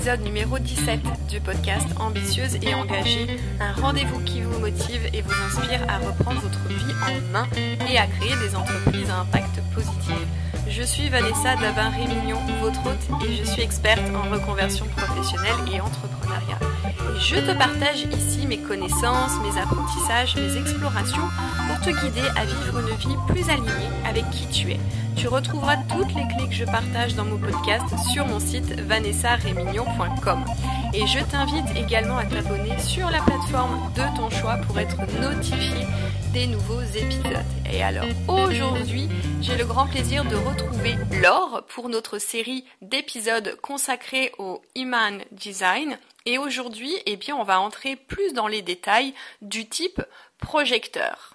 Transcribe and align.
l'épisode 0.00 0.22
numéro 0.22 0.58
17 0.58 1.00
du 1.28 1.40
podcast 1.40 1.86
Ambitieuse 1.98 2.56
et 2.62 2.74
engagée, 2.74 3.38
un 3.60 3.72
rendez-vous 3.82 4.18
qui 4.20 4.40
vous 4.40 4.58
motive 4.58 5.02
et 5.12 5.20
vous 5.20 5.34
inspire 5.46 5.82
à 5.90 5.98
reprendre 5.98 6.40
votre 6.40 6.58
vie 6.68 6.94
en 7.02 7.32
main 7.32 7.46
et 7.54 7.98
à 7.98 8.06
créer 8.06 8.34
des 8.42 8.56
entreprises 8.56 9.10
à 9.10 9.20
impact 9.20 9.60
positif. 9.74 10.16
Je 10.68 10.82
suis 10.82 11.10
Vanessa 11.10 11.54
Davin-Rémignon, 11.56 12.38
votre 12.62 12.80
hôte, 12.86 13.28
et 13.28 13.36
je 13.36 13.44
suis 13.44 13.60
experte 13.60 14.00
en 14.14 14.32
reconversion 14.32 14.86
professionnelle 14.96 15.56
et 15.70 15.80
entrepreneuriat. 15.82 16.09
Je 17.18 17.36
te 17.36 17.56
partage 17.56 18.06
ici 18.12 18.46
mes 18.46 18.58
connaissances, 18.58 19.32
mes 19.42 19.60
apprentissages, 19.60 20.36
mes 20.36 20.56
explorations 20.56 21.28
pour 21.68 21.80
te 21.80 21.90
guider 21.90 22.26
à 22.36 22.44
vivre 22.44 22.80
une 22.80 22.96
vie 22.96 23.16
plus 23.28 23.48
alignée 23.48 23.90
avec 24.08 24.28
qui 24.30 24.46
tu 24.48 24.72
es. 24.72 24.80
Tu 25.16 25.28
retrouveras 25.28 25.76
toutes 25.88 26.14
les 26.14 26.26
clés 26.34 26.48
que 26.48 26.54
je 26.54 26.64
partage 26.64 27.14
dans 27.14 27.24
mon 27.24 27.36
podcast 27.36 27.84
sur 28.12 28.26
mon 28.26 28.40
site 28.40 28.80
vanessarémignon.com. 28.80 30.44
Et 30.92 31.06
je 31.06 31.20
t'invite 31.30 31.76
également 31.76 32.16
à 32.16 32.24
t'abonner 32.24 32.76
sur 32.80 33.08
la 33.10 33.20
plateforme 33.22 33.92
de 33.94 34.16
ton 34.16 34.28
choix 34.28 34.56
pour 34.66 34.76
être 34.80 34.96
notifié 35.20 35.86
des 36.32 36.48
nouveaux 36.48 36.82
épisodes. 36.82 37.44
Et 37.72 37.80
alors 37.80 38.06
aujourd'hui, 38.26 39.08
j'ai 39.40 39.56
le 39.56 39.64
grand 39.64 39.86
plaisir 39.86 40.24
de 40.24 40.34
retrouver 40.34 40.96
Laure 41.22 41.64
pour 41.68 41.88
notre 41.88 42.18
série 42.18 42.64
d'épisodes 42.82 43.56
consacrés 43.62 44.32
au 44.38 44.62
Human 44.74 45.22
Design. 45.30 45.96
Et 46.26 46.38
aujourd'hui, 46.38 46.92
eh 47.06 47.16
bien, 47.16 47.36
on 47.36 47.44
va 47.44 47.60
entrer 47.60 47.94
plus 47.94 48.32
dans 48.32 48.48
les 48.48 48.62
détails 48.62 49.14
du 49.42 49.68
type 49.68 50.02
projecteur. 50.38 51.34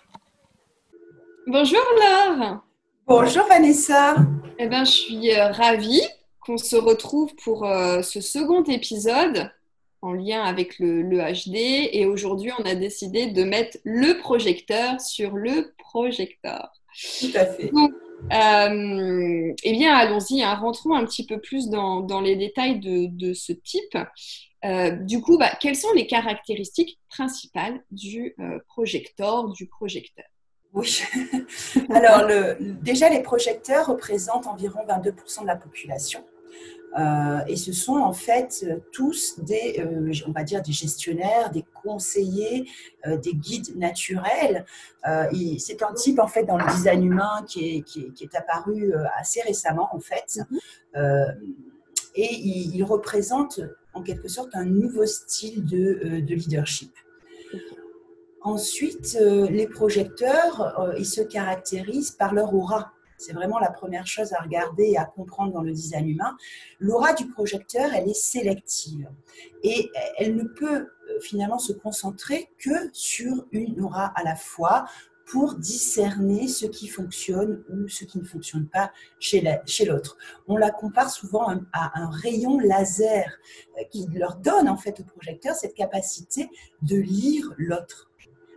Bonjour 1.47 1.84
Laure 2.01 2.62
Bonjour 3.07 3.45
Vanessa. 3.47 4.15
Eh 4.59 4.67
bien, 4.67 4.84
je 4.84 4.91
suis 4.91 5.31
euh, 5.31 5.51
ravie 5.51 6.01
qu'on 6.46 6.57
se 6.57 6.76
retrouve 6.76 7.35
pour 7.43 7.65
euh, 7.65 8.01
ce 8.01 8.21
second 8.21 8.63
épisode 8.63 9.51
en 10.01 10.13
lien 10.13 10.43
avec 10.43 10.77
le, 10.79 11.04
HD. 11.04 11.55
Et 11.91 12.05
aujourd'hui, 12.05 12.52
on 12.60 12.63
a 12.63 12.76
décidé 12.76 13.27
de 13.27 13.43
mettre 13.43 13.77
le 13.84 14.20
projecteur 14.20 15.02
sur 15.02 15.35
le 15.35 15.74
projecteur. 15.77 16.71
Tout 17.20 17.32
à 17.34 17.46
fait. 17.46 17.71
Donc, 17.71 17.91
euh, 18.32 19.54
eh 19.63 19.71
bien, 19.74 19.96
allons-y, 19.96 20.43
hein. 20.43 20.54
rentrons 20.55 20.93
un 20.93 21.05
petit 21.05 21.26
peu 21.26 21.40
plus 21.40 21.70
dans, 21.70 22.21
les 22.21 22.35
détails 22.35 22.80
de, 22.80 23.34
ce 23.34 23.52
type. 23.52 23.98
du 25.02 25.21
coup, 25.21 25.37
bah, 25.37 25.52
quelles 25.59 25.76
sont 25.76 25.91
les 25.93 26.05
caractéristiques 26.05 26.99
principales 27.09 27.84
du 27.90 28.35
projecteur, 28.68 29.49
du 29.49 29.65
projecteur? 29.65 30.26
Oui. 30.76 31.02
Alors, 31.90 32.27
le, 32.27 32.57
déjà, 32.59 33.09
les 33.09 33.24
projecteurs 33.24 33.87
représentent 33.87 34.46
environ 34.46 34.82
22% 34.85 35.41
de 35.41 35.48
la 35.48 35.55
population. 35.55 36.24
Euh, 36.98 37.40
et 37.48 37.57
ce 37.57 37.74
sont 37.74 37.98
en 37.98 38.13
fait 38.13 38.65
tous 38.91 39.40
des, 39.40 39.79
euh, 39.79 40.13
on 40.27 40.32
va 40.32 40.43
dire, 40.43 40.62
des 40.62 40.71
gestionnaires, 40.71 41.52
des 41.52 41.65
conseillers, 41.84 42.70
euh, 43.05 43.18
des 43.18 43.34
guides 43.34 43.76
naturels. 43.77 44.65
c'est 45.57 45.84
un 45.84 45.93
type 45.93 46.20
en 46.20 46.27
fait 46.27 46.46
dans 46.46 46.57
le 46.57 46.65
design 46.74 47.04
humain 47.04 47.43
qui 47.48 47.77
est, 47.77 47.82
qui 47.82 48.13
est, 48.21 48.35
apparu 48.35 48.93
assez 49.18 49.41
récemment 49.41 49.90
en 49.91 49.99
fait. 49.99 50.40
Mhm. 50.49 50.60
et 52.15 52.34
il, 52.34 52.76
il, 52.76 52.84
représente 52.84 53.59
en 53.93 54.02
quelque 54.02 54.27
sorte 54.27 54.55
un 54.55 54.65
nouveau 54.65 55.05
style 55.05 55.63
de, 55.65 56.21
de 56.21 56.34
leadership. 56.34 56.91
Ensuite, 58.41 59.18
les 59.49 59.68
projecteurs, 59.68 60.93
ils 60.98 61.05
se 61.05 61.21
caractérisent 61.21 62.12
par 62.12 62.34
leur 62.34 62.54
aura. 62.54 62.93
C'est 63.18 63.34
vraiment 63.34 63.60
la 63.60 63.71
première 63.71 64.08
chose 64.08 64.34
à 64.34 64.42
regarder 64.42 64.92
et 64.92 64.98
à 64.98 65.06
comprendre 65.06 65.53
dans 65.53 65.62
le 65.62 65.72
design 65.72 66.09
humain. 66.09 66.36
L'aura 66.80 67.14
du 67.14 67.28
projecteur, 67.28 67.94
elle 67.94 68.09
est 68.09 68.14
sélective 68.14 69.09
et 69.64 69.92
elle 70.18 70.36
ne 70.36 70.44
peut 70.44 70.88
euh, 71.09 71.20
finalement 71.22 71.59
se 71.59 71.74
concentrer 71.74 72.50
que 72.58 72.90
sur 72.94 73.46
une 73.52 73.81
aura 73.81 74.06
à 74.16 74.24
la 74.24 74.36
fois 74.36 74.86
pour 75.25 75.56
discerner 75.56 76.48
ce 76.48 76.66
qui 76.66 76.88
fonctionne 76.88 77.64
ou 77.70 77.88
ce 77.88 78.06
qui 78.06 78.20
ne 78.20 78.24
fonctionne 78.24 78.68
pas 78.68 78.92
chez 79.20 79.42
l'autre. 79.86 80.18
On 80.48 80.56
la 80.56 80.70
compare 80.70 81.09
souvent 81.09 81.48
à 81.74 82.00
un 82.00 82.09
rayon 82.09 82.59
laser 82.59 83.25
qui 83.92 84.06
leur 84.14 84.36
donne 84.36 84.70
en 84.70 84.78
fait 84.78 85.00
au 85.00 85.04
projecteur 85.04 85.56
cette 85.56 85.74
capacité 85.74 86.50
de 86.84 86.98
lire 86.98 87.52
l'autre. 87.58 88.12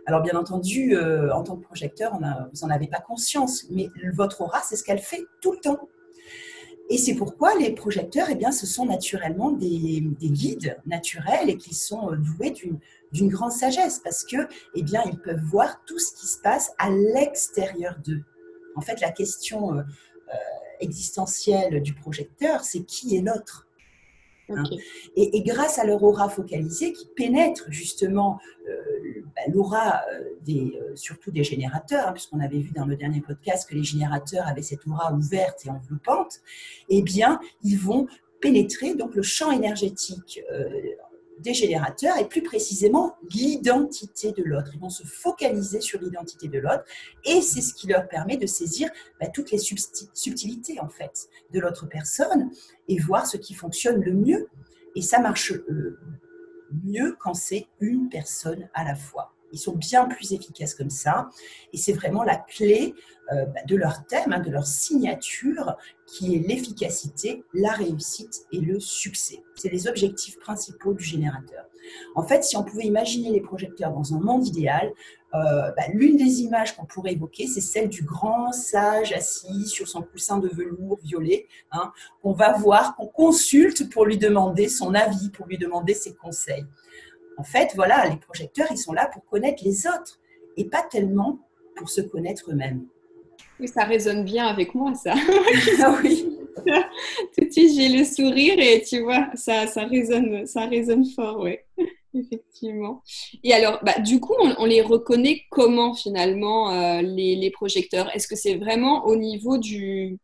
Alors 0.09 0.23
bien 0.23 0.33
entendu, 0.33 0.95
euh, 0.95 1.31
en 1.35 1.43
tant 1.43 1.55
que 1.55 1.61
projecteur, 1.61 2.17
vous 2.17 2.65
n'en 2.65 2.73
avez 2.73 2.87
pas 2.87 2.99
conscience, 2.99 3.65
mais 3.69 3.89
votre 4.11 4.41
aura, 4.41 4.59
c'est 4.63 4.75
ce 4.75 4.83
qu'elle 4.83 4.97
fait 4.97 5.23
tout 5.39 5.51
le 5.51 5.59
temps. 5.59 5.87
Et 6.89 6.97
c'est 6.97 7.13
pourquoi 7.13 7.53
les 7.53 7.75
projecteurs, 7.75 8.25
eh 8.31 8.33
bien, 8.33 8.51
ce 8.51 8.65
sont 8.65 8.87
naturellement 8.87 9.51
des, 9.51 10.01
guides 10.19 10.79
naturels 10.87 11.47
et 11.47 11.57
qui 11.57 11.75
sont 11.75 12.11
euh, 12.11 12.15
doués 12.15 12.55
d'une 13.11 13.29
grande 13.29 13.51
sagesse 13.51 14.01
parce 14.03 14.23
que, 14.23 14.47
eh 14.73 14.81
bien, 14.81 15.03
ils 15.05 15.19
peuvent 15.19 15.43
voir 15.43 15.79
tout 15.85 15.99
ce 15.99 16.11
qui 16.15 16.25
se 16.25 16.39
passe 16.41 16.71
à 16.79 16.89
l'extérieur 16.89 17.95
d'eux. 18.03 18.23
En 18.75 18.81
fait, 18.81 19.01
la 19.01 19.11
question 19.11 19.75
euh, 19.75 19.83
existentielle 20.79 21.83
du 21.83 21.93
projecteur, 21.93 22.63
c'est 22.63 22.81
qui 22.81 23.15
est 23.15 23.21
l'autre 23.21 23.68
Hein. 24.49 24.63
Et, 25.15 25.41
grâce 25.41 25.79
à 25.79 25.85
leur 25.85 26.03
aura 26.03 26.29
focalisée 26.29 26.93
qui 26.93 27.07
pénètre 27.15 27.65
justement 27.69 28.39
euh, 28.67 29.21
bah, 29.35 29.41
l'aura 29.53 30.01
euh, 30.11 30.23
des, 30.45 30.79
euh, 30.81 30.95
surtout 30.95 31.31
des 31.31 31.43
générateurs, 31.43 32.07
hein, 32.07 32.11
puisqu'on 32.13 32.39
avait 32.39 32.59
vu 32.59 32.71
dans 32.71 32.85
le 32.85 32.95
dernier 32.95 33.21
podcast 33.21 33.69
que 33.69 33.75
les 33.75 33.83
générateurs 33.83 34.47
avaient 34.47 34.61
cette 34.61 34.85
aura 34.87 35.13
ouverte 35.13 35.65
et 35.65 35.69
enveloppante, 35.69 36.39
eh 36.89 37.01
bien, 37.01 37.39
ils 37.63 37.77
vont 37.77 38.07
pénétrer 38.41 38.95
donc 38.95 39.15
le 39.15 39.21
champ 39.21 39.51
énergétique 39.51 40.41
des 41.39 41.53
générateurs 41.53 42.17
et 42.17 42.27
plus 42.27 42.43
précisément 42.43 43.15
l'identité 43.33 44.31
de 44.31 44.43
l'autre. 44.43 44.71
Ils 44.73 44.79
vont 44.79 44.89
se 44.89 45.03
focaliser 45.03 45.81
sur 45.81 45.99
l'identité 45.99 46.47
de 46.47 46.59
l'autre 46.59 46.83
et 47.25 47.41
c'est 47.41 47.61
ce 47.61 47.73
qui 47.73 47.87
leur 47.87 48.07
permet 48.07 48.37
de 48.37 48.45
saisir 48.45 48.89
bah, 49.19 49.27
toutes 49.27 49.51
les 49.51 49.59
subtilités 49.59 50.79
en 50.79 50.89
fait 50.89 51.29
de 51.51 51.59
l'autre 51.59 51.87
personne 51.87 52.51
et 52.87 52.99
voir 52.99 53.25
ce 53.25 53.37
qui 53.37 53.53
fonctionne 53.53 54.01
le 54.01 54.13
mieux. 54.13 54.49
Et 54.95 55.01
ça 55.01 55.19
marche 55.19 55.53
euh, 55.53 55.99
mieux 56.83 57.15
quand 57.19 57.33
c'est 57.33 57.67
une 57.79 58.09
personne 58.09 58.69
à 58.73 58.83
la 58.83 58.95
fois. 58.95 59.33
Ils 59.51 59.59
sont 59.59 59.75
bien 59.75 60.05
plus 60.05 60.33
efficaces 60.33 60.75
comme 60.75 60.89
ça. 60.89 61.29
Et 61.73 61.77
c'est 61.77 61.93
vraiment 61.93 62.23
la 62.23 62.35
clé 62.35 62.93
euh, 63.31 63.45
bah, 63.45 63.61
de 63.67 63.75
leur 63.75 64.05
thème, 64.07 64.33
hein, 64.33 64.39
de 64.39 64.49
leur 64.49 64.65
signature, 64.65 65.75
qui 66.05 66.35
est 66.35 66.39
l'efficacité, 66.39 67.43
la 67.53 67.71
réussite 67.71 68.45
et 68.51 68.59
le 68.59 68.79
succès. 68.79 69.43
C'est 69.55 69.69
les 69.69 69.87
objectifs 69.87 70.39
principaux 70.39 70.93
du 70.93 71.03
générateur. 71.03 71.65
En 72.15 72.23
fait, 72.23 72.43
si 72.43 72.57
on 72.57 72.63
pouvait 72.63 72.85
imaginer 72.85 73.31
les 73.31 73.41
projecteurs 73.41 73.91
dans 73.91 74.13
un 74.13 74.19
monde 74.19 74.47
idéal, 74.47 74.91
euh, 75.35 75.71
bah, 75.77 75.83
l'une 75.93 76.17
des 76.17 76.41
images 76.41 76.75
qu'on 76.75 76.85
pourrait 76.85 77.13
évoquer, 77.13 77.45
c'est 77.45 77.61
celle 77.61 77.89
du 77.89 78.03
grand 78.03 78.51
sage 78.51 79.13
assis 79.13 79.67
sur 79.67 79.87
son 79.87 80.01
coussin 80.01 80.39
de 80.39 80.47
velours 80.47 80.97
violet, 81.03 81.47
hein, 81.71 81.91
qu'on 82.23 82.33
va 82.33 82.53
voir, 82.53 82.95
qu'on 82.95 83.07
consulte 83.07 83.89
pour 83.91 84.05
lui 84.05 84.17
demander 84.17 84.67
son 84.67 84.95
avis, 84.95 85.29
pour 85.29 85.45
lui 85.45 85.57
demander 85.57 85.93
ses 85.93 86.15
conseils. 86.15 86.65
En 87.39 87.43
fait, 87.43 87.71
voilà, 87.73 88.05
les 88.09 88.17
projecteurs, 88.17 88.67
ils 88.69 88.77
sont 88.77 88.91
là 88.91 89.09
pour 89.13 89.23
connaître 89.25 89.63
les 89.63 89.87
autres 89.87 90.19
et 90.57 90.65
pas 90.65 90.83
tellement 90.83 91.39
pour 91.77 91.89
se 91.89 92.01
connaître 92.01 92.51
eux-mêmes. 92.51 92.85
Oui, 93.61 93.69
ça 93.69 93.85
résonne 93.85 94.25
bien 94.25 94.45
avec 94.45 94.75
moi, 94.75 94.93
ça. 94.93 95.13
ah 95.81 95.97
oui. 96.03 96.37
Tout 96.57 97.45
de 97.45 97.49
suite, 97.49 97.73
j'ai 97.77 97.87
le 97.87 98.03
sourire 98.03 98.59
et 98.59 98.83
tu 98.83 98.99
vois, 98.99 99.29
ça, 99.35 99.67
ça, 99.67 99.85
résonne, 99.85 100.45
ça 100.45 100.65
résonne 100.65 101.05
fort, 101.05 101.39
oui. 101.39 101.55
Effectivement. 102.13 103.03
Et 103.41 103.53
alors, 103.53 103.79
bah, 103.83 103.99
du 103.99 104.19
coup, 104.19 104.35
on, 104.37 104.65
les 104.65 104.81
reconnaît 104.81 105.43
comment 105.49 105.93
finalement, 105.93 106.71
euh, 106.71 107.01
les, 107.01 107.37
les, 107.37 107.51
projecteurs? 107.51 108.13
Est-ce 108.13 108.27
que 108.27 108.35
c'est 108.35 108.55
vraiment 108.55 109.05
au 109.05 109.15
niveau 109.15 109.57
du, 109.57 110.17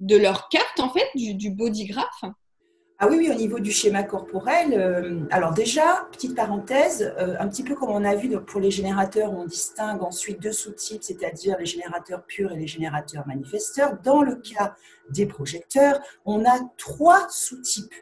de 0.00 0.16
leur 0.16 0.50
carte, 0.50 0.80
en 0.80 0.90
fait, 0.90 1.08
du, 1.14 1.32
du 1.34 1.50
bodygraph 1.50 2.24
ah 3.04 3.08
oui, 3.10 3.16
oui, 3.18 3.30
au 3.32 3.34
niveau 3.34 3.58
du 3.58 3.72
schéma 3.72 4.04
corporel. 4.04 4.74
Euh, 4.74 5.24
alors 5.32 5.52
déjà, 5.52 6.06
petite 6.12 6.36
parenthèse, 6.36 7.12
euh, 7.18 7.34
un 7.40 7.48
petit 7.48 7.64
peu 7.64 7.74
comme 7.74 7.90
on 7.90 8.04
a 8.04 8.14
vu 8.14 8.30
pour 8.40 8.60
les 8.60 8.70
générateurs, 8.70 9.32
on 9.32 9.44
distingue 9.44 10.04
ensuite 10.04 10.40
deux 10.40 10.52
sous-types, 10.52 11.02
c'est-à-dire 11.02 11.56
les 11.58 11.66
générateurs 11.66 12.22
purs 12.22 12.52
et 12.52 12.56
les 12.56 12.68
générateurs 12.68 13.26
manifesteurs. 13.26 13.98
Dans 14.04 14.22
le 14.22 14.36
cas 14.36 14.76
des 15.10 15.26
projecteurs, 15.26 16.00
on 16.24 16.44
a 16.44 16.60
trois 16.78 17.26
sous-types 17.28 17.92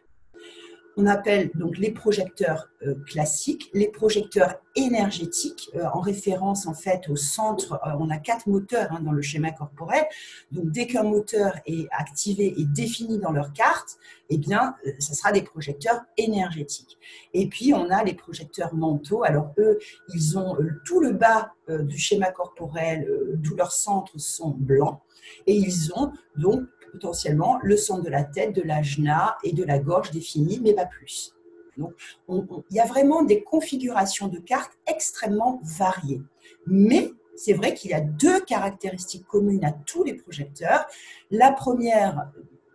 on 0.97 1.07
appelle 1.07 1.51
donc 1.55 1.79
les 1.79 1.91
projecteurs 1.91 2.69
euh, 2.87 2.95
classiques, 3.07 3.71
les 3.75 3.89
projecteurs 3.89 4.57
énergétiques, 4.77 5.71
euh, 5.75 5.85
en 5.93 6.01
référence 6.01 6.67
en 6.67 6.75
fait 6.75 7.09
au 7.09 7.17
centre. 7.17 7.75
Euh, 7.87 7.91
on 7.99 8.11
a 8.11 8.19
quatre 8.19 8.47
moteurs 8.47 8.89
hein, 8.91 9.01
dans 9.01 9.13
le 9.13 9.23
schéma 9.23 9.51
corporel. 9.53 10.05
Donc 10.51 10.71
dès 10.71 10.87
qu'un 10.87 11.03
moteur 11.03 11.55
est 11.67 11.87
activé 11.91 12.55
et 12.59 12.65
défini 12.65 13.19
dans 13.19 13.33
leur 13.33 13.53
carte, 13.53 13.99
eh 14.31 14.39
bien, 14.39 14.77
ce 14.99 15.15
sera 15.15 15.33
des 15.33 15.43
projecteurs 15.43 16.01
énergétiques. 16.17 16.99
Et 17.35 17.49
puis 17.49 17.75
on 17.75 17.91
a 17.91 18.05
les 18.05 18.15
projecteurs 18.15 18.75
mentaux. 18.75 19.25
Alors 19.25 19.53
eux, 19.59 19.79
ils 20.15 20.39
ont 20.39 20.57
tout 20.85 21.01
le 21.01 21.13
bas 21.13 21.53
du 21.69 21.99
schéma 21.99 22.31
corporel, 22.31 23.09
tous 23.45 23.57
leurs 23.57 23.73
centres 23.73 24.19
sont 24.19 24.51
blancs 24.51 25.01
et 25.47 25.55
ils 25.55 25.93
ont 25.95 26.13
donc 26.37 26.63
potentiellement 26.91 27.59
le 27.63 27.77
centre 27.77 28.03
de 28.03 28.11
la 28.11 28.25
tête, 28.25 28.55
de 28.55 28.63
l'ajna 28.63 29.37
et 29.45 29.53
de 29.53 29.65
la 29.65 29.79
gorge 29.79 30.11
définis, 30.11 30.61
mais 30.63 30.75
pas 30.75 30.87
plus. 30.87 31.35
Donc, 31.77 31.95
il 32.29 32.77
y 32.77 32.81
a 32.81 32.87
vraiment 32.87 33.23
des 33.23 33.43
configurations 33.43 34.29
de 34.29 34.39
cartes 34.39 34.73
extrêmement 34.87 35.61
variées. 35.65 36.21
Mais 36.67 37.13
c'est 37.37 37.55
vrai 37.55 37.73
qu'il 37.75 37.91
y 37.91 37.95
a 37.95 38.01
deux 38.01 38.41
caractéristiques 38.41 39.27
communes 39.27 39.65
à 39.65 39.73
tous 39.73 40.05
les 40.05 40.15
projecteurs. 40.15 40.85
La 41.31 41.53
première, 41.53 42.31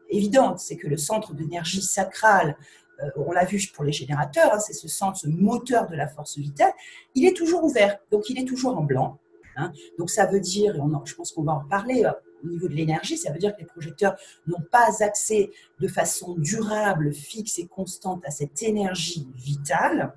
évidente, 0.09 0.59
c'est 0.59 0.77
que 0.77 0.87
le 0.87 0.97
centre 0.97 1.33
d'énergie 1.33 1.81
sacrale, 1.81 2.57
euh, 3.03 3.09
on 3.17 3.31
l'a 3.31 3.45
vu 3.45 3.61
pour 3.73 3.83
les 3.83 3.91
générateurs, 3.91 4.53
hein, 4.53 4.59
c'est 4.59 4.73
ce 4.73 4.87
centre, 4.87 5.17
ce 5.17 5.27
moteur 5.27 5.87
de 5.87 5.95
la 5.95 6.07
force 6.07 6.37
vitale, 6.37 6.73
il 7.13 7.25
est 7.25 7.35
toujours 7.35 7.63
ouvert, 7.63 7.97
donc 8.11 8.29
il 8.29 8.39
est 8.39 8.45
toujours 8.45 8.77
en 8.77 8.83
blanc. 8.83 9.19
Hein. 9.57 9.71
Donc 9.97 10.09
ça 10.09 10.25
veut 10.25 10.39
dire, 10.39 10.75
et 10.75 10.79
je 11.05 11.15
pense 11.15 11.31
qu'on 11.31 11.43
va 11.43 11.53
en 11.53 11.65
parler 11.65 12.05
euh, 12.05 12.11
au 12.45 12.49
niveau 12.49 12.67
de 12.67 12.73
l'énergie, 12.73 13.17
ça 13.17 13.31
veut 13.31 13.39
dire 13.39 13.55
que 13.55 13.61
les 13.61 13.67
projecteurs 13.67 14.15
n'ont 14.47 14.63
pas 14.71 15.03
accès 15.03 15.51
de 15.79 15.87
façon 15.87 16.35
durable, 16.35 17.13
fixe 17.13 17.59
et 17.59 17.67
constante 17.67 18.23
à 18.25 18.31
cette 18.31 18.61
énergie 18.63 19.27
vitale. 19.35 20.13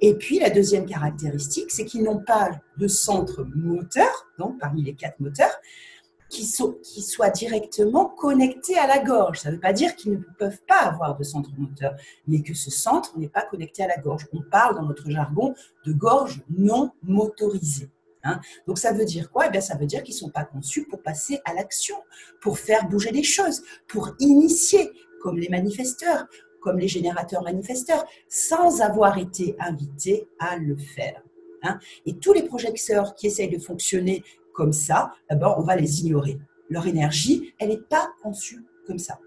Et 0.00 0.14
puis 0.14 0.38
la 0.38 0.50
deuxième 0.50 0.86
caractéristique, 0.86 1.70
c'est 1.70 1.84
qu'ils 1.84 2.04
n'ont 2.04 2.22
pas 2.22 2.50
de 2.76 2.86
centre 2.86 3.44
moteur, 3.54 4.28
donc 4.38 4.58
parmi 4.60 4.82
les 4.82 4.94
quatre 4.94 5.18
moteurs, 5.18 5.58
qui, 6.28 6.44
soient 6.44 7.30
directement 7.30 8.04
connectés 8.06 8.76
à 8.76 8.86
la 8.86 8.98
gorge. 8.98 9.40
Ça 9.40 9.48
ne 9.48 9.54
veut 9.54 9.60
pas 9.60 9.72
dire 9.72 9.96
qu'ils 9.96 10.12
ne 10.12 10.18
peuvent 10.38 10.60
pas 10.66 10.80
avoir 10.80 11.16
de 11.16 11.24
centre 11.24 11.50
moteur, 11.56 11.94
mais 12.26 12.42
que 12.42 12.54
ce 12.54 12.70
centre 12.70 13.18
n'est 13.18 13.28
pas 13.28 13.42
connecté 13.42 13.82
à 13.82 13.88
la 13.88 13.96
gorge. 13.96 14.26
On 14.32 14.42
parle 14.42 14.76
dans 14.76 14.82
notre 14.82 15.10
jargon 15.10 15.54
de 15.86 15.92
gorge 15.92 16.42
non 16.50 16.92
motorisée. 17.02 17.88
Hein. 18.24 18.40
Donc 18.66 18.78
ça 18.78 18.92
veut 18.92 19.04
dire 19.04 19.30
quoi? 19.30 19.46
Eh 19.46 19.50
bien, 19.50 19.60
ça 19.60 19.76
veut 19.76 19.86
dire 19.86 20.02
qu'ils 20.02 20.14
ne 20.14 20.20
sont 20.20 20.30
pas 20.30 20.44
conçus 20.44 20.86
pour 20.86 21.02
passer 21.02 21.40
à 21.44 21.54
l'action, 21.54 21.96
pour 22.40 22.58
faire 22.58 22.88
bouger 22.88 23.10
les 23.10 23.22
choses, 23.22 23.62
pour 23.86 24.14
initier, 24.18 24.90
comme 25.20 25.38
les 25.38 25.48
manifesteurs, 25.48 26.26
comme 26.60 26.78
les 26.78 26.88
générateurs 26.88 27.42
manifesteurs, 27.42 28.04
sans 28.28 28.80
avoir 28.80 29.18
été 29.18 29.56
invités 29.58 30.28
à 30.38 30.56
le 30.56 30.76
faire. 30.76 31.22
Hein. 31.62 31.78
Et 32.06 32.18
tous 32.18 32.32
les 32.32 32.42
projecteurs 32.42 33.14
qui 33.14 33.26
essayent 33.26 33.50
de 33.50 33.58
fonctionner 33.58 34.24
comme 34.52 34.72
ça, 34.72 35.12
d'abord, 35.30 35.58
on 35.58 35.62
va 35.62 35.76
les 35.76 36.00
ignorer. 36.00 36.38
Leur 36.68 36.86
énergie, 36.86 37.54
elle 37.58 37.68
n'est 37.70 37.76
pas 37.78 38.10
conçue 38.22 38.64
comme 38.86 38.98
ça. 38.98 39.18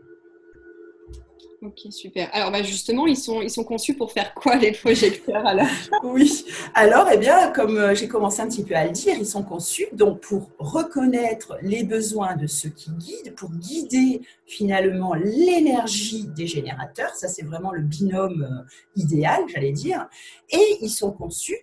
Ok, 1.63 1.91
super. 1.91 2.27
Alors 2.33 2.51
bah, 2.51 2.63
justement, 2.63 3.05
ils 3.05 3.15
sont, 3.15 3.39
ils 3.43 3.51
sont 3.51 3.63
conçus 3.63 3.93
pour 3.93 4.11
faire 4.11 4.33
quoi 4.33 4.55
les 4.55 4.71
projecteurs 4.71 5.45
alors? 5.45 5.67
Oui, 6.03 6.43
alors 6.73 7.07
eh 7.13 7.17
bien, 7.17 7.51
comme 7.51 7.77
euh, 7.77 7.93
j'ai 7.93 8.07
commencé 8.07 8.41
un 8.41 8.47
petit 8.47 8.63
peu 8.63 8.75
à 8.75 8.85
le 8.85 8.89
dire, 8.89 9.15
ils 9.15 9.27
sont 9.27 9.43
conçus 9.43 9.85
donc 9.93 10.21
pour 10.21 10.49
reconnaître 10.57 11.59
les 11.61 11.83
besoins 11.83 12.35
de 12.35 12.47
ceux 12.47 12.69
qui 12.69 12.89
guident, 12.89 13.35
pour 13.35 13.51
guider 13.51 14.21
finalement 14.47 15.13
l'énergie 15.13 16.27
des 16.35 16.47
générateurs. 16.47 17.13
Ça, 17.13 17.27
c'est 17.27 17.45
vraiment 17.45 17.71
le 17.71 17.83
binôme 17.83 18.41
euh, 18.41 18.99
idéal, 18.99 19.43
j'allais 19.47 19.71
dire. 19.71 20.07
Et 20.49 20.77
ils 20.81 20.89
sont 20.89 21.11
conçus 21.11 21.59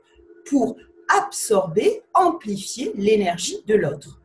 pour 0.46 0.76
absorber, 1.08 2.02
amplifier 2.14 2.92
l'énergie 2.94 3.64
de 3.66 3.74
l'autre. 3.74 4.17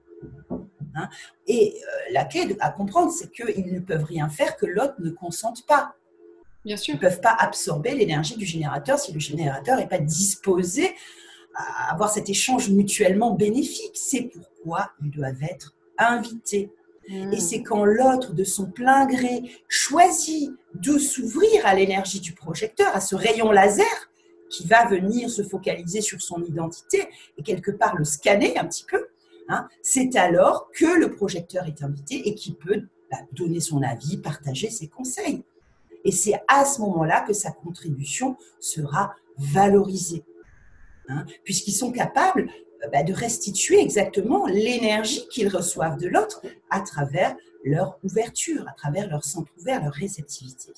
Hein. 0.95 1.09
Et 1.47 1.75
euh, 1.75 2.11
la 2.11 2.25
clé 2.25 2.55
à 2.59 2.71
comprendre, 2.71 3.11
c'est 3.11 3.31
qu'ils 3.31 3.73
ne 3.73 3.79
peuvent 3.79 4.03
rien 4.03 4.29
faire 4.29 4.57
que 4.57 4.65
l'autre 4.65 4.95
ne 4.99 5.09
consente 5.09 5.65
pas. 5.65 5.95
Bien 6.65 6.77
sûr. 6.77 6.93
Ils 6.93 6.97
ne 6.97 7.01
peuvent 7.01 7.21
pas 7.21 7.35
absorber 7.37 7.93
l'énergie 7.93 8.37
du 8.37 8.45
générateur 8.45 8.99
si 8.99 9.11
le 9.11 9.19
générateur 9.19 9.77
n'est 9.77 9.87
pas 9.87 9.99
disposé 9.99 10.95
à 11.55 11.93
avoir 11.93 12.09
cet 12.09 12.29
échange 12.29 12.69
mutuellement 12.69 13.31
bénéfique. 13.31 13.95
C'est 13.95 14.23
pourquoi 14.33 14.91
ils 15.03 15.11
doivent 15.11 15.43
être 15.43 15.75
invités. 15.97 16.71
Et 17.09 17.25
hmm. 17.25 17.39
c'est 17.39 17.63
quand 17.63 17.83
l'autre, 17.83 18.33
de 18.33 18.43
son 18.43 18.65
plein 18.65 19.05
gré, 19.05 19.43
choisit 19.67 20.51
de 20.73 20.97
s'ouvrir 20.97 21.65
à 21.65 21.75
l'énergie 21.75 22.21
du 22.21 22.33
projecteur, 22.33 22.95
à 22.95 23.01
ce 23.01 23.15
rayon 23.15 23.51
laser, 23.51 24.09
qui 24.49 24.65
va 24.67 24.85
venir 24.85 25.29
se 25.29 25.43
focaliser 25.43 26.01
sur 26.01 26.21
son 26.21 26.41
identité 26.43 27.07
et 27.37 27.43
quelque 27.43 27.71
part 27.71 27.95
le 27.95 28.05
scanner 28.05 28.57
un 28.57 28.65
petit 28.65 28.85
peu, 28.85 29.07
Hein, 29.49 29.67
c'est 29.81 30.15
alors 30.15 30.69
que 30.71 30.85
le 30.85 31.11
projecteur 31.11 31.65
est 31.67 31.83
invité 31.83 32.27
et 32.27 32.35
qui 32.35 32.53
peut 32.53 32.83
bah, 33.11 33.17
donner 33.33 33.59
son 33.59 33.81
avis, 33.83 34.17
partager 34.17 34.69
ses 34.69 34.87
conseils. 34.87 35.43
Et 36.05 36.11
c'est 36.11 36.41
à 36.47 36.65
ce 36.65 36.81
moment-là 36.81 37.21
que 37.21 37.33
sa 37.33 37.51
contribution 37.51 38.37
sera 38.59 39.13
valorisée, 39.37 40.23
hein, 41.09 41.25
puisqu'ils 41.43 41.73
sont 41.73 41.91
capables 41.91 42.49
bah, 42.91 43.03
de 43.03 43.13
restituer 43.13 43.79
exactement 43.79 44.45
l'énergie 44.45 45.27
qu'ils 45.29 45.47
reçoivent 45.47 45.97
de 45.97 46.07
l'autre 46.07 46.41
à 46.69 46.81
travers 46.81 47.35
leur 47.63 47.97
ouverture, 48.03 48.67
à 48.67 48.73
travers 48.73 49.09
leur 49.09 49.23
centre 49.23 49.51
ouvert, 49.59 49.81
leur 49.83 49.93
réceptivité. 49.93 50.73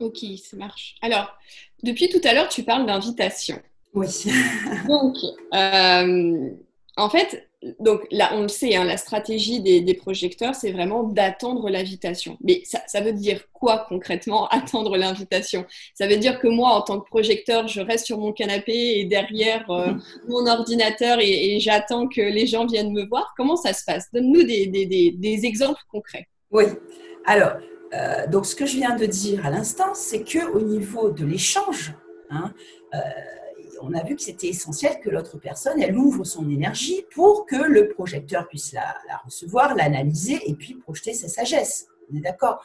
Ok, 0.00 0.18
ça 0.42 0.56
marche. 0.56 0.96
Alors, 1.00 1.36
depuis 1.82 2.08
tout 2.08 2.20
à 2.24 2.34
l'heure, 2.34 2.48
tu 2.48 2.62
parles 2.62 2.86
d'invitation. 2.86 3.60
Oui. 3.94 4.06
Donc, 4.88 5.16
euh, 5.54 6.50
en 6.96 7.08
fait, 7.08 7.47
donc 7.80 8.06
là, 8.12 8.30
on 8.34 8.42
le 8.42 8.48
sait, 8.48 8.76
hein, 8.76 8.84
la 8.84 8.96
stratégie 8.96 9.60
des, 9.60 9.94
projecteurs, 9.94 10.54
c'est 10.54 10.70
vraiment 10.70 11.02
d'attendre 11.02 11.68
l'invitation. 11.68 12.38
Mais 12.40 12.62
ça, 12.64 13.00
veut 13.00 13.12
dire 13.12 13.50
quoi 13.52 13.86
concrètement, 13.88 14.46
attendre 14.50 14.96
l'invitation? 14.96 15.66
Ça 15.94 16.06
veut 16.06 16.18
dire 16.18 16.38
que 16.38 16.46
moi, 16.46 16.70
en 16.70 16.82
tant 16.82 17.00
que 17.00 17.08
projecteur, 17.08 17.66
je 17.66 17.80
reste 17.80 18.06
sur 18.06 18.18
mon 18.18 18.32
canapé 18.32 19.00
et 19.00 19.04
derrière 19.04 19.68
euh, 19.70 19.92
mon 20.28 20.46
ordinateur 20.46 21.18
et, 21.20 21.58
j'attends 21.58 22.06
que 22.06 22.20
les 22.20 22.46
gens 22.46 22.66
viennent 22.66 22.92
me 22.92 23.06
voir. 23.08 23.34
Comment 23.36 23.56
ça 23.56 23.72
se 23.72 23.84
passe? 23.84 24.06
Donne-nous 24.12 24.44
des, 24.44 25.40
exemples 25.42 25.80
concrets. 25.90 26.28
Oui. 26.50 26.64
Alors, 27.26 27.54
euh, 27.92 28.26
donc 28.28 28.46
ce 28.46 28.54
que 28.54 28.66
je 28.66 28.76
viens 28.76 28.94
de 28.94 29.06
dire 29.06 29.44
à 29.44 29.50
l'instant, 29.50 29.94
c'est 29.94 30.22
que 30.22 30.46
au 30.52 30.60
niveau 30.60 31.10
de 31.10 31.24
l'échange, 31.24 31.92
hein, 32.30 32.52
euh, 32.94 32.98
on 33.82 33.94
a 33.94 34.02
vu 34.02 34.16
que 34.16 34.22
c'était 34.22 34.48
essentiel 34.48 35.00
que 35.00 35.10
l'autre 35.10 35.38
personne, 35.38 35.80
elle 35.80 35.96
ouvre 35.96 36.24
son 36.24 36.48
énergie 36.50 37.04
pour 37.14 37.46
que 37.46 37.56
le 37.56 37.88
projecteur 37.88 38.48
puisse 38.48 38.72
la, 38.72 38.94
recevoir, 39.24 39.74
l'analyser 39.74 40.40
et 40.46 40.54
puis 40.54 40.74
projeter 40.74 41.14
sa 41.14 41.28
sagesse. 41.28 41.88
On 42.12 42.16
est 42.16 42.20
d'accord? 42.20 42.62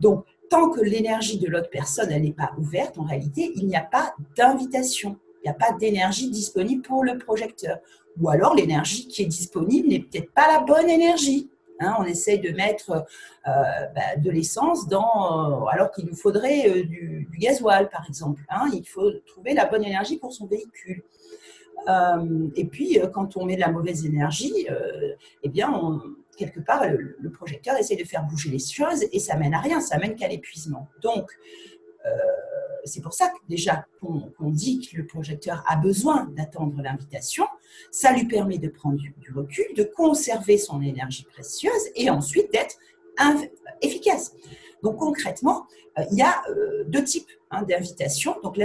Donc, 0.00 0.24
tant 0.50 0.70
que 0.70 0.80
l'énergie 0.80 1.38
de 1.38 1.48
l'autre 1.48 1.70
personne, 1.70 2.10
n'est 2.10 2.32
pas 2.32 2.52
ouverte, 2.58 2.98
en 2.98 3.04
réalité, 3.04 3.52
il 3.56 3.66
n'y 3.66 3.76
a 3.76 3.82
pas 3.82 4.14
d'invitation. 4.36 5.16
Il 5.42 5.48
n'y 5.48 5.50
a 5.50 5.54
pas 5.54 5.72
d'énergie 5.72 6.30
disponible 6.30 6.82
pour 6.82 7.04
le 7.04 7.18
projecteur. 7.18 7.78
Ou 8.20 8.30
alors, 8.30 8.54
l'énergie 8.54 9.08
qui 9.08 9.22
est 9.22 9.26
disponible 9.26 9.88
n'est 9.88 10.00
peut-être 10.00 10.32
pas 10.32 10.50
la 10.50 10.60
bonne 10.60 10.88
énergie. 10.88 11.50
Hein, 11.80 11.96
on 11.98 12.04
essaye 12.04 12.38
de 12.38 12.50
mettre 12.50 12.90
euh, 12.92 13.50
bah, 13.94 14.16
de 14.16 14.30
l'essence 14.30 14.86
dans, 14.86 15.62
euh, 15.62 15.66
alors 15.66 15.90
qu'il 15.90 16.06
nous 16.06 16.14
faudrait 16.14 16.68
euh, 16.68 16.84
du, 16.84 17.28
gasoil, 17.38 17.88
par 17.90 18.06
exemple. 18.08 18.42
Hein. 18.48 18.70
il 18.72 18.86
faut 18.86 19.10
trouver 19.26 19.54
la 19.54 19.66
bonne 19.66 19.84
énergie 19.84 20.16
pour 20.18 20.32
son 20.32 20.46
véhicule. 20.46 21.02
et 22.56 22.64
puis, 22.64 22.98
quand 23.12 23.36
on 23.36 23.44
met 23.44 23.56
de 23.56 23.60
la 23.60 23.70
mauvaise 23.70 24.06
énergie, 24.06 24.66
eh 25.42 25.48
bien, 25.48 26.00
quelque 26.36 26.60
part, 26.60 26.86
le, 26.88 27.30
projecteur 27.30 27.76
essaie 27.76 27.96
de 27.96 28.04
faire 28.04 28.22
bouger 28.22 28.50
les 28.50 28.58
choses 28.58 29.04
et 29.12 29.18
ça 29.18 29.36
mène 29.36 29.52
à 29.52 29.60
rien, 29.60 29.80
ça 29.80 29.98
mène 29.98 30.14
qu'à 30.14 30.28
l'épuisement. 30.28 30.88
Donc, 31.02 31.30
c'est 32.84 33.02
pour 33.02 33.12
ça 33.12 33.28
que 33.28 33.38
déjà 33.48 33.86
qu'on 34.00 34.50
dit 34.50 34.86
que 34.86 34.96
le 34.96 35.06
projecteur 35.06 35.62
a 35.68 35.76
besoin 35.76 36.26
d'attendre 36.36 36.80
l'invitation. 36.80 37.46
Ça 37.90 38.12
lui 38.12 38.26
permet 38.26 38.58
de 38.58 38.68
prendre 38.68 38.96
du, 38.96 39.32
recul, 39.34 39.66
de 39.76 39.84
conserver 39.84 40.58
son 40.58 40.82
énergie 40.82 41.24
précieuse 41.24 41.72
et 41.94 42.10
ensuite 42.10 42.52
d'être 42.52 42.76
efficace. 43.82 44.34
Donc 44.82 44.98
concrètement, 44.98 45.66
euh, 45.98 46.02
il 46.12 46.18
y 46.18 46.22
a 46.22 46.42
euh, 46.50 46.84
deux 46.86 47.04
types 47.04 47.30
hein, 47.50 47.62
d'invitations. 47.62 48.36
Donc 48.42 48.58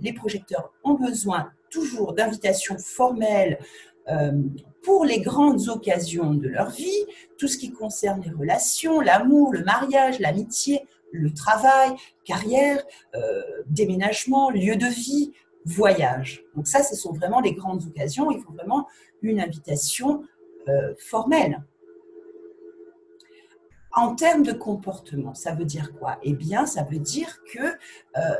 les 0.00 0.12
projecteurs 0.12 0.72
ont 0.84 0.94
besoin 0.94 1.50
toujours 1.70 2.12
d'invitations 2.12 2.76
formelles 2.78 3.58
euh, 4.08 4.32
pour 4.82 5.04
les 5.04 5.20
grandes 5.20 5.68
occasions 5.68 6.34
de 6.34 6.48
leur 6.48 6.70
vie, 6.70 7.06
tout 7.38 7.48
ce 7.48 7.56
qui 7.56 7.72
concerne 7.72 8.20
les 8.22 8.30
relations, 8.30 9.00
l'amour, 9.00 9.52
le 9.52 9.64
mariage, 9.64 10.18
l'amitié, 10.18 10.86
le 11.12 11.32
travail, 11.32 11.90
carrière, 12.24 12.82
déménagement, 13.66 14.50
lieu 14.50 14.76
de 14.76 14.86
vie, 14.86 15.32
voyage. 15.64 16.44
Donc 16.54 16.66
ça, 16.66 16.82
ce 16.82 16.96
sont 16.96 17.12
vraiment 17.12 17.40
les 17.40 17.54
grandes 17.54 17.84
occasions. 17.86 18.30
Il 18.30 18.40
faut 18.40 18.52
vraiment 18.52 18.88
une 19.22 19.40
invitation 19.40 20.24
euh, 20.68 20.94
formelle. 20.98 21.62
En 23.94 24.14
termes 24.14 24.42
de 24.42 24.52
comportement, 24.52 25.34
ça 25.34 25.54
veut 25.54 25.66
dire 25.66 25.92
quoi? 25.98 26.18
Eh 26.22 26.32
bien, 26.32 26.64
ça 26.66 26.82
veut 26.82 26.98
dire 26.98 27.42
que 27.52 27.60
euh, 27.60 28.36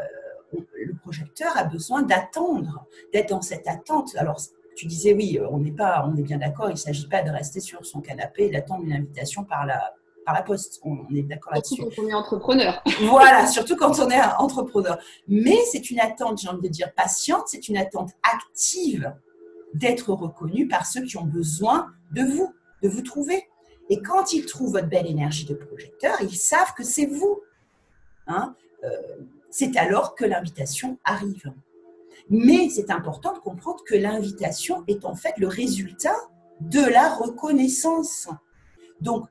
le 0.52 0.94
projecteur 0.94 1.56
a 1.56 1.64
besoin 1.64 2.02
d'attendre, 2.02 2.86
d'être 3.12 3.30
dans 3.30 3.42
cette 3.42 3.68
attente. 3.68 4.16
Alors, 4.16 4.40
tu 4.74 4.86
disais 4.86 5.12
oui, 5.12 5.38
on 5.50 5.58
n'est 5.58 5.72
pas, 5.72 6.08
on 6.08 6.16
est 6.16 6.22
bien 6.22 6.38
d'accord. 6.38 6.68
Il 6.68 6.72
ne 6.72 6.76
s'agit 6.76 7.08
pas 7.08 7.22
de 7.22 7.30
rester 7.30 7.60
sur 7.60 7.84
son 7.84 8.00
canapé 8.00 8.46
et 8.46 8.50
d'attendre 8.50 8.84
une 8.84 8.94
invitation 8.94 9.44
par 9.44 9.66
la 9.66 9.94
par 10.24 10.34
la 10.34 10.42
poste. 10.42 10.80
On, 10.84 11.06
est 11.14 11.22
d'accord 11.22 11.54
là-dessus. 11.54 11.76
Surtout 11.76 11.94
quand 11.96 12.02
on 12.02 12.08
est 12.08 12.14
entrepreneur. 12.14 12.82
voilà, 13.02 13.46
surtout 13.46 13.76
quand 13.76 13.98
on 13.98 14.10
est 14.10 14.20
entrepreneur. 14.38 14.98
Mais 15.28 15.58
c'est 15.70 15.90
une 15.90 16.00
attente, 16.00 16.40
j'ai 16.40 16.48
envie 16.48 16.68
de 16.68 16.72
dire, 16.72 16.92
patiente, 16.94 17.44
c'est 17.46 17.68
une 17.68 17.76
attente 17.76 18.10
active 18.22 19.12
d'être 19.74 20.12
reconnu 20.12 20.68
par 20.68 20.86
ceux 20.86 21.02
qui 21.02 21.16
ont 21.16 21.24
besoin 21.24 21.92
de 22.12 22.22
vous, 22.22 22.52
de 22.82 22.88
vous 22.88 23.02
trouver. 23.02 23.48
Et 23.88 24.00
quand 24.00 24.32
ils 24.32 24.46
trouvent 24.46 24.72
votre 24.72 24.88
belle 24.88 25.06
énergie 25.06 25.44
de 25.44 25.54
projecteur, 25.54 26.16
ils 26.22 26.36
savent 26.36 26.72
que 26.74 26.84
c'est 26.84 27.06
vous. 27.06 27.40
Hein. 28.26 28.54
Euh, 28.84 28.88
c'est 29.50 29.76
alors 29.76 30.14
que 30.14 30.24
l'invitation 30.24 30.98
arrive. 31.04 31.52
Mais 32.30 32.68
c'est 32.70 32.90
important 32.90 33.34
de 33.34 33.38
comprendre 33.38 33.82
que 33.84 33.94
l'invitation 33.94 34.84
est 34.86 35.04
en 35.04 35.14
fait 35.14 35.34
le 35.38 35.48
résultat 35.48 36.16
de 36.60 36.80
la 36.80 37.14
reconnaissance. 37.14 38.28
Donc, 39.00 39.26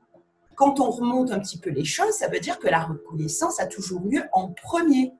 quand 0.54 0.80
on 0.80 0.90
remonte 0.90 1.30
un 1.30 1.38
petit 1.38 1.58
peu 1.58 1.70
les 1.70 1.84
choses, 1.84 2.12
ça 2.12 2.28
veut 2.28 2.40
dire 2.40 2.58
que 2.58 2.68
la 2.68 2.84
reconnaissance 2.84 3.60
a 3.60 3.66
toujours 3.66 4.02
lieu 4.02 4.22
en 4.32 4.48
premier. 4.48 5.12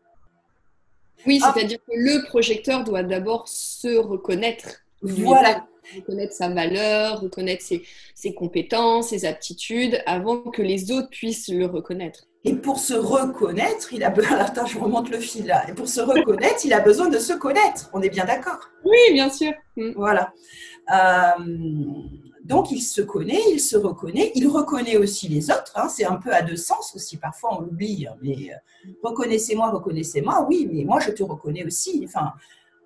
Oui, 1.27 1.41
ah. 1.43 1.53
c'est-à-dire 1.55 1.79
que 1.79 1.95
le 1.95 2.27
projecteur 2.27 2.85
doit 2.85 3.03
d'abord 3.03 3.49
se 3.49 3.97
reconnaître. 3.97 4.83
Voilà. 5.03 5.67
Reconnaître 5.97 6.33
sa 6.33 6.49
valeur, 6.49 7.21
reconnaître 7.21 7.63
ses, 7.63 7.83
ses, 8.15 8.35
compétences, 8.35 9.09
ses 9.09 9.25
aptitudes, 9.25 10.01
avant 10.07 10.39
que 10.43 10.63
les 10.63 10.93
autres 10.93 11.11
puissent 11.11 11.49
le 11.49 11.67
reconnaître. 11.67 12.29
Et 12.45 12.55
pour 12.55 12.79
se 12.79 12.95
reconnaître, 12.95 13.93
il 13.93 14.03
a 14.03 14.11
besoin. 14.11 14.37
Attends, 14.39 14.67
je 14.67 14.79
remonte 14.79 15.11
le 15.11 15.19
fil 15.19 15.47
là. 15.47 15.69
Et 15.69 15.73
pour 15.73 15.89
se 15.89 16.01
reconnaître, 16.01 16.65
il 16.65 16.73
a 16.73 16.81
besoin 16.81 17.09
de 17.09 17.19
se 17.19 17.33
connaître. 17.33 17.91
On 17.93 18.01
est 18.03 18.11
bien 18.11 18.25
d'accord 18.25 18.61
Oui, 18.85 18.99
bien 19.13 19.31
sûr. 19.31 19.53
Mm. 19.77 19.93
Voilà. 19.97 20.33
Euh, 20.93 21.45
donc, 22.45 22.73
il 22.73 22.81
se 22.81 23.01
connaît, 23.01 23.41
il 23.53 23.61
se 23.61 23.77
reconnaît, 23.77 24.33
il 24.35 24.49
reconnaît 24.49 24.97
aussi 24.97 25.29
les 25.29 25.51
autres. 25.51 25.73
Hein. 25.77 25.89
c'est 25.89 26.05
un 26.05 26.17
peu 26.17 26.33
à 26.33 26.43
deux 26.43 26.57
sens 26.57 26.93
aussi. 26.95 27.17
Parfois, 27.17 27.59
on 27.59 27.61
l'oublie. 27.61 28.07
Hein. 28.07 28.17
Mais 28.21 28.51
euh, 28.53 28.91
reconnaissez-moi, 29.03 29.71
reconnaissez-moi. 29.71 30.45
Oui, 30.49 30.69
mais 30.71 30.85
moi, 30.85 30.99
je 30.99 31.13
te 31.13 31.23
reconnais 31.23 31.65
aussi. 31.65 32.03
Enfin, 32.05 32.33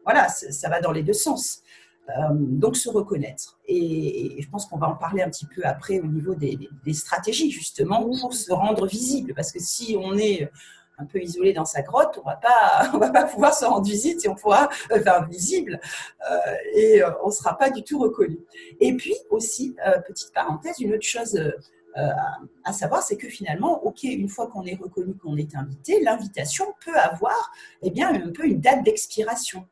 voilà, 0.04 0.28
ça 0.28 0.68
va 0.68 0.80
dans 0.80 0.92
les 0.92 1.02
deux 1.02 1.14
sens. 1.14 1.62
Euh, 2.10 2.12
donc, 2.32 2.76
se 2.76 2.90
reconnaître. 2.90 3.58
Et, 3.66 4.36
je 4.38 4.48
pense 4.50 4.66
qu'on 4.66 4.78
va 4.78 4.88
en 4.88 4.96
parler 4.96 5.22
un 5.22 5.30
petit 5.30 5.46
peu 5.46 5.62
après 5.64 6.00
au 6.00 6.06
niveau 6.06 6.34
des, 6.34 6.58
des 6.84 6.92
stratégies, 6.92 7.50
justement, 7.50 8.02
pour 8.20 8.34
se 8.34 8.52
rendre 8.52 8.86
visible. 8.86 9.32
Parce 9.34 9.52
que 9.52 9.58
si 9.58 9.96
on 9.98 10.18
est 10.18 10.50
un 10.98 11.06
peu 11.06 11.20
isolé 11.20 11.52
dans 11.52 11.64
sa 11.64 11.82
grotte, 11.82 12.18
on 12.22 12.28
va 12.28 12.36
pas, 12.36 12.90
on 12.94 12.98
va 12.98 13.10
pas 13.10 13.24
pouvoir 13.24 13.54
se 13.54 13.64
rendre 13.64 13.86
visite 13.86 14.24
et 14.24 14.28
on 14.28 14.34
pourra, 14.34 14.68
euh, 14.92 15.00
enfin 15.00 15.26
visible, 15.26 15.80
euh, 16.30 16.36
et 16.74 17.02
euh, 17.02 17.10
on 17.24 17.30
sera 17.30 17.56
pas 17.56 17.70
du 17.70 17.82
tout 17.82 17.98
reconnu. 17.98 18.38
Et 18.80 18.94
puis 18.94 19.14
aussi, 19.30 19.76
petite 20.06 20.32
parenthèse, 20.32 20.78
une 20.80 20.94
autre 20.94 21.06
chose 21.06 21.40
à 22.64 22.74
savoir, 22.74 23.02
c'est 23.02 23.16
que 23.16 23.28
finalement, 23.28 23.82
ok, 23.84 24.02
une 24.02 24.28
fois 24.28 24.48
qu'on 24.48 24.64
est 24.64 24.74
reconnu, 24.74 25.14
qu'on 25.14 25.36
est 25.36 25.54
invité, 25.56 26.02
l'invitation 26.02 26.66
peut 26.84 26.94
avoir, 26.94 27.52
eh 27.82 27.90
bien, 27.90 28.14
un 28.14 28.32
peu 28.32 28.44
une 28.44 28.60
date 28.60 28.84
d'expiration. 28.84 29.66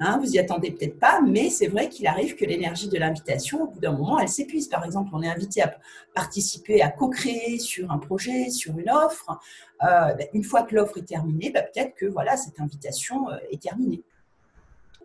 Hein, 0.00 0.18
vous 0.22 0.32
y 0.32 0.38
attendez 0.38 0.70
peut-être 0.70 0.98
pas, 0.98 1.20
mais 1.20 1.50
c'est 1.50 1.68
vrai 1.68 1.88
qu'il 1.88 2.06
arrive 2.06 2.34
que 2.34 2.44
l'énergie 2.44 2.88
de 2.88 2.98
l'invitation, 2.98 3.62
au 3.62 3.66
bout 3.68 3.80
d'un 3.80 3.92
moment, 3.92 4.18
elle 4.18 4.28
s'épuise. 4.28 4.68
Par 4.68 4.84
exemple, 4.84 5.10
on 5.12 5.22
est 5.22 5.28
invité 5.28 5.62
à 5.62 5.76
participer, 6.14 6.82
à 6.82 6.90
co-créer 6.90 7.58
sur 7.58 7.90
un 7.90 7.98
projet, 7.98 8.50
sur 8.50 8.78
une 8.78 8.90
offre. 8.90 9.38
Euh, 9.82 10.14
ben, 10.14 10.26
une 10.32 10.44
fois 10.44 10.62
que 10.62 10.74
l'offre 10.74 10.98
est 10.98 11.06
terminée, 11.06 11.50
ben, 11.50 11.64
peut-être 11.64 11.94
que 11.94 12.06
voilà, 12.06 12.36
cette 12.36 12.60
invitation 12.60 13.30
euh, 13.30 13.36
est 13.50 13.62
terminée. 13.62 14.02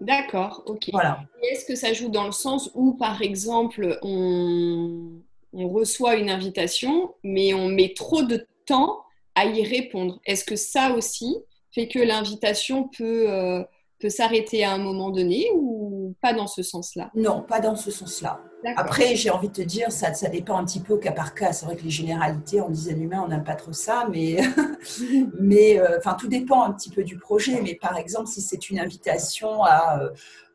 D'accord, 0.02 0.64
ok. 0.68 0.90
Voilà. 0.92 1.24
Est-ce 1.42 1.66
que 1.66 1.76
ça 1.76 1.94
joue 1.94 2.10
dans 2.10 2.26
le 2.26 2.32
sens 2.32 2.70
où, 2.76 2.94
par 2.94 3.22
exemple, 3.22 3.98
on, 4.04 5.22
reçoit 5.54 6.16
une 6.16 6.30
invitation, 6.30 7.16
mais 7.24 7.54
on 7.54 7.68
met 7.68 7.94
trop 7.96 8.22
de 8.22 8.48
temps 8.66 9.02
à 9.34 9.46
y 9.46 9.64
répondre? 9.64 10.20
Est-ce 10.26 10.46
que 10.46 10.56
ça 10.56 10.92
aussi 10.92 11.38
fait 11.72 11.88
que 11.88 12.00
l'invitation 12.00 12.88
peut... 12.88 13.30
Euh, 13.30 13.64
peut 14.00 14.10
s'arrêter 14.10 14.64
à 14.64 14.72
un 14.72 14.78
moment 14.78 15.10
donné 15.10 15.48
ou 15.56 16.16
pas 16.22 16.34
dans 16.34 16.48
ce 16.48 16.64
sens-là? 16.64 17.12
Non, 17.16 17.42
pas 17.42 17.60
dans 17.60 17.76
ce 17.76 17.92
sens-là. 17.92 18.42
Après, 18.76 19.16
j'ai 19.16 19.30
envie 19.30 19.50
de 19.50 19.54
te 19.54 19.62
dire, 19.62 19.92
ça, 19.92 20.14
ça 20.14 20.30
dépend 20.30 20.58
un 20.58 20.66
petit 20.66 20.80
peu 20.80 20.94
au 20.94 20.98
cas 20.98 21.12
par 21.12 21.36
cas. 21.36 21.54
C'est 21.54 21.66
vrai 21.66 21.76
que 21.76 21.84
les 21.84 21.90
généralités 21.90 22.60
en 22.60 22.70
dizaine 22.70 23.02
humain, 23.02 23.22
on 23.24 23.30
n'aime 23.30 23.44
pas 23.44 23.56
trop 23.56 23.72
ça, 23.72 24.08
mais, 24.12 24.40
mais 25.40 25.80
euh, 25.80 25.98
enfin, 26.00 26.16
tout 26.16 26.28
dépend 26.28 26.64
un 26.64 26.74
petit 26.74 26.90
peu 26.90 27.04
du 27.04 27.18
projet. 27.18 27.62
Mais 27.62 27.76
par 27.76 27.98
exemple, 27.98 28.28
si 28.28 28.42
c'est 28.42 28.70
une 28.70 28.80
invitation 28.80 29.64
à 29.64 30.00
euh, 30.02 30.10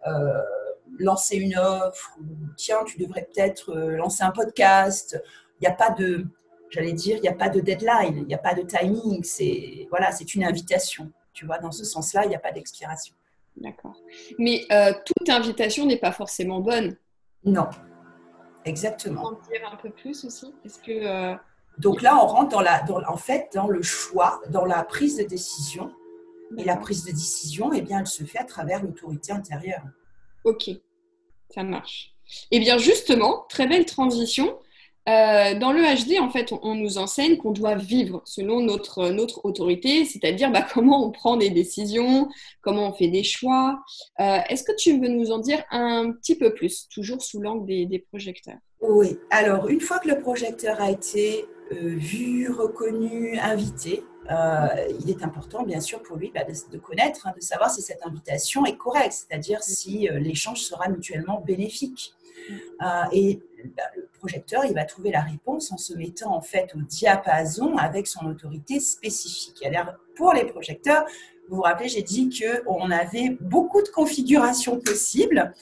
euh, 0.09 0.43
lancer 0.99 1.37
une 1.37 1.57
offre, 1.57 2.17
ou 2.21 2.25
tiens, 2.57 2.85
tu 2.85 2.99
devrais 2.99 3.29
peut-être 3.33 3.73
lancer 3.75 4.25
un 4.25 4.31
podcast, 4.31 5.21
il 5.61 5.63
n'y 5.63 5.69
a 5.69 5.75
pas 5.75 5.91
de, 5.91 6.27
j'allais 6.71 6.93
dire, 6.93 7.17
il 7.17 7.23
n'y 7.23 7.29
a 7.29 7.35
pas 7.35 7.49
de 7.49 7.61
deadline, 7.61 8.17
il 8.17 8.27
n'y 8.27 8.35
a 8.35 8.39
pas 8.39 8.55
de 8.55 8.63
timing. 8.63 9.23
C'est 9.23 9.87
voilà, 9.91 10.11
c'est 10.13 10.35
une 10.35 10.45
invitation. 10.45 11.11
Tu 11.33 11.47
vois, 11.47 11.59
dans 11.59 11.73
ce 11.73 11.85
sens-là, 11.85 12.25
il 12.25 12.29
n'y 12.29 12.37
a 12.37 12.41
pas 12.41 12.53
d'expiration. 12.53 13.15
D'accord. 13.57 13.97
Mais 14.39 14.65
euh, 14.73 14.93
toute 15.05 15.29
invitation 15.29 15.87
n'est 15.87 15.99
pas 15.99 16.13
forcément 16.13 16.61
bonne. 16.61 16.97
Non, 17.45 17.69
exactement. 18.65 19.27
En 19.27 19.33
dire 19.33 19.69
un 19.71 19.77
peu 19.77 19.91
plus 19.91 20.25
aussi 20.25 20.55
Est-ce 20.65 20.79
que 20.79 20.93
euh, 20.93 21.37
donc 21.79 22.03
là, 22.03 22.23
on 22.23 22.27
rentre 22.27 22.51
dans 22.51 22.61
la, 22.61 22.85
en 23.09 23.17
fait, 23.17 23.51
dans 23.55 23.69
le 23.69 23.83
choix, 23.83 24.41
dans 24.51 24.65
la 24.65 24.83
prise 24.85 25.17
de 25.17 25.25
décision. 25.25 25.93
Et 26.59 26.65
la 26.65 26.77
prise 26.77 27.05
de 27.05 27.13
décision, 27.13 27.73
eh 27.73 27.81
bien, 27.81 28.01
elle 28.01 28.07
se 28.07 28.25
fait 28.25 28.39
à 28.39 28.45
travers 28.45 28.83
l'autorité 28.83 29.33
intérieure. 29.33 29.83
Ok, 30.45 30.69
ça 31.49 31.63
marche. 31.63 32.15
Eh 32.51 32.61
bien, 32.61 32.77
justement, 32.77 33.47
très 33.49 33.67
belle 33.67 33.87
transition. 33.87 34.59
Euh, 35.09 35.59
dans 35.59 35.73
le 35.73 35.81
HD, 35.83 36.21
en 36.21 36.31
fait, 36.31 36.53
on, 36.63 36.75
nous 36.77 36.99
enseigne 36.99 37.37
qu'on 37.37 37.51
doit 37.51 37.75
vivre 37.75 38.23
selon 38.25 38.61
notre, 38.61 39.11
notre 39.11 39.45
autorité, 39.45 40.05
c'est-à-dire 40.05 40.51
bah, 40.53 40.65
comment 40.73 41.05
on 41.05 41.11
prend 41.11 41.37
des 41.37 41.51
décisions, 41.51 42.29
comment 42.61 42.91
on 42.91 42.93
fait 42.93 43.09
des 43.09 43.25
choix. 43.25 43.81
Euh, 44.21 44.39
est-ce 44.49 44.63
que 44.63 44.75
tu 44.77 45.01
veux 45.01 45.09
nous 45.09 45.33
en 45.33 45.39
dire 45.39 45.65
un 45.71 46.13
petit 46.13 46.37
peu 46.37 46.55
plus, 46.55 46.89
toujours 46.89 47.23
sous 47.23 47.41
l'angle 47.41 47.67
des, 47.67 48.07
projecteurs? 48.11 48.59
Oui, 48.81 49.19
alors 49.31 49.69
une 49.69 49.81
fois 49.81 49.99
que 49.99 50.09
le 50.09 50.21
projecteur 50.21 50.81
a 50.81 50.91
été 50.91 51.47
euh, 51.73 51.95
vu, 51.97 52.51
reconnu, 52.51 53.39
invité, 53.39 54.05
il 55.01 55.11
est 55.11 55.23
important, 55.25 55.65
bien 55.65 55.81
sûr, 55.81 56.01
pour 56.01 56.17
lui 56.17 56.31
bah, 56.33 56.43
de, 56.45 56.79
connaître, 56.79 57.27
hein, 57.27 57.33
de 57.37 57.43
savoir 57.43 57.71
si 57.71 57.83
cette 57.83 58.07
invitation 58.07 58.65
est 58.65 58.77
correcte, 58.77 59.13
c'est-à-dire 59.13 59.63
si 59.63 60.09
l'échange 60.13 60.61
sera 60.61 60.89
mutuellement 60.89 61.43
bénéfique. 61.45 62.15
et 63.13 63.41
bah, 63.77 63.83
le 63.97 64.09
projecteur, 64.19 64.65
il 64.65 64.75
va 64.75 64.85
trouver 64.85 65.11
la 65.11 65.21
réponse 65.21 65.73
en 65.73 65.77
se 65.77 65.95
mettant 65.95 66.35
en 66.35 66.41
fait 66.41 66.73
au 66.75 66.81
diapason 66.81 67.77
avec 67.77 68.07
son 68.07 68.27
autorité 68.27 68.81
spécifique. 68.81 69.65
Alors, 69.65 69.95
pour 70.17 70.33
les 70.33 70.45
projecteurs, 70.45 71.05
vous 71.49 71.57
vous 71.57 71.63
rappelez, 71.63 71.89
j'ai 71.89 72.03
dit 72.03 72.31
qu'on 72.31 72.91
avait 72.91 73.37
beaucoup 73.41 73.83
de 73.83 73.89
configurations 73.89 74.79
possibles 74.79 75.53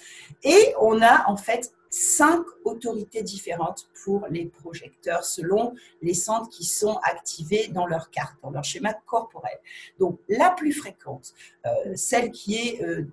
et 0.44 0.74
on 0.80 1.00
a 1.02 1.28
en 1.28 1.36
fait 1.36 1.72
cinq 1.90 2.44
autorités 2.64 3.22
différentes 3.22 3.88
pour 4.04 4.26
les 4.30 4.46
projecteurs 4.46 5.24
selon 5.24 5.74
les 6.02 6.14
centres 6.14 6.48
qui 6.48 6.64
sont 6.64 6.98
activés 7.02 7.68
dans 7.68 7.86
leur 7.86 8.10
carte, 8.10 8.36
dans 8.42 8.50
leur 8.50 8.64
schéma 8.64 8.94
corporel. 9.06 9.58
Donc, 9.98 10.18
la 10.28 10.50
plus 10.50 10.72
fréquente, 10.72 11.34
euh, 11.66 11.70
celle 11.96 12.30
qui 12.30 12.54
est 12.54 12.82
euh, 12.82 13.06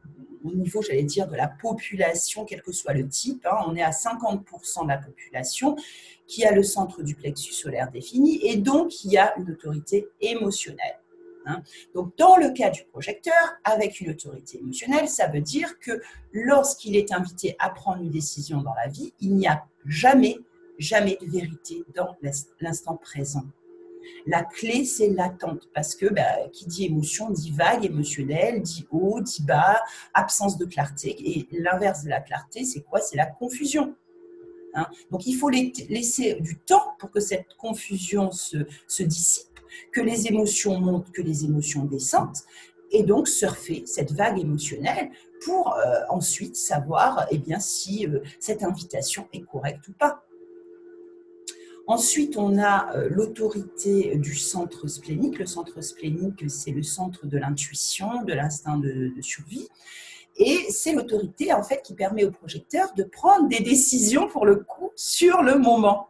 au 0.46 0.54
niveau, 0.54 0.82
j'allais 0.82 1.04
dire, 1.04 1.28
de 1.28 1.36
la 1.36 1.48
population, 1.48 2.46
quel 2.46 2.62
que 2.62 2.72
soit 2.72 2.94
le 2.94 3.08
type, 3.08 3.46
hein, 3.46 3.58
on 3.68 3.76
est 3.76 3.82
à 3.82 3.90
50% 3.90 4.84
de 4.84 4.88
la 4.88 4.98
population 4.98 5.76
qui 6.28 6.46
a 6.46 6.52
le 6.52 6.64
centre 6.64 7.02
du 7.02 7.16
plexus 7.16 7.54
solaire 7.54 7.90
défini 7.92 8.40
et 8.46 8.58
donc 8.58 8.90
qui 8.90 9.18
a 9.18 9.36
une 9.38 9.52
autorité 9.52 10.08
émotionnelle. 10.22 11.00
Hein. 11.48 11.62
Donc, 11.96 12.16
dans 12.18 12.38
le 12.38 12.52
cas 12.52 12.70
du 12.70 12.84
projecteur, 12.84 13.34
avec 13.64 14.00
une 14.02 14.12
autorité 14.12 14.60
émotionnelle, 14.60 15.08
ça 15.08 15.28
veut 15.28 15.42
dire 15.42 15.80
que 15.80 16.02
lorsqu'il 16.32 16.96
est 16.96 17.12
invité 17.12 17.56
à 17.60 17.70
prendre 17.70 18.02
une 18.02 18.12
décision 18.12 18.62
dans 18.62 18.74
la 18.74 18.88
vie, 18.88 19.14
il 19.22 19.36
n'y 19.36 19.48
a 19.48 19.66
jamais, 19.86 20.38
jamais 20.78 21.18
de 21.22 21.26
vérité 21.30 21.84
dans 21.96 22.16
l'instant 22.60 22.98
présent. 22.98 23.46
La 24.26 24.44
clé, 24.44 24.86
c'est 24.86 25.10
l'attente, 25.10 25.70
parce 25.74 25.96
que 25.96 26.06
bah, 26.06 26.48
qui 26.54 26.66
dit 26.66 26.86
émotion 26.86 27.30
dit 27.30 27.52
vague 27.52 27.86
émotionnelle, 27.86 28.62
dit 28.62 28.88
haut, 28.92 29.22
dit 29.22 29.44
bas, 29.44 29.82
absence 30.14 30.58
de 30.58 30.66
clarté. 30.66 31.16
Et 31.20 31.48
l'inverse 31.52 32.04
de 32.04 32.10
la 32.10 32.22
clarté, 32.22 32.64
c'est 32.64 32.82
quoi? 32.82 33.00
C'est 33.00 33.18
la 33.18 33.26
confusion. 33.26 33.96
Hein. 34.78 34.88
Donc, 35.12 35.28
il 35.28 35.34
faut 35.34 35.50
laisser 35.50 36.36
du 36.40 36.58
temps 36.58 36.96
pour 37.00 37.12
que 37.12 37.20
cette 37.20 37.56
confusion 37.58 38.32
se 38.32 39.04
dissipe 39.04 39.48
que 39.92 40.02
les 40.02 40.28
émotions 40.28 40.80
montent, 40.80 41.12
que 41.12 41.22
les 41.22 41.46
émotions 41.46 41.86
descendent, 41.86 42.38
et 42.92 43.04
donc 43.04 43.28
surfer 43.28 43.84
cette 43.86 44.12
vague 44.14 44.40
émotionnelle 44.40 45.10
pour 45.44 45.76
euh, 45.76 46.00
ensuite 46.10 46.56
savoir 46.56 47.28
eh 47.32 47.38
bien, 47.38 47.60
si 47.60 48.08
euh, 48.08 48.20
cette 48.40 48.64
invitation 48.64 49.28
est 49.34 49.42
correcte 49.42 49.88
ou 49.88 49.94
pas. 49.94 50.24
Ensuite, 51.86 52.38
on 52.38 52.58
a 52.58 52.96
euh, 52.96 53.08
l'autorité 53.10 54.18
du 54.18 54.36
centre 54.36 54.88
splénique. 54.88 55.40
Le 55.40 55.46
centre 55.46 55.82
splénique, 55.82 56.50
c'est 56.50 56.72
le 56.72 56.84
centre 56.84 57.28
de 57.28 57.38
l'intuition, 57.38 58.24
de 58.24 58.34
l'instinct 58.34 58.78
de, 58.78 59.14
de, 59.16 59.22
survie. 59.22 59.68
Et 60.38 60.68
c'est 60.70 60.94
l'autorité, 60.94 61.52
en 61.54 61.64
fait, 61.64 61.82
qui 61.82 61.96
permet 61.96 62.24
au 62.24 62.32
projecteur 62.32 62.94
de 62.96 63.04
prendre 63.04 63.48
des 63.48 63.60
décisions, 63.60 64.28
pour 64.28 64.46
le 64.46 64.58
coup, 64.58 64.92
sur 64.96 65.42
le 65.42 65.58
moment. 65.58 66.10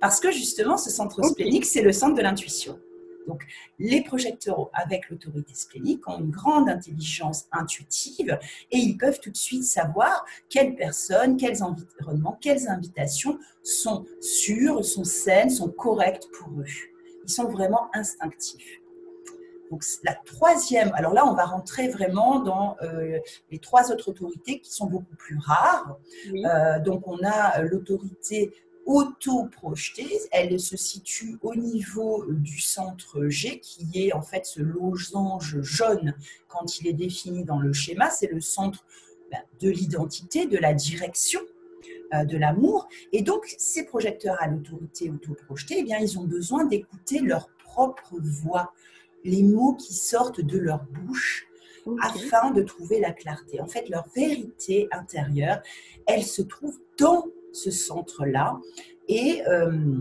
Parce 0.00 0.20
que 0.20 0.30
justement, 0.30 0.76
ce 0.76 0.90
centre 0.90 1.22
splénique, 1.24 1.64
c'est 1.64 1.82
le 1.82 1.92
centre 1.92 2.14
de 2.14 2.22
l'intuition. 2.22 2.78
Donc, 3.26 3.42
les 3.78 4.02
projecteurs 4.02 4.70
avec 4.72 5.10
l'autorité 5.10 5.54
splénique 5.54 6.08
ont 6.08 6.18
une 6.18 6.30
grande 6.30 6.68
intelligence 6.68 7.46
intuitive 7.52 8.38
et 8.70 8.78
ils 8.78 8.96
peuvent 8.96 9.20
tout 9.20 9.30
de 9.30 9.36
suite 9.36 9.64
savoir 9.64 10.24
quelles 10.48 10.74
personnes, 10.74 11.36
quels 11.36 11.62
environnements, 11.62 12.38
quelles 12.40 12.68
invitations 12.68 13.38
sont 13.62 14.06
sûres, 14.20 14.82
sont 14.82 15.04
saines, 15.04 15.50
sont 15.50 15.68
correctes 15.68 16.28
pour 16.32 16.48
eux. 16.58 16.64
Ils 17.24 17.30
sont 17.30 17.48
vraiment 17.48 17.90
instinctifs. 17.92 18.80
Donc 19.70 19.84
la 20.04 20.14
troisième, 20.14 20.92
alors 20.94 21.12
là 21.12 21.26
on 21.26 21.34
va 21.34 21.44
rentrer 21.44 21.88
vraiment 21.88 22.40
dans 22.40 22.76
euh, 22.82 23.18
les 23.50 23.58
trois 23.58 23.92
autres 23.92 24.08
autorités 24.08 24.60
qui 24.60 24.72
sont 24.72 24.86
beaucoup 24.86 25.14
plus 25.16 25.38
rares. 25.38 25.98
Euh, 26.32 26.78
donc 26.80 27.06
on 27.06 27.18
a 27.24 27.60
l'autorité 27.62 28.52
auto-projetée, 28.86 30.08
elle 30.32 30.58
se 30.58 30.76
situe 30.78 31.36
au 31.42 31.54
niveau 31.54 32.24
du 32.26 32.58
centre 32.58 33.26
G 33.28 33.60
qui 33.60 33.90
est 33.94 34.14
en 34.14 34.22
fait 34.22 34.46
ce 34.46 34.62
losange 34.62 35.60
jaune 35.60 36.14
quand 36.48 36.80
il 36.80 36.88
est 36.88 36.94
défini 36.94 37.44
dans 37.44 37.58
le 37.58 37.74
schéma, 37.74 38.08
c'est 38.08 38.32
le 38.32 38.40
centre 38.40 38.86
ben, 39.30 39.40
de 39.60 39.68
l'identité, 39.68 40.46
de 40.46 40.56
la 40.56 40.72
direction 40.72 41.40
euh, 42.14 42.24
de 42.24 42.38
l'amour. 42.38 42.88
Et 43.12 43.20
donc, 43.20 43.54
ces 43.58 43.84
projecteurs 43.84 44.40
à 44.40 44.46
l'autorité 44.46 45.10
auto-projetée, 45.10 45.76
eh 45.80 45.82
bien, 45.82 45.98
ils 45.98 46.18
ont 46.18 46.24
besoin 46.24 46.64
d'écouter 46.64 47.18
leur 47.18 47.50
propre 47.62 48.14
voix, 48.18 48.72
les 49.24 49.42
mots 49.42 49.74
qui 49.74 49.94
sortent 49.94 50.40
de 50.40 50.58
leur 50.58 50.84
bouche 50.84 51.48
afin 52.02 52.50
de 52.50 52.62
trouver 52.62 53.00
la 53.00 53.12
clarté. 53.12 53.60
En 53.60 53.66
fait, 53.66 53.88
leur 53.88 54.06
vérité 54.14 54.88
intérieure, 54.92 55.60
elle 56.06 56.24
se 56.24 56.42
trouve 56.42 56.78
dans 56.98 57.26
ce 57.52 57.70
centre-là. 57.70 58.60
Et, 59.08 59.42
euh, 59.46 60.00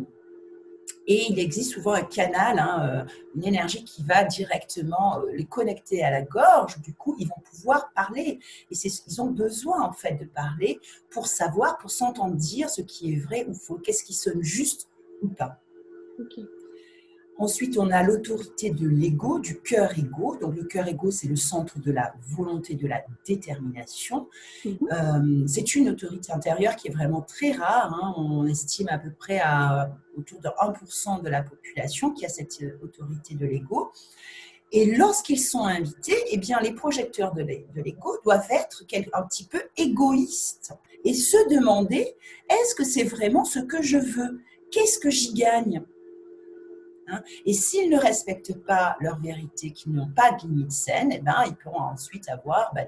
et 1.07 1.27
il 1.29 1.39
existe 1.39 1.71
souvent 1.71 1.93
un 1.93 2.03
canal, 2.03 2.59
hein, 2.59 3.05
euh, 3.07 3.11
une 3.35 3.45
énergie 3.45 3.85
qui 3.85 4.03
va 4.03 4.25
directement 4.25 5.19
euh, 5.19 5.31
les 5.33 5.45
connecter 5.45 6.03
à 6.03 6.11
la 6.11 6.21
gorge. 6.21 6.81
Du 6.81 6.93
coup, 6.93 7.15
ils 7.19 7.27
vont 7.27 7.41
pouvoir 7.49 7.91
parler. 7.93 8.39
Et 8.69 8.75
ils 8.75 9.21
ont 9.21 9.31
besoin, 9.31 9.81
en 9.81 9.93
fait, 9.93 10.15
de 10.15 10.25
parler 10.25 10.79
pour 11.09 11.27
savoir, 11.27 11.77
pour 11.77 11.91
s'entendre 11.91 12.35
dire 12.35 12.69
ce 12.69 12.81
qui 12.81 13.13
est 13.13 13.19
vrai 13.19 13.45
ou 13.47 13.53
faux, 13.53 13.77
qu'est-ce 13.77 14.03
qui 14.03 14.13
sonne 14.13 14.43
juste 14.43 14.89
ou 15.21 15.29
pas. 15.29 15.61
Ensuite, 17.39 17.77
on 17.77 17.91
a 17.91 18.01
l'autorité 18.01 18.71
de 18.71 18.87
l'ego, 18.87 19.39
du 19.39 19.59
cœur 19.59 19.97
ego. 19.97 20.37
Donc, 20.41 20.55
le 20.55 20.63
cœur 20.63 20.87
ego, 20.87 21.11
c'est 21.11 21.27
le 21.27 21.35
centre 21.35 21.79
de 21.79 21.91
la 21.91 22.13
volonté, 22.21 22.73
de 22.75 22.87
la 22.87 23.03
détermination. 23.25 24.27
Mhm. 24.65 24.77
Euh, 24.91 25.43
c'est 25.47 25.75
une 25.75 25.89
autorité 25.89 26.31
intérieure 26.31 26.75
qui 26.75 26.87
est 26.87 26.91
vraiment 26.91 27.21
très 27.21 27.51
rare. 27.51 27.93
Hein. 27.93 28.15
On 28.17 28.47
estime 28.47 28.87
à 28.89 28.97
peu 28.97 29.11
près 29.11 29.39
à 29.39 29.91
autour 30.17 30.39
de 30.41 30.49
1% 30.59 31.21
de 31.21 31.29
la 31.29 31.43
population 31.43 32.11
qui 32.11 32.25
a 32.25 32.29
cette 32.29 32.61
euh, 32.63 32.79
autorité 32.83 33.35
de 33.35 33.45
l'ego. 33.45 33.91
Et 34.71 34.95
lorsqu'ils 34.95 35.39
sont 35.39 35.63
invités, 35.63 36.17
eh 36.31 36.37
bien, 36.37 36.59
les 36.59 36.73
projecteurs 36.73 37.33
de 37.33 37.41
l'ego 37.41 38.17
doivent 38.23 38.47
être 38.49 38.83
un 39.13 39.23
petit 39.23 39.45
peu 39.45 39.61
égoïstes 39.77 40.73
et 41.05 41.13
se 41.13 41.37
demander 41.53 42.15
est-ce 42.49 42.75
que 42.75 42.83
c'est 42.83 43.05
vraiment 43.05 43.45
ce 43.45 43.59
que 43.59 43.81
je 43.81 43.97
veux? 43.97 44.41
Qu'est-ce 44.71 44.99
que 44.99 45.09
j'y 45.09 45.33
gagne? 45.33 45.83
Hein. 47.07 47.21
Et 47.45 47.53
s'ils 47.53 47.89
ne 47.89 47.97
respectent 47.97 48.57
pas 48.65 48.97
leur 48.99 49.19
vérité, 49.19 49.71
qu'ils 49.71 49.93
n'ont 49.93 50.09
pas 50.09 50.31
de 50.31 50.47
limite 50.47 50.71
saine, 50.71 51.11
eh 51.13 51.19
ben, 51.19 51.43
ils 51.47 51.55
pourront 51.55 51.81
ensuite 51.81 52.29
avoir 52.29 52.71
bah, 52.73 52.81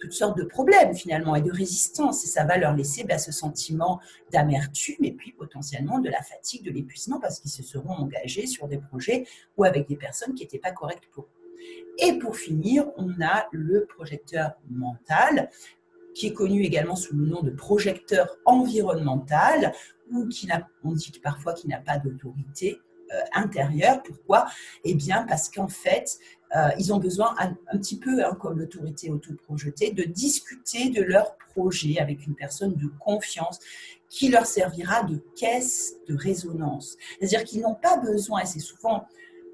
toutes 0.00 0.12
sortes 0.12 0.38
de 0.38 0.44
problèmes 0.44 0.94
finalement 0.94 1.34
et 1.36 1.42
de 1.42 1.50
résistance. 1.50 2.24
Et 2.24 2.28
ça 2.28 2.44
va 2.44 2.56
leur 2.56 2.74
laisser 2.74 3.04
bah, 3.04 3.18
ce 3.18 3.32
sentiment 3.32 4.00
d'amertume 4.32 5.02
et 5.02 5.12
puis 5.12 5.32
potentiellement 5.32 5.98
de 5.98 6.08
la 6.08 6.22
fatigue, 6.22 6.64
de 6.64 6.70
l'épuisement 6.70 7.20
parce 7.20 7.40
qu'ils 7.40 7.50
se 7.50 7.62
seront 7.62 7.94
engagés 7.94 8.46
sur 8.46 8.68
des 8.68 8.78
projets 8.78 9.26
ou 9.56 9.64
avec 9.64 9.88
des 9.88 9.96
personnes 9.96 10.34
qui 10.34 10.42
n'étaient 10.42 10.58
pas 10.58 10.72
correctes 10.72 11.08
pour 11.12 11.24
eux. 11.24 11.28
Et 11.98 12.18
pour 12.18 12.36
finir, 12.36 12.86
on 12.96 13.10
a 13.22 13.46
le 13.52 13.86
projecteur 13.86 14.52
mental 14.68 15.48
qui 16.14 16.28
est 16.28 16.32
connu 16.32 16.62
également 16.62 16.96
sous 16.96 17.16
le 17.16 17.26
nom 17.26 17.42
de 17.42 17.50
projecteur 17.50 18.36
environnemental, 18.44 19.72
ou 20.10 20.28
qui 20.28 20.48
on 20.84 20.92
dit 20.92 21.12
parfois 21.22 21.54
qu'il 21.54 21.70
n'a 21.70 21.80
pas 21.80 21.98
d'autorité, 21.98 22.78
intérieure. 23.32 24.02
Pourquoi? 24.02 24.46
Eh 24.84 24.94
bien, 24.94 25.24
parce 25.28 25.48
qu'en 25.48 25.68
fait, 25.68 26.18
euh, 26.56 26.70
ils 26.78 26.92
ont 26.92 26.98
besoin, 26.98 27.34
un, 27.38 27.78
petit 27.78 27.98
peu 27.98 28.24
hein, 28.24 28.34
comme 28.34 28.58
l'autorité 28.58 29.10
autoprojetée, 29.10 29.90
de 29.90 30.04
discuter 30.04 30.90
de 30.90 31.02
leur 31.02 31.36
projet 31.36 31.98
avec 31.98 32.26
une 32.26 32.34
personne 32.34 32.74
de 32.74 32.88
confiance 33.00 33.58
qui 34.08 34.28
leur 34.28 34.46
servira 34.46 35.02
de 35.02 35.20
caisse 35.36 35.94
de 36.08 36.14
résonance. 36.14 36.96
C'est-à-dire 37.18 37.44
qu'ils 37.44 37.62
n'ont 37.62 37.74
pas 37.74 37.96
besoin, 37.96 38.42
et 38.42 38.46
c'est 38.46 38.60
souvent 38.60 39.06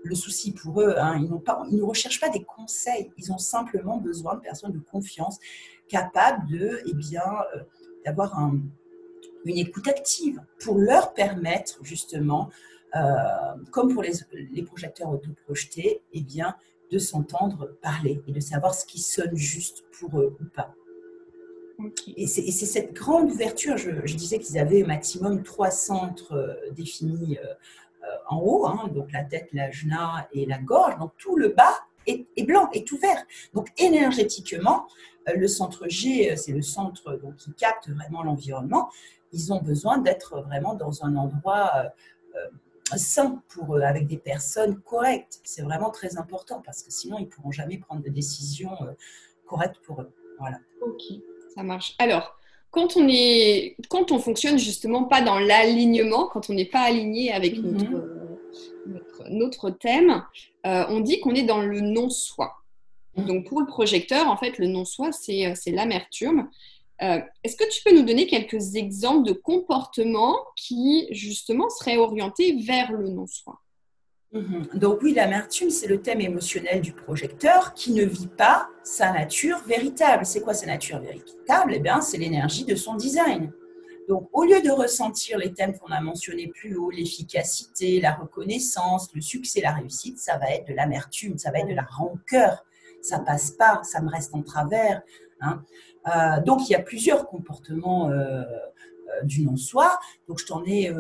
le 0.03 0.15
souci 0.15 0.53
pour 0.53 0.83
eux, 0.83 0.95
hein, 0.99 1.19
ils, 1.19 1.41
pas, 1.41 1.63
ils 1.71 1.79
ne 1.79 1.83
recherchent 1.83 2.21
pas 2.21 2.29
des 2.29 2.45
conseils, 2.45 3.11
ils 3.17 3.33
ont 3.33 3.39
simplement 3.39 3.97
besoin 3.97 4.35
de 4.35 4.41
personnes 4.41 4.73
de 4.73 4.79
confiance 4.79 5.39
capables 5.89 6.81
eh 6.87 6.95
bien, 6.95 7.25
euh, 7.55 7.61
d'avoir 8.05 8.39
une 8.39 9.59
écoute 9.59 9.89
active 9.89 10.41
pour 10.63 10.77
leur 10.79 11.15
permettre 11.15 11.79
justement 11.83 12.49
euh, 12.49 12.53
comme 13.71 13.95
pour 13.95 14.03
les, 14.03 14.13
les 14.53 14.63
projecteurs 14.63 15.11
autoprojetés, 15.11 16.03
eh 16.13 16.21
bien, 16.23 16.57
de 16.91 16.99
s'entendre 16.99 17.77
parler 17.81 18.21
et 18.27 18.33
de 18.33 18.41
savoir 18.41 18.75
ce 18.75 18.85
qui 18.85 19.01
sonne 19.01 19.37
juste 19.37 19.85
pour 19.99 20.21
eux 20.21 20.37
ou 20.41 20.45
pas. 20.45 20.75
Et 22.17 22.27
c'est 22.27 22.51
cette 22.51 22.93
grande 22.93 23.31
ouverture, 23.31 23.79
je, 23.79 24.15
disais 24.15 24.39
qu'ils 24.39 24.59
avaient 24.59 24.83
au 24.83 24.87
maximum 24.87 25.43
trois 25.43 25.71
centres 25.71 26.35
euh, 26.35 26.71
définis 26.73 27.39
euh, 27.39 27.55
en 28.29 28.39
haut, 28.39 28.67
hein, 28.67 28.91
donc 28.95 29.13
la 29.13 29.25
tête, 29.25 29.49
la 29.53 29.67
l'ajna 29.67 30.29
et 30.33 30.45
la 30.45 30.59
gorge, 30.59 30.99
donc 30.99 31.13
tout 31.17 31.37
le 31.37 31.49
bas 31.49 31.75
est, 32.07 32.27
est 32.37 32.43
blanc, 32.43 32.69
est 32.73 32.91
ouvert. 32.93 33.25
Donc 33.55 33.69
énergétiquement, 33.79 34.89
le 35.35 35.49
centre 35.49 35.89
G, 35.89 36.35
c'est 36.37 36.53
le 36.53 36.63
centre 36.63 37.15
donc, 37.15 37.37
qui 37.37 37.53
capte 37.53 37.89
vraiment 37.89 38.23
l'environnement, 38.23 38.91
ils 39.33 39.53
ont 39.53 39.61
besoin 39.61 39.99
d'être 39.99 40.41
vraiment 40.41 40.75
dans 40.75 41.05
un 41.05 41.15
endroit 41.17 41.71
sain 42.99 43.43
pour 43.49 43.77
eux, 43.77 43.83
avec 43.83 44.07
des 44.07 44.17
personnes 44.17 44.81
correctes. 44.81 45.41
C'est 45.45 45.63
vraiment 45.63 45.91
très 45.91 46.17
important 46.17 46.63
parce 46.65 46.83
que 46.83 46.91
sinon, 46.91 47.19
ils 47.19 47.25
ne 47.25 47.29
pourront 47.29 47.53
jamais 47.53 47.79
prendre 47.79 48.03
de 48.03 48.09
décisions 48.11 48.73
euh, 48.83 48.93
correctes 49.47 49.81
pour 49.83 50.01
eux. 50.01 50.13
Voilà. 50.39 50.59
Ok, 50.81 51.03
ça 51.55 51.63
marche. 51.63 51.95
Alors, 51.99 52.37
quand 52.71 52.97
on, 52.97 53.07
est, 53.09 53.77
quand 53.89 54.13
on 54.13 54.19
fonctionne 54.19 54.59
justement 54.59 55.05
pas 55.05 55.23
dans 55.23 55.39
l'alignement, 55.39 56.29
quand 56.29 56.51
on 56.51 56.55
n'est 56.55 56.65
pas 56.65 56.83
aligné 56.83 57.33
avec 57.33 57.59
mhm. 57.59 57.73
notre, 58.87 59.31
notre, 59.31 59.71
thème, 59.71 60.23
euh, 60.67 60.85
on 60.89 61.01
dit 61.01 61.21
qu'on 61.21 61.35
est 61.35 61.43
dans 61.43 61.63
le 61.63 61.81
non-soi. 61.81 62.55
Mhm. 63.17 63.27
Donc 63.27 63.49
pour 63.49 63.61
le 63.61 63.67
projecteur, 63.67 64.29
en 64.29 64.37
fait, 64.37 64.59
le 64.59 64.67
non-soi, 64.67 65.11
c'est 65.13 65.47
euh, 65.47 65.55
l'amertume. 65.67 66.49
Euh, 67.03 67.21
est-ce 67.43 67.57
que 67.57 67.69
tu 67.71 67.83
peux 67.83 67.95
nous 67.95 68.05
donner 68.05 68.27
quelques 68.27 68.77
exemples 68.77 69.27
de 69.27 69.33
comportements 69.33 70.37
qui, 70.57 71.09
justement, 71.11 71.69
seraient 71.71 71.97
orientés 71.97 72.61
vers 72.63 72.93
le 72.93 73.09
non-soi 73.09 73.59
mhm. 74.33 74.69
Donc 74.75 75.01
oui, 75.03 75.15
l'amertume, 75.15 75.71
c'est 75.71 75.87
le 75.87 76.03
thème 76.03 76.21
émotionnel 76.21 76.83
du 76.83 76.93
projecteur 76.93 77.73
qui 77.73 77.93
ne 77.93 78.05
vit 78.05 78.29
pas 78.29 78.69
sa 78.83 79.13
nature 79.13 79.59
véritable. 79.67 80.27
C'est 80.27 80.43
quoi 80.43 80.53
sa 80.53 80.67
nature 80.67 81.01
véritable? 81.01 81.73
Eh 81.75 81.79
bien, 81.79 82.03
c'est 82.03 82.19
l'énergie 82.19 82.65
de 82.65 82.75
son 82.75 82.97
design. 82.97 83.51
Donc, 84.11 84.29
au 84.33 84.45
lieu 84.45 84.61
de 84.61 84.71
ressentir 84.71 85.39
les 85.39 85.53
thèmes 85.53 85.79
qu'on 85.79 85.93
a 85.93 86.01
mentionnés 86.01 86.49
plus 86.49 86.77
haut, 86.77 86.91
l'efficacité, 86.91 88.01
la 88.01 88.13
reconnaissance, 88.13 89.09
le 89.15 89.21
succès, 89.21 89.61
la 89.61 89.73
réussite, 89.73 90.19
ça 90.19 90.37
va 90.37 90.51
être 90.51 90.67
de 90.67 90.75
l'amertume, 90.75 91.39
ça 91.39 91.53
va 91.53 91.61
être 91.61 91.69
de 91.69 91.75
la 91.75 91.87
rancœur. 91.89 92.65
Ça 93.03 93.21
passe 93.21 93.53
pas, 93.53 93.81
ça 93.85 94.03
me 94.03 94.11
reste 94.11 94.35
en 94.35 94.43
travers. 94.43 95.01
Hein. 95.41 95.63
Euh, 96.07 96.41
donc, 96.43 96.69
il 96.69 96.73
y 96.73 96.75
a 96.75 96.81
plusieurs 96.81 97.27
comportements 97.27 98.11
euh, 98.11 98.43
euh, 98.43 99.23
du 99.25 99.43
non-soi. 99.43 99.99
Donc, 100.29 100.39
je 100.39 100.47
t'en 100.47 100.65
ai 100.65 100.93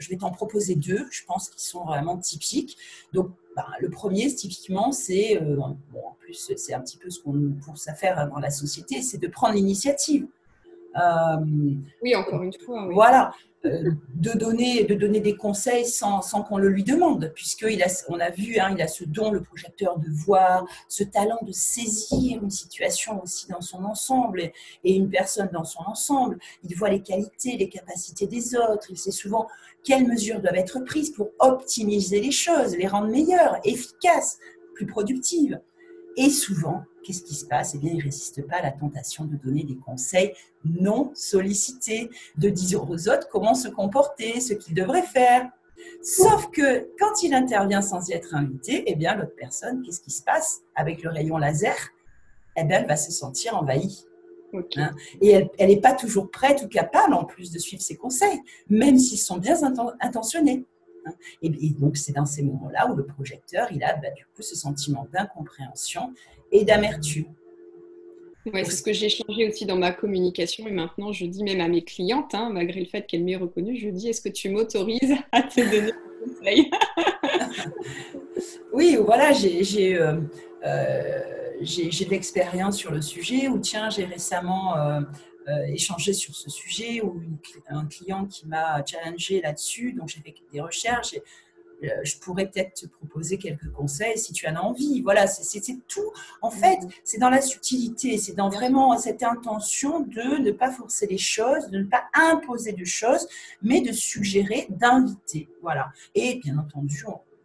je 0.00 0.10
vais 0.10 0.16
t'en 0.16 0.32
proposer 0.32 0.74
deux, 0.74 1.06
je 1.10 1.24
pense, 1.24 1.48
qui 1.48 1.64
sont 1.64 1.84
vraiment 1.84 2.18
typiques. 2.18 2.76
Donc, 3.12 3.30
bah, 3.54 3.68
le 3.78 3.88
premier, 3.88 4.34
typiquement, 4.34 4.90
c'est, 4.90 5.40
bon, 5.40 5.76
en 6.04 6.16
plus, 6.18 6.52
c'est 6.56 6.74
un 6.74 6.80
petit 6.80 6.98
peu 6.98 7.08
ce 7.08 7.20
qu'on 7.20 7.54
pousse 7.64 7.86
à 7.86 7.94
faire 7.94 8.28
dans 8.28 8.40
la 8.40 8.50
société, 8.50 9.00
c'est 9.02 9.18
de 9.18 9.28
prendre 9.28 9.54
l'initiative. 9.54 10.26
Oui, 12.02 12.14
encore 12.14 12.42
une 12.42 12.52
fois. 12.52 12.86
Oui. 12.86 12.94
Voilà. 12.94 13.32
Euh, 13.66 13.92
de, 14.14 14.38
donner, 14.38 14.84
de 14.84 14.94
donner 14.94 15.20
des 15.20 15.36
conseils 15.36 15.86
sans, 15.86 16.20
qu'on 16.48 16.58
le 16.58 16.68
lui 16.68 16.84
demande, 16.84 17.32
puisqu'on 17.34 17.66
a, 17.66 18.04
on 18.08 18.20
a 18.20 18.30
vu, 18.30 18.58
hein, 18.58 18.74
il 18.74 18.82
a 18.82 18.88
ce 18.88 19.04
don, 19.04 19.30
le 19.30 19.42
projecteur, 19.42 19.98
de 19.98 20.08
voir, 20.08 20.64
ce 20.88 21.02
talent 21.04 21.38
de 21.42 21.52
saisir 21.52 22.42
une 22.42 22.50
situation 22.50 23.22
aussi 23.22 23.48
dans 23.48 23.60
son 23.60 23.84
ensemble 23.84 24.40
et, 24.84 24.94
une 24.94 25.10
personne 25.10 25.48
dans 25.52 25.64
son 25.64 25.82
ensemble. 25.86 26.38
Il 26.62 26.74
voit 26.76 26.90
les 26.90 27.02
qualités, 27.02 27.56
les 27.56 27.68
capacités 27.68 28.26
des 28.26 28.54
autres, 28.56 28.86
il 28.90 28.98
sait 28.98 29.10
souvent 29.10 29.48
quelles 29.82 30.06
mesures 30.06 30.40
doivent 30.40 30.56
être 30.56 30.80
prises 30.80 31.10
pour 31.10 31.30
optimiser 31.38 32.20
les 32.20 32.32
choses, 32.32 32.76
les 32.76 32.86
rendre 32.86 33.08
meilleures, 33.08 33.58
efficaces, 33.64 34.38
plus 34.74 34.86
productives. 34.86 35.60
Et 36.16 36.30
souvent, 36.30 36.84
qu'est-ce 37.02 37.22
qui 37.22 37.34
se 37.34 37.44
passe? 37.44 37.74
Eh 37.74 37.78
bien, 37.78 37.90
il 37.92 37.98
ne 37.98 38.04
résiste 38.04 38.46
pas 38.46 38.56
à 38.56 38.62
la 38.62 38.72
tentation 38.72 39.24
de 39.24 39.36
donner 39.36 39.64
des 39.64 39.76
conseils 39.76 40.32
non 40.64 41.10
sollicités, 41.14 42.10
de 42.36 42.48
dire 42.48 42.88
aux 42.88 43.08
autres 43.08 43.28
comment 43.30 43.54
se 43.54 43.68
comporter, 43.68 44.40
ce 44.40 44.54
qu'ils 44.54 44.74
devraient 44.74 45.02
faire. 45.02 45.50
Sauf 46.02 46.50
que 46.50 46.88
quand 46.98 47.22
il 47.22 47.34
intervient 47.34 47.82
sans 47.82 48.08
y 48.08 48.12
être 48.12 48.34
invité, 48.34 48.84
eh 48.86 48.94
bien, 48.94 49.16
l'autre 49.16 49.34
personne, 49.36 49.82
qu'est-ce 49.82 50.00
qui 50.00 50.10
se 50.10 50.22
passe? 50.22 50.62
Avec 50.74 51.02
le 51.02 51.10
rayon 51.10 51.36
laser 51.36 51.76
Eh 52.56 52.64
bien, 52.64 52.80
elle 52.80 52.88
va 52.88 52.96
se 52.96 53.12
sentir 53.12 53.56
envahie. 53.56 54.06
Hein. 54.76 54.94
et 55.20 55.32
elle 55.58 55.68
n'est 55.68 55.80
pas 55.80 55.94
toujours 55.94 56.30
prête 56.30 56.62
ou 56.62 56.68
capable, 56.68 57.12
en 57.12 57.24
plus, 57.24 57.50
de 57.50 57.58
suivre 57.58 57.82
ses 57.82 57.96
conseils, 57.96 58.40
même 58.68 59.00
s'ils 59.00 59.18
sont 59.18 59.38
bien 59.38 59.56
intentionnés. 60.00 60.64
Hein. 61.06 61.12
Et, 61.42 61.50
donc, 61.50 61.96
c'est 61.96 62.12
dans 62.12 62.26
ces 62.26 62.42
moments-là 62.42 62.90
où 62.90 62.96
le 62.96 63.04
projecteur, 63.04 63.68
il 63.72 63.82
a 63.84 63.94
bah, 63.94 64.10
du 64.10 64.24
coup 64.24 64.42
ce 64.42 64.56
sentiment 64.56 65.06
d'incompréhension 65.12 66.12
et 66.52 66.64
d'amertume. 66.64 67.26
Ouais, 68.52 68.62
c'est 68.64 68.72
ce 68.72 68.82
que 68.82 68.92
j'ai 68.92 69.08
changé 69.08 69.48
aussi 69.48 69.64
dans 69.64 69.76
ma 69.76 69.90
communication 69.90 70.66
et 70.66 70.70
maintenant 70.70 71.12
je 71.12 71.24
dis 71.24 71.42
même 71.42 71.62
à 71.62 71.68
mes 71.68 71.82
clientes, 71.82 72.34
hein, 72.34 72.50
malgré 72.52 72.80
le 72.80 72.86
fait 72.86 73.06
qu'elle 73.06 73.24
m'ait 73.24 73.36
reconnue, 73.36 73.74
je 73.76 73.88
dis 73.88 74.10
est-ce 74.10 74.20
que 74.20 74.28
tu 74.28 74.50
m'autorises 74.50 75.14
à 75.32 75.42
te 75.42 75.60
donner 75.60 75.92
des 75.92 76.34
conseils 76.34 76.70
Oui, 78.72 78.98
voilà, 79.00 79.32
j'ai 79.32 79.96
euh, 79.96 80.20
euh, 80.66 81.20
de 81.60 82.10
l'expérience 82.10 82.76
sur 82.76 82.92
le 82.92 83.00
sujet 83.00 83.48
ou 83.48 83.58
tiens, 83.58 83.88
j'ai 83.88 84.04
récemment 84.04 84.76
euh, 84.76 85.00
échangé 85.68 86.12
sur 86.12 86.34
ce 86.34 86.50
sujet 86.50 87.00
ou 87.02 87.22
un 87.68 87.86
client 87.86 88.26
qui 88.26 88.46
m'a 88.46 88.84
challengé 88.84 89.40
là-dessus, 89.40 89.92
donc 89.92 90.08
j'ai 90.08 90.20
fait 90.20 90.34
des 90.52 90.60
recherches. 90.60 91.14
Et, 91.14 91.22
euh, 91.82 91.88
je 92.04 92.16
pourrais 92.18 92.46
peut-être 92.46 92.74
te 92.74 92.86
proposer 92.86 93.38
quelques 93.38 93.70
conseils 93.72 94.18
si 94.18 94.32
tu 94.32 94.46
en 94.46 94.56
as 94.56 94.60
envie. 94.60 95.02
Voilà, 95.02 95.26
c'est 95.26 95.60
tout. 95.88 96.12
En 96.40 96.50
fait, 96.50 96.78
c'est 97.02 97.18
dans 97.18 97.30
la 97.30 97.40
subtilité, 97.40 98.16
c'est 98.18 98.34
dans 98.34 98.48
vraiment 98.48 98.96
cette 98.96 99.22
intention 99.22 100.00
de 100.00 100.40
ne 100.40 100.50
pas 100.50 100.70
forcer 100.70 101.06
les 101.06 101.18
choses, 101.18 101.68
de 101.70 101.78
ne 101.78 101.84
pas 101.84 102.04
imposer 102.14 102.72
de 102.72 102.84
choses, 102.84 103.26
mais 103.62 103.80
de 103.80 103.92
suggérer, 103.92 104.66
d'inviter. 104.70 105.48
Voilà. 105.62 105.92
Et 106.14 106.36
bien 106.36 106.58
entendu, 106.58 107.04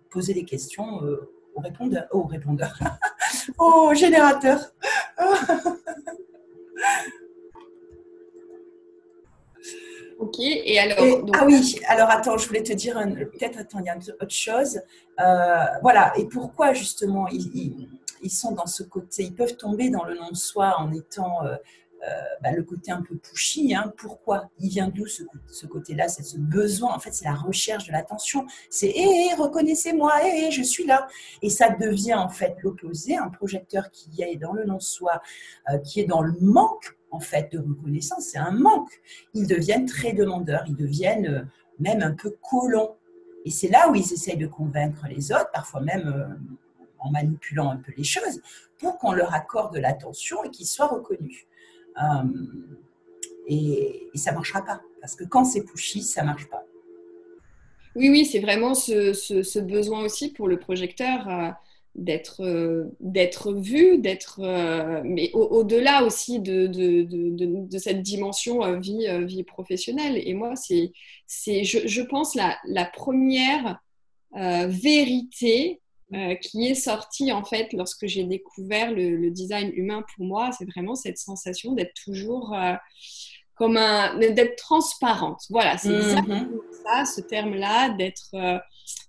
poser 0.09 0.33
des 0.33 0.45
questions 0.45 1.03
euh, 1.03 1.31
au 1.55 1.61
répondeur, 1.61 2.07
au 2.11 2.23
répondeur, 2.23 2.77
au 3.57 3.93
générateur. 3.93 4.59
Ok, 10.19 10.35
et 10.39 10.77
alors 10.77 11.23
Ah 11.33 11.45
oui, 11.45 11.79
alors 11.87 12.09
attends, 12.09 12.37
je 12.37 12.45
voulais 12.45 12.61
te 12.61 12.73
dire, 12.73 13.01
peut-être, 13.31 13.57
attends, 13.57 13.79
il 13.79 13.85
y 13.85 13.89
a 13.89 13.95
autre 13.95 14.29
chose. 14.29 14.81
Euh, 15.21 15.65
voilà, 15.81 16.11
et 16.17 16.25
pourquoi 16.25 16.73
justement 16.73 17.29
ils, 17.29 18.29
sont 18.29 18.51
dans 18.51 18.65
ce 18.65 18.83
côté, 18.83 19.23
ils 19.23 19.33
peuvent 19.33 19.55
tomber 19.55 19.89
dans 19.89 20.03
le 20.03 20.15
non-soi 20.15 20.75
en 20.77 20.91
étant 20.91 21.45
euh, 21.45 21.55
euh, 22.03 22.21
bah, 22.43 22.51
le 22.51 22.63
côté 22.63 22.91
un 22.91 23.01
peu 23.01 23.15
pushy. 23.15 23.73
Hein. 23.73 23.93
Pourquoi? 23.95 24.49
Il 24.59 24.67
vient 24.67 24.89
d'où 24.89 25.07
ce, 25.07 25.23
ce 25.47 25.65
côté-là? 25.65 26.09
C'est 26.09 26.23
ce 26.23 26.37
besoin, 26.37 26.93
en 26.93 26.99
fait, 26.99 27.13
c'est 27.13 27.25
la 27.25 27.33
recherche 27.35 27.87
de 27.87 27.93
l'attention. 27.93 28.45
C'est 28.69 28.89
hé, 28.89 29.29
hé, 29.31 29.35
reconnaissez-moi, 29.35 30.11
hé, 30.25 30.51
je 30.51 30.63
suis 30.63 30.85
là. 30.85 31.07
Et 31.41 31.49
ça 31.49 31.69
devient 31.69 32.15
en 32.15 32.29
fait 32.29 32.57
l'opposé, 32.61 33.15
un 33.15 33.29
projecteur 33.29 33.89
qui 33.89 34.21
est 34.21 34.35
dans 34.35 34.51
le 34.51 34.65
non-soi, 34.65 35.21
qui 35.85 36.01
est 36.01 36.05
dans 36.05 36.21
le 36.21 36.33
manque 36.41 36.98
en 37.11 37.19
fait 37.19 37.51
de 37.51 37.59
reconnaissance, 37.59 38.25
c'est 38.25 38.37
un 38.37 38.51
manque. 38.51 38.91
Ils 39.33 39.47
deviennent 39.47 39.85
très 39.85 40.13
demandeurs, 40.13 40.63
ils 40.67 40.75
deviennent 40.75 41.27
euh, 41.27 41.41
même 41.79 42.01
un 42.01 42.11
peu 42.11 42.35
colons. 42.49 42.95
Et 43.45 43.51
c'est 43.51 43.69
là 43.69 43.89
où 43.89 43.95
ils 43.95 44.13
essayent 44.13 44.37
de 44.37 44.47
convaincre 44.47 45.05
les 45.09 45.31
autres, 45.31 45.49
parfois 45.53 45.81
même 45.81 46.07
euh, 46.07 46.35
en 46.99 47.11
manipulant 47.11 47.71
un 47.71 47.77
peu 47.77 47.91
les 47.97 48.03
choses, 48.03 48.41
pour 48.77 48.97
qu'on 48.97 49.11
leur 49.11 49.33
accorde 49.33 49.73
de 49.73 49.79
l'attention 49.79 50.43
et 50.43 50.49
qu'ils 50.49 50.67
soient 50.67 50.87
reconnus. 50.87 51.45
Euh, 52.01 52.23
et, 53.47 54.09
ça 54.15 54.31
ne 54.31 54.35
marchera 54.35 54.63
pas, 54.63 54.81
parce 55.01 55.15
que 55.15 55.23
quand 55.23 55.45
c'est 55.45 55.63
pushy, 55.63 56.03
ça 56.03 56.21
ne 56.21 56.27
marche 56.27 56.49
pas. 56.49 56.63
Oui, 57.95 58.09
oui, 58.09 58.25
c'est 58.25 58.39
vraiment 58.39 58.75
ce, 58.75 59.59
besoin 59.59 60.03
aussi 60.03 60.31
pour 60.31 60.47
le 60.47 60.59
projecteur 60.59 61.55
d'être 61.95 62.41
euh, 62.41 62.85
d'être 62.99 63.53
vu, 63.53 63.97
d'être 63.97 64.39
euh, 64.41 65.01
mais 65.03 65.31
au-delà 65.33 66.03
aussi 66.03 66.39
de, 66.39 66.67
de, 66.67 67.03
de, 67.03 67.77
cette 67.77 68.01
dimension 68.01 68.63
euh, 68.63 68.79
vie 68.79 69.07
vie 69.25 69.43
professionnelle. 69.43 70.21
Et 70.23 70.33
moi, 70.33 70.55
c'est 70.55 70.91
c'est 71.27 71.63
je, 71.63 71.87
je, 71.87 72.01
pense 72.01 72.35
la, 72.35 72.57
la 72.65 72.85
première 72.85 73.79
vérité 74.33 75.81
qui 76.41 76.67
est 76.67 76.75
sortie 76.75 77.31
en 77.31 77.43
fait 77.43 77.73
lorsque 77.73 78.07
j'ai 78.07 78.23
découvert 78.23 78.91
le, 78.91 79.29
design 79.31 79.71
humain 79.73 80.03
pour 80.15 80.25
moi, 80.25 80.51
c'est 80.57 80.65
vraiment 80.65 80.95
cette 80.95 81.17
sensation 81.17 81.73
d'être 81.73 81.93
toujours 82.03 82.55
comme 83.59 83.75
un 83.75 84.17
d'être 84.17 84.55
transparente. 84.55 85.41
Voilà, 85.49 85.77
c'est 85.77 85.93
exactement 85.93 86.47
ça, 86.83 87.03
ce 87.05 87.19
terme-là, 87.21 87.89
d'être 87.89 88.61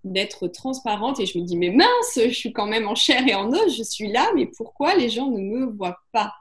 d'être 0.02 0.48
transparente 0.48 1.20
et 1.20 1.26
je 1.26 1.38
me 1.38 1.44
dis 1.44 1.56
mais 1.56 1.70
mince, 1.70 2.16
je 2.16 2.34
suis 2.34 2.52
quand 2.52 2.66
même 2.66 2.88
en 2.88 2.96
chair 2.96 3.26
et 3.28 3.34
en 3.34 3.50
os, 3.50 3.76
je 3.76 3.82
suis 3.82 4.10
là, 4.10 4.28
mais 4.34 4.46
pourquoi 4.46 4.96
les 4.96 5.08
gens 5.08 5.30
ne 5.30 5.38
me 5.38 5.66
voient 5.66 6.00
pas? 6.12 6.32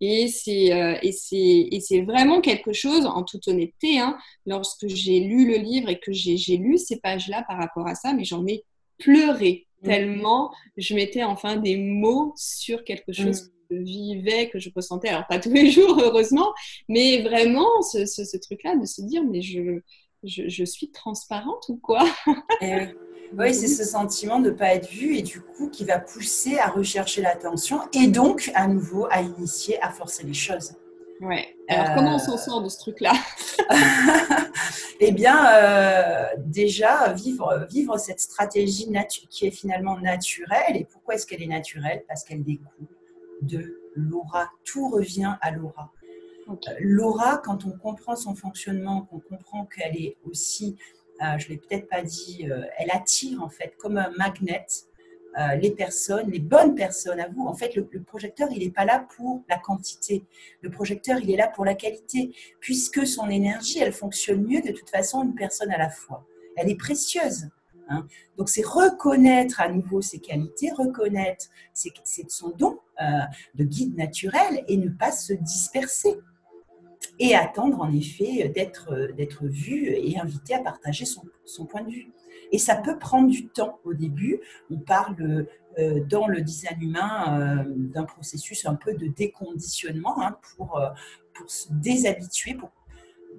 Et 0.00 0.28
c'est 0.28 0.72
euh, 0.72 0.96
c'est 1.12 2.00
vraiment 2.00 2.40
quelque 2.40 2.72
chose, 2.72 3.04
en 3.04 3.22
toute 3.22 3.46
honnêteté, 3.46 3.98
hein, 3.98 4.16
lorsque 4.46 4.88
j'ai 4.88 5.20
lu 5.20 5.46
le 5.46 5.58
livre 5.58 5.90
et 5.90 6.00
que 6.00 6.12
j'ai 6.12 6.56
lu 6.56 6.78
ces 6.78 6.98
pages-là 6.98 7.44
par 7.46 7.58
rapport 7.58 7.86
à 7.86 7.94
ça, 7.94 8.14
mais 8.14 8.24
j'en 8.24 8.46
ai 8.46 8.64
pleuré 8.96 9.66
mmh. 9.82 9.86
tellement 9.86 10.50
je 10.76 10.94
mettais 10.94 11.24
enfin 11.24 11.56
des 11.56 11.76
mots 11.76 12.34
sur 12.36 12.84
quelque 12.84 13.12
chose 13.12 13.50
je 13.52 13.59
vivais, 13.70 14.48
que 14.48 14.58
je 14.58 14.70
ressentais. 14.74 15.08
Alors 15.08 15.26
pas 15.26 15.38
tous 15.38 15.52
les 15.52 15.70
jours, 15.70 16.00
heureusement, 16.00 16.52
mais 16.88 17.22
vraiment 17.22 17.82
ce, 17.82 18.06
ce, 18.06 18.24
ce 18.24 18.36
truc-là 18.36 18.76
de 18.76 18.86
se 18.86 19.02
dire 19.02 19.22
mais 19.24 19.42
je 19.42 19.80
je, 20.24 20.64
suis 20.64 20.90
transparente 20.90 21.68
ou 21.68 21.76
quoi? 21.76 22.04
Eh 22.60 22.88
Oui, 23.32 23.54
c'est 23.54 23.68
ce 23.68 23.84
sentiment 23.84 24.40
de 24.40 24.50
ne 24.50 24.54
pas 24.54 24.74
être 24.74 24.90
vu 24.90 25.16
et 25.16 25.22
du 25.22 25.40
coup 25.40 25.68
qui 25.68 25.84
va 25.84 25.98
pousser 25.98 26.58
à 26.58 26.68
rechercher 26.68 27.22
l'attention 27.22 27.80
et 27.92 28.08
donc 28.08 28.50
à 28.54 28.66
nouveau 28.66 29.06
à 29.10 29.22
initier, 29.22 29.80
à 29.82 29.90
forcer 29.90 30.24
les 30.24 30.34
choses. 30.34 30.72
Ouais. 31.20 31.54
Alors 31.68 31.94
comment 31.94 32.14
on 32.16 32.18
s'en 32.18 32.34
euh, 32.34 32.38
sort 32.38 32.62
de 32.62 32.68
ce 32.68 32.78
truc-là? 32.78 33.12
Eh 35.02 35.12
bien, 35.12 35.46
euh, 35.54 36.26
déjà 36.36 37.10
vivre, 37.14 37.66
vivre 37.70 37.96
cette 37.96 38.20
stratégie 38.20 38.86
qui 39.30 39.46
est 39.46 39.50
finalement 39.50 39.98
naturelle. 39.98 40.76
Et 40.76 40.84
pourquoi 40.84 41.14
est-ce 41.14 41.26
qu'elle 41.26 41.42
est 41.42 41.46
naturelle? 41.46 42.04
Parce 42.06 42.22
qu'elle 42.22 42.44
découle 42.44 42.86
de 43.42 43.80
l'aura. 43.94 44.50
Tout 44.64 44.88
revient 44.88 45.34
à 45.40 45.50
l'aura. 45.50 45.92
L'aura, 46.80 47.38
quand 47.38 47.64
on 47.64 47.70
comprend 47.70 48.16
son 48.16 48.34
fonctionnement, 48.34 49.02
qu'on 49.02 49.20
comprend 49.20 49.66
qu'elle 49.66 49.96
est 49.96 50.16
aussi, 50.24 50.76
euh, 51.22 51.38
je 51.38 51.46
ne 51.46 51.50
l'ai 51.50 51.56
peut-être 51.58 51.88
pas 51.88 52.02
dit, 52.02 52.48
euh, 52.50 52.64
elle 52.78 52.90
attire 52.90 53.42
en 53.42 53.48
fait 53.48 53.74
comme 53.78 53.98
un 53.98 54.10
magnet 54.18 54.66
euh, 55.38 55.54
les 55.54 55.70
personnes, 55.70 56.28
les 56.28 56.40
bonnes 56.40 56.74
personnes 56.74 57.20
à 57.20 57.28
vous. 57.28 57.46
En 57.46 57.54
fait, 57.54 57.76
le, 57.76 57.84
projecteur, 58.02 58.48
il 58.50 58.64
n'est 58.64 58.72
pas 58.72 58.84
là 58.84 59.06
pour 59.16 59.44
la 59.48 59.58
quantité. 59.58 60.24
Le 60.60 60.70
projecteur, 60.70 61.20
il 61.20 61.30
est 61.30 61.36
là 61.36 61.46
pour 61.46 61.64
la 61.64 61.74
qualité, 61.74 62.34
puisque 62.58 63.06
son 63.06 63.30
énergie, 63.30 63.78
elle 63.78 63.92
fonctionne 63.92 64.44
mieux 64.44 64.60
de 64.60 64.72
toute 64.72 64.90
façon 64.90 65.22
une 65.22 65.36
personne 65.36 65.70
à 65.70 65.78
la 65.78 65.88
fois. 65.88 66.26
Elle 66.56 66.68
est 66.68 66.76
précieuse. 66.76 67.48
Hein. 67.90 68.06
Donc, 68.38 68.48
c'est 68.48 68.64
reconnaître 68.64 69.60
à 69.60 69.68
nouveau 69.68 70.00
ses 70.00 70.18
qualités, 70.18 70.70
reconnaître 70.70 71.46
c'est 71.74 72.30
son 72.30 72.50
don 72.50 72.78
de 73.54 73.64
guide 73.64 73.96
naturel 73.96 74.64
et 74.68 74.76
ne 74.76 74.88
pas 74.88 75.12
se 75.12 75.32
disperser 75.32 76.18
et 77.18 77.34
attendre 77.34 77.80
en 77.80 77.92
effet 77.92 78.48
d'être, 78.48 79.44
vu 79.44 79.86
et 79.86 80.18
invité 80.18 80.54
à 80.54 80.60
partager 80.60 81.04
son, 81.04 81.66
point 81.66 81.82
de 81.82 81.90
vue. 81.90 82.10
Et 82.52 82.58
ça 82.58 82.76
peut 82.76 82.98
prendre 82.98 83.28
du 83.28 83.46
temps 83.48 83.78
au 83.84 83.94
début. 83.94 84.40
On 84.70 84.78
parle 84.78 85.46
euh, 85.78 86.00
dans 86.08 86.26
le 86.26 86.40
design 86.40 86.82
humain 86.82 87.38
euh, 87.38 87.64
d'un 87.76 88.04
processus 88.04 88.66
un 88.66 88.74
peu 88.74 88.94
de 88.94 89.06
déconditionnement 89.06 90.20
hein, 90.20 90.36
pour, 90.56 90.78
euh, 90.78 90.88
se 91.46 91.72
déshabituer 91.72 92.56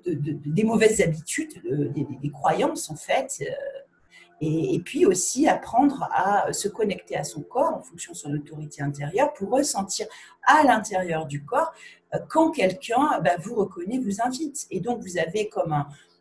des 0.05 0.63
mauvaises 0.63 1.01
habitudes, 1.01 1.61
des, 1.63 2.07
des, 2.19 2.29
croyances 2.31 2.89
en 2.89 2.95
fait. 2.95 3.43
Et, 4.43 4.81
puis 4.83 5.05
aussi 5.05 5.47
apprendre 5.47 6.09
à 6.11 6.51
se 6.51 6.67
connecter 6.67 7.15
à 7.15 7.23
son 7.23 7.41
corps 7.41 7.75
en 7.75 7.81
fonction 7.81 8.13
de 8.13 8.17
son 8.17 8.33
autorité 8.33 8.81
intérieure 8.81 9.33
pour 9.33 9.51
ressentir 9.51 10.07
à 10.47 10.63
l'intérieur 10.63 11.27
du 11.27 11.45
corps 11.45 11.71
quand 12.29 12.51
quelqu'un 12.51 13.19
bah, 13.23 13.35
vous 13.39 13.55
reconnaît, 13.55 13.99
vous 13.99 14.21
invite. 14.21 14.67
Et 14.69 14.79
donc, 14.79 15.01
vous 15.01 15.17
avez 15.17 15.47
comme 15.49 15.73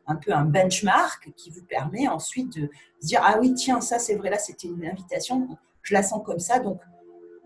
un, 0.06 0.16
peu 0.16 0.32
un 0.32 0.44
benchmark 0.44 1.32
qui 1.36 1.50
vous 1.50 1.64
permet 1.64 2.08
ensuite 2.08 2.56
de 2.58 2.68
dire, 3.02 3.20
ah 3.24 3.38
oui, 3.40 3.54
tiens, 3.54 3.80
ça 3.80 3.98
c'est 3.98 4.16
vrai, 4.16 4.30
là 4.30 4.38
c'était 4.38 4.68
une 4.68 4.84
invitation, 4.84 5.48
je 5.82 5.94
la 5.94 6.02
sens 6.02 6.22
comme 6.24 6.40
ça, 6.40 6.58
donc 6.58 6.80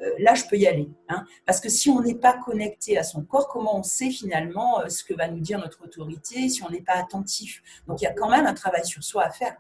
euh, 0.01 0.11
là 0.19 0.35
je 0.35 0.45
peux 0.47 0.57
y 0.57 0.67
aller. 0.67 0.89
Hein. 1.09 1.27
Parce 1.45 1.61
que 1.61 1.69
si 1.69 1.91
on 1.91 2.01
n'est 2.01 2.15
pas 2.15 2.33
connecté 2.33 2.97
à 2.97 3.03
son 3.03 3.23
corps, 3.23 3.49
comment 3.49 3.79
on 3.79 3.83
sait 3.83 4.11
finalement 4.11 4.81
euh, 4.81 4.89
ce 4.89 5.05
que 5.05 5.15
va 5.15 5.29
nous 5.29 5.41
dire 5.41 5.59
notre 5.59 5.85
autorité 5.85 6.49
si 6.49 6.63
on 6.63 6.71
n'est 6.71 6.81
pas 6.81 6.95
attentif? 6.95 7.63
Donc 7.87 8.01
il 8.01 8.05
y 8.05 8.09
a 8.09 8.13
quand 8.13 8.31
même 8.31 8.47
un 8.47 8.55
travail 8.55 8.87
sur 8.87 9.05
soi 9.05 9.25
à 9.25 9.31
faire. 9.31 9.57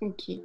Ok. 0.00 0.30
euh, 0.30 0.38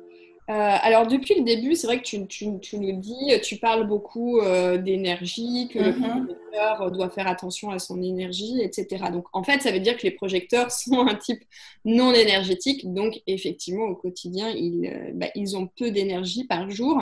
alors, 0.49 1.07
depuis 1.07 1.35
le 1.35 1.43
début, 1.43 1.75
c'est 1.75 1.87
vrai 1.87 1.99
que 1.99 2.03
tu, 2.03 2.27
tu, 2.27 2.77
nous 2.77 2.99
dis, 2.99 3.39
tu 3.43 3.57
parles 3.57 3.87
beaucoup 3.87 4.39
euh, 4.39 4.77
d'énergie, 4.77 5.69
que 5.71 5.79
le 5.79 5.91
mm-hmm. 5.91 6.25
projecteur 6.25 6.91
doit 6.91 7.09
faire 7.09 7.27
attention 7.27 7.69
à 7.69 7.79
son 7.79 8.01
énergie, 8.01 8.61
etc. 8.61 9.05
Donc, 9.11 9.25
en 9.31 9.43
fait, 9.43 9.61
ça 9.61 9.71
veut 9.71 9.79
dire 9.79 9.95
que 9.95 10.03
les 10.03 10.11
projecteurs 10.11 10.71
sont 10.71 11.07
un 11.07 11.15
type 11.15 11.43
non 11.85 12.13
énergétique. 12.13 12.91
Donc, 12.93 13.21
effectivement, 13.25 13.85
au 13.85 13.95
quotidien, 13.95 14.49
ils, 14.49 14.87
euh, 14.87 15.11
bah, 15.13 15.27
ils 15.35 15.55
ont 15.55 15.67
peu 15.67 15.91
d'énergie 15.91 16.45
par 16.45 16.69
jour. 16.69 17.01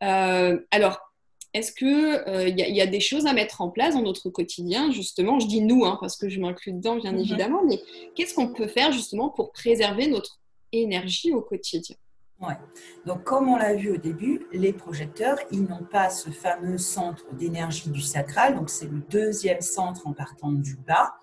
alors, 0.00 1.00
est-ce 1.54 1.72
qu'il 1.72 2.54
y, 2.54 2.74
y, 2.74 2.80
a 2.82 2.86
des 2.86 3.00
choses 3.00 3.24
à 3.24 3.32
mettre 3.32 3.62
en 3.62 3.70
place 3.70 3.94
dans 3.94 4.02
notre 4.02 4.28
quotidien, 4.28 4.92
justement 4.92 5.40
Je 5.40 5.46
dis 5.46 5.62
nous, 5.62 5.86
hein, 5.86 5.96
parce 5.98 6.18
que 6.18 6.28
je 6.28 6.38
m'inclus 6.38 6.74
dedans, 6.74 6.96
bien 6.96 7.14
mm-hmm. 7.14 7.20
évidemment, 7.20 7.62
mais 7.66 7.80
qu'est-ce 8.14 8.34
qu'on 8.34 8.52
peut 8.52 8.66
faire 8.66 8.92
justement 8.92 9.30
pour 9.30 9.52
préserver 9.52 10.06
notre 10.06 10.38
énergie 10.82 11.32
au 11.32 11.42
quotidien 11.42 11.96
Ouais. 12.40 12.56
Donc, 13.06 13.24
comme 13.24 13.48
on 13.48 13.56
l'a 13.56 13.74
vu 13.74 13.92
au 13.92 13.96
début, 13.96 14.46
les 14.52 14.74
projecteurs, 14.74 15.38
ils 15.50 15.62
n'ont 15.62 15.84
pas 15.84 16.10
ce 16.10 16.28
fameux 16.28 16.76
centre 16.76 17.24
d'énergie 17.32 17.88
du 17.88 18.02
sacral. 18.02 18.54
Donc, 18.54 18.68
c'est 18.68 18.86
le 18.86 19.00
deuxième 19.08 19.62
centre 19.62 20.06
en 20.06 20.12
partant 20.12 20.52
du 20.52 20.76
bas. 20.76 21.14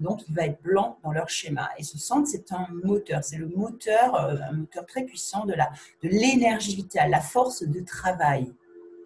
Donc, 0.00 0.22
il 0.28 0.34
va 0.34 0.46
être 0.46 0.60
blanc 0.62 0.98
dans 1.04 1.12
leur 1.12 1.28
schéma. 1.28 1.68
Et 1.78 1.84
ce 1.84 1.98
centre, 1.98 2.26
c'est 2.28 2.52
un 2.52 2.66
moteur. 2.82 3.22
C'est 3.22 3.36
le 3.36 3.48
moteur, 3.48 4.16
euh, 4.16 4.36
un 4.50 4.54
moteur 4.54 4.84
très 4.86 5.04
puissant 5.04 5.46
de 5.46 5.54
l'énergie 6.02 6.72
de 6.72 6.82
vitale, 6.82 7.10
la 7.10 7.20
force 7.20 7.62
de 7.62 7.80
travail. 7.80 8.52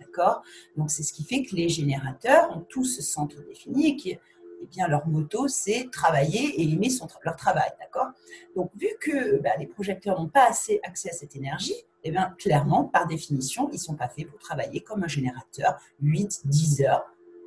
D'accord? 0.01 0.43
Donc, 0.79 0.91
c'est 0.91 1.03
ce 1.03 1.13
qui 1.13 1.25
fait 1.25 1.43
que 1.43 1.55
les 1.55 1.69
générateurs 1.69 2.57
ont 2.57 2.65
tous 2.71 2.87
ce 2.87 3.03
centre 3.03 3.37
défini 3.47 3.89
et 3.89 3.97
qui 3.97 4.19
eh 4.63 4.67
bien, 4.67 4.89
leur 4.89 5.07
moto, 5.07 5.49
c'est 5.49 5.89
travailler 5.91 6.61
et 6.61 6.73
aimer 6.73 6.91
son, 6.91 7.09
leur 7.25 7.37
travail. 7.37 7.71
D'accord? 7.81 8.09
Donc, 8.57 8.71
vu 8.77 8.89
que 9.01 9.41
bah, 9.41 9.51
les 9.59 9.67
projecteurs 9.67 10.21
n'ont 10.21 10.29
pas 10.29 10.49
assez 10.49 10.81
accès 10.83 11.11
à 11.11 11.13
cette 11.13 11.37
énergie, 11.37 11.75
eh 12.05 12.11
bien, 12.11 12.35
clairement, 12.39 12.85
par 12.85 13.07
définition, 13.07 13.69
ils 13.71 13.75
ne 13.75 13.79
sont 13.79 13.97
pas 13.97 14.09
faits 14.09 14.29
pour 14.29 14.39
travailler 14.39 14.81
comme 14.81 15.05
un 15.05 15.09
générateur 15.09 15.81
8, 16.03 16.43
10 16.45 16.83
heures. 16.83 17.05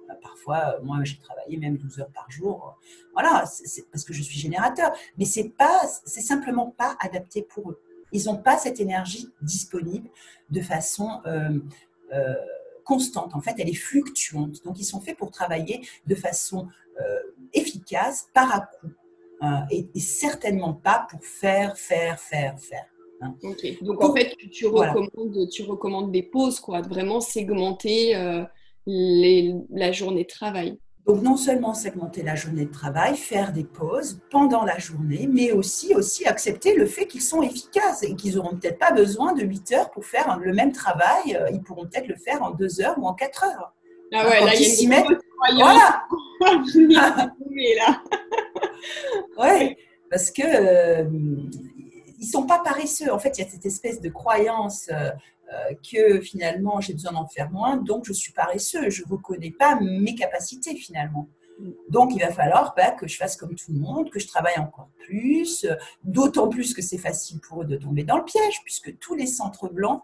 Bah, 0.08 0.16
parfois, 0.22 0.76
euh, 0.76 0.84
moi, 0.84 1.00
j'ai 1.04 1.18
travaillé 1.18 1.58
même 1.58 1.78
12 1.78 2.00
heures 2.00 2.12
par 2.14 2.30
jour. 2.30 2.78
Voilà, 3.14 3.46
c'est 3.46 3.90
parce 3.90 4.04
que 4.04 4.14
je 4.14 4.22
suis 4.22 4.40
générateur. 4.40 4.92
Mais 5.18 5.26
ce 5.26 5.42
n'est 5.42 6.22
simplement 6.22 6.72
pas 6.72 6.96
adapté 7.00 7.42
pour 7.42 7.72
eux. 7.72 7.82
Ils 8.12 8.26
n'ont 8.26 8.38
pas 8.38 8.58
cette 8.58 8.80
énergie 8.80 9.30
disponible 9.42 10.08
de 10.52 10.62
façon 10.62 11.22
euh, 11.26 11.60
euh, 12.14 12.36
constante. 12.86 13.34
En 13.34 13.42
fait, 13.42 13.56
elle 13.58 13.70
est 13.70 13.74
fluctuante. 13.74 14.64
Donc, 14.64 14.80
ils 14.80 14.86
sont 14.86 15.02
faits 15.02 15.18
pour 15.18 15.32
travailler 15.32 15.88
de 16.06 16.16
façon 16.16 16.68
efficace 17.54 18.28
par 18.34 18.54
à 18.54 18.60
coup. 18.62 18.92
Hein, 19.46 19.66
et, 19.70 20.00
certainement 20.00 20.74
pas 20.74 21.06
pour 21.10 21.22
faire, 21.24 21.78
faire, 21.78 22.18
faire, 22.18 22.58
faire. 22.60 22.86
Hein. 23.20 23.36
Donc, 23.82 24.02
en 24.02 24.16
fait, 24.16 24.36
tu 24.52 24.68
recommandes, 24.68 25.50
tu 25.52 25.64
recommandes 25.64 26.12
des 26.14 26.24
pauses, 26.24 26.62
quoi, 26.62 26.82
vraiment 26.82 27.20
segmenter 27.20 28.16
euh, 28.16 28.44
la 28.88 29.92
journée 29.92 30.24
de 30.24 30.30
travail. 30.30 30.80
Donc 31.06 31.22
non 31.22 31.36
seulement 31.36 31.74
segmenter 31.74 32.24
la 32.24 32.36
journée 32.36 32.64
de 32.64 32.72
travail, 32.72 33.18
faire 33.18 33.52
des 33.52 33.66
pauses 33.66 34.22
pendant 34.32 34.64
la 34.64 34.80
journée, 34.80 35.28
mais 35.30 35.52
aussi, 35.52 35.94
aussi 35.94 36.26
accepter 36.26 36.76
le 36.76 36.86
fait 36.86 37.08
qu'ils 37.08 37.22
sont 37.22 37.42
efficaces 37.42 38.04
et 38.04 38.16
qu'ils 38.16 38.36
n'auront 38.36 38.56
peut-être 38.56 38.80
pas 38.80 38.94
besoin 38.94 39.34
de 39.34 39.44
8 39.44 39.74
heures 39.74 39.92
pour 39.92 40.06
faire 40.06 40.40
le 40.40 40.54
même 40.54 40.72
travail, 40.72 41.36
euh, 41.36 41.50
ils 41.52 41.62
pourront 41.62 41.84
peut-être 41.88 42.08
le 42.08 42.16
faire 42.16 42.42
en 42.42 42.52
2 42.52 42.80
heures 42.80 42.96
ou 42.98 43.06
en 43.06 43.14
4 43.14 43.44
heures. 43.44 43.74
Ah 44.14 44.30
ouais, 44.30 44.46
là, 44.46 44.56
il 44.56 44.62
y 44.62 44.94
a 44.94 45.00
une 45.02 45.20
voilà. 45.52 46.04
ouais, 49.38 49.78
parce 50.10 50.32
que 50.32 50.42
euh, 50.44 51.10
ils 52.20 52.28
sont 52.28 52.46
pas 52.46 52.60
paresseux. 52.60 53.12
En 53.12 53.20
fait, 53.20 53.38
il 53.38 53.44
y 53.44 53.48
a 53.48 53.50
cette 53.50 53.66
espèce 53.66 54.02
de 54.02 54.10
croyance 54.10 54.90
euh, 54.92 55.10
euh, 55.52 55.74
que 55.92 56.22
finalement 56.22 56.80
j'ai 56.82 56.94
besoin 56.94 57.12
d'en 57.12 57.28
faire 57.28 57.52
moins, 57.52 57.78
donc 57.78 58.06
je 58.06 58.14
suis 58.14 58.34
paresseux. 58.34 58.90
Je 58.90 59.04
ne 59.04 59.08
reconnais 59.10 59.52
pas 59.52 59.78
mes 59.82 60.16
capacités 60.16 60.76
finalement. 60.76 61.28
Donc, 61.88 62.14
il 62.16 62.20
va 62.20 62.32
falloir 62.32 62.74
bah, 62.76 62.92
que 62.92 63.08
je 63.08 63.16
fasse 63.16 63.38
comme 63.38 63.54
tout 63.54 63.72
le 63.72 63.80
monde, 63.80 64.10
que 64.10 64.20
je 64.20 64.28
travaille 64.28 64.58
encore 64.58 64.90
plus, 65.06 65.68
d'autant 66.04 66.50
plus 66.50 66.74
que 66.74 66.82
c'est 66.82 66.98
facile 66.98 67.40
pour 67.48 67.62
eux 67.62 67.66
de 67.66 67.78
tomber 67.78 68.04
dans 68.04 68.18
le 68.18 68.26
piège, 68.26 68.56
puisque 68.64 68.98
tous 68.98 69.14
les 69.14 69.28
centres 69.28 69.70
blancs 69.70 70.02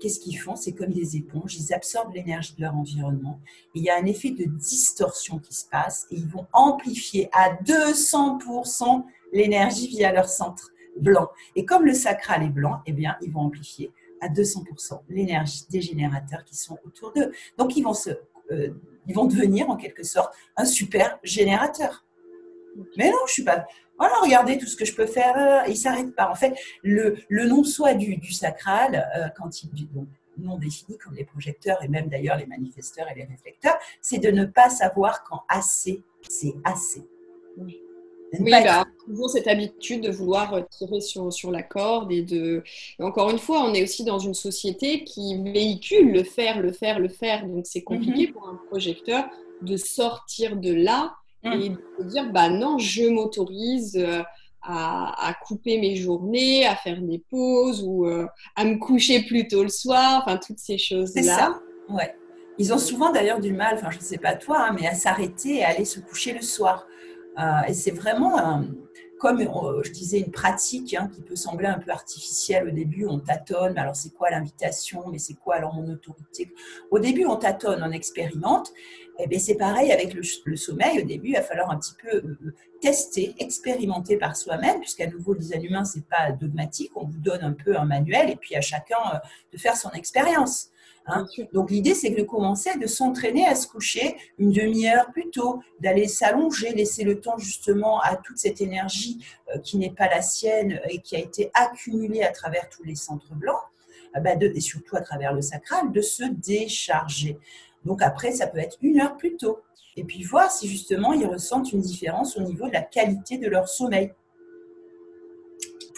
qu'est-ce 0.00 0.20
qu'ils 0.20 0.38
font? 0.38 0.56
C'est 0.56 0.72
comme 0.72 0.92
des 0.92 1.16
éponges, 1.16 1.56
ils 1.56 1.72
absorbent 1.72 2.12
l'énergie 2.12 2.54
de 2.56 2.62
leur 2.62 2.76
environnement. 2.76 3.40
Et 3.74 3.80
il 3.80 3.84
y 3.84 3.90
a 3.90 3.96
un 3.96 4.04
effet 4.04 4.30
de 4.30 4.44
distorsion 4.44 5.38
qui 5.38 5.54
se 5.54 5.66
passe 5.66 6.06
et 6.10 6.16
ils 6.16 6.28
vont 6.28 6.46
amplifier 6.52 7.28
à 7.32 7.54
200% 7.62 9.04
l'énergie 9.32 9.88
via 9.88 10.12
leur 10.12 10.28
centre 10.28 10.70
blanc. 10.98 11.28
Et 11.54 11.64
comme 11.64 11.84
le 11.84 11.94
sacral 11.94 12.42
est 12.42 12.50
blanc, 12.50 12.80
eh 12.86 12.92
bien, 12.92 13.16
ils 13.22 13.32
vont 13.32 13.40
amplifier 13.40 13.92
à 14.20 14.28
200% 14.28 15.00
l'énergie 15.08 15.64
des 15.70 15.80
générateurs 15.80 16.44
qui 16.44 16.56
sont 16.56 16.78
autour 16.84 17.12
d'eux. 17.12 17.32
Donc, 17.58 17.76
ils 17.76 17.82
vont, 17.82 17.94
se, 17.94 18.10
euh, 18.50 18.70
ils 19.06 19.14
vont 19.14 19.26
devenir 19.26 19.68
en 19.70 19.76
quelque 19.76 20.02
sorte 20.02 20.34
un 20.56 20.64
super 20.64 21.18
générateur. 21.22 22.04
Mais 22.96 23.10
non, 23.10 23.18
je 23.26 23.32
suis 23.32 23.44
pas. 23.44 23.64
Voilà, 23.98 24.14
regardez 24.22 24.58
tout 24.58 24.66
ce 24.66 24.76
que 24.76 24.84
je 24.84 24.94
peux 24.94 25.06
faire. 25.06 25.36
Euh, 25.36 25.68
il 25.68 25.76
s'arrête 25.76 26.14
pas. 26.14 26.30
En 26.30 26.34
fait, 26.34 26.54
le, 26.82 27.16
le 27.28 27.46
non-soi 27.46 27.94
du, 27.94 28.16
du, 28.16 28.32
sacral, 28.32 29.08
euh, 29.16 29.28
quand 29.36 29.62
il 29.62 29.70
donc, 29.92 30.08
non 30.38 30.58
défini 30.58 30.98
comme 30.98 31.14
les 31.14 31.24
projecteurs 31.24 31.82
et 31.82 31.88
même 31.88 32.08
d'ailleurs 32.08 32.36
les 32.36 32.46
manifesteurs 32.46 33.06
et 33.10 33.14
les 33.14 33.24
réflecteurs, 33.24 33.76
c'est 34.00 34.18
de 34.18 34.30
ne 34.30 34.44
pas 34.44 34.68
savoir 34.68 35.24
quand 35.24 35.42
assez, 35.48 36.02
c'est 36.28 36.54
assez. 36.64 37.06
Oui, 37.56 37.80
oui 38.38 38.50
bah, 38.50 38.84
toujours 39.06 39.30
cette 39.30 39.48
habitude 39.48 40.02
de 40.02 40.10
vouloir 40.10 40.68
tirer 40.68 41.00
sur, 41.00 41.32
sur 41.32 41.50
la 41.50 41.62
corde 41.62 42.12
et 42.12 42.22
de. 42.22 42.62
encore 42.98 43.30
une 43.30 43.38
fois, 43.38 43.62
on 43.62 43.72
est 43.72 43.82
aussi 43.82 44.04
dans 44.04 44.18
une 44.18 44.34
société 44.34 45.04
qui 45.04 45.42
véhicule 45.42 46.12
le 46.12 46.22
faire, 46.22 46.60
le 46.60 46.72
faire, 46.72 46.98
le 46.98 47.08
faire. 47.08 47.46
Donc 47.46 47.64
c'est 47.66 47.82
compliqué 47.82 48.26
mm-hmm. 48.26 48.32
pour 48.32 48.48
un 48.48 48.60
projecteur 48.68 49.24
de 49.62 49.76
sortir 49.76 50.56
de 50.56 50.72
là. 50.72 51.14
Et 51.52 51.70
de 51.70 52.08
dire 52.08 52.30
bah 52.32 52.48
non, 52.48 52.78
je 52.78 53.04
m'autorise 53.04 53.96
euh, 53.96 54.22
à, 54.62 55.34
couper 55.46 55.78
mes 55.78 55.96
journées, 55.96 56.66
à 56.66 56.74
faire 56.74 57.00
des 57.00 57.22
pauses 57.30 57.82
ou 57.86 58.06
euh, 58.06 58.26
à 58.56 58.64
me 58.64 58.76
coucher 58.78 59.22
plus 59.22 59.46
tôt 59.46 59.62
le 59.62 59.68
soir, 59.68 60.22
enfin 60.22 60.38
toutes 60.38 60.58
ces 60.58 60.78
choses-là. 60.78 61.22
C'est 61.22 61.28
ça, 61.28 61.60
ouais. 61.88 62.14
Ils 62.58 62.72
ont 62.72 62.78
souvent 62.78 63.12
d'ailleurs 63.12 63.40
du 63.40 63.52
mal, 63.52 63.74
enfin 63.74 63.90
je 63.90 63.98
ne 63.98 64.02
sais 64.02 64.18
pas 64.18 64.34
toi, 64.34 64.66
hein, 64.68 64.76
mais 64.78 64.86
à 64.86 64.94
s'arrêter 64.94 65.56
et 65.56 65.64
à 65.64 65.68
aller 65.68 65.84
se 65.84 66.00
coucher 66.00 66.32
le 66.32 66.42
soir. 66.42 66.86
Euh, 67.38 67.42
et 67.68 67.74
c'est 67.74 67.90
vraiment 67.90 68.64
comme 69.18 69.40
je 69.40 69.90
disais, 69.90 70.20
une 70.20 70.30
pratique 70.30 70.94
hein, 70.94 71.10
qui 71.14 71.22
peut 71.22 71.36
sembler 71.36 71.66
un 71.66 71.78
peu 71.78 71.90
artificielle 71.90 72.68
au 72.68 72.70
début, 72.70 73.06
on 73.06 73.18
tâtonne, 73.18 73.72
mais 73.74 73.80
alors 73.80 73.96
c'est 73.96 74.12
quoi 74.12 74.30
l'invitation, 74.30 75.04
mais 75.10 75.18
c'est 75.18 75.34
quoi 75.34 75.56
alors 75.56 75.74
mon 75.74 75.90
autorité? 75.90 76.52
Au 76.90 76.98
début, 76.98 77.24
on 77.24 77.36
tâtonne, 77.36 77.82
on 77.82 77.92
expérimente, 77.92 78.72
eh 79.18 79.26
bien 79.26 79.38
c'est 79.38 79.54
pareil 79.54 79.92
avec 79.92 80.14
le, 80.14 80.22
sommeil, 80.56 81.00
au 81.02 81.06
début, 81.06 81.28
il 81.28 81.34
va 81.34 81.42
falloir 81.42 81.70
un 81.70 81.78
petit 81.78 81.94
peu 82.02 82.16
euh, 82.16 82.54
tester, 82.80 83.34
expérimenter 83.38 84.16
par 84.16 84.36
soi-même, 84.36 84.80
puisqu'à 84.80 85.06
nouveau, 85.06 85.32
le 85.32 85.40
design 85.40 85.64
humain, 85.64 85.84
ce 85.84 85.98
n'est 85.98 86.04
pas 86.04 86.32
dogmatique, 86.32 86.92
on 86.96 87.04
vous 87.06 87.18
donne 87.18 87.42
un 87.42 87.52
peu 87.52 87.76
un 87.76 87.84
manuel, 87.84 88.30
et 88.30 88.36
puis 88.36 88.54
à 88.56 88.60
chacun 88.60 88.98
euh, 89.14 89.18
de 89.52 89.58
faire 89.58 89.76
son 89.76 89.90
expérience. 89.90 90.70
Hein. 91.06 91.26
Donc 91.52 91.70
l'idée, 91.70 91.94
c'est 91.94 92.10
de 92.10 92.22
commencer, 92.22 92.76
de 92.78 92.86
s'entraîner 92.86 93.46
à 93.46 93.54
se 93.54 93.66
coucher 93.66 94.16
une 94.38 94.52
demi-heure 94.52 95.10
plus 95.12 95.30
tôt, 95.30 95.60
d'aller 95.80 96.08
s'allonger, 96.08 96.70
laisser 96.72 97.04
le 97.04 97.20
temps 97.20 97.38
justement 97.38 98.00
à 98.00 98.16
toute 98.16 98.38
cette 98.38 98.60
énergie 98.60 99.24
euh, 99.54 99.58
qui 99.58 99.78
n'est 99.78 99.92
pas 99.92 100.08
la 100.08 100.22
sienne 100.22 100.80
et 100.88 101.00
qui 101.00 101.16
a 101.16 101.20
été 101.20 101.50
accumulée 101.54 102.22
à 102.22 102.32
travers 102.32 102.68
tous 102.68 102.82
les 102.82 102.96
centres 102.96 103.34
blancs, 103.34 103.62
euh, 104.16 104.20
bah, 104.20 104.32
et 104.40 104.60
surtout 104.60 104.96
à 104.96 105.00
travers 105.00 105.32
le 105.32 105.42
sacral, 105.42 105.92
de 105.92 106.00
se 106.00 106.24
décharger. 106.24 107.38
Donc 107.86 108.02
après, 108.02 108.32
ça 108.32 108.46
peut 108.46 108.58
être 108.58 108.76
une 108.82 109.00
heure 109.00 109.16
plus 109.16 109.36
tôt. 109.36 109.60
Et 109.96 110.04
puis 110.04 110.22
voir 110.24 110.50
si 110.50 110.68
justement 110.68 111.12
ils 111.14 111.26
ressentent 111.26 111.72
une 111.72 111.80
différence 111.80 112.36
au 112.36 112.42
niveau 112.42 112.66
de 112.68 112.72
la 112.72 112.82
qualité 112.82 113.38
de 113.38 113.48
leur 113.48 113.68
sommeil 113.68 114.12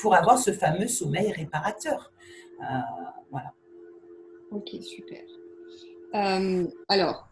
pour 0.01 0.15
avoir 0.15 0.39
ce 0.39 0.53
fameux 0.53 0.87
sommeil 0.87 1.33
réparateur. 1.33 2.13
Euh, 2.61 2.65
voilà. 3.31 3.53
Ok, 4.53 4.71
super. 4.83 5.23
Euh, 6.15 6.67
alors, 6.89 7.29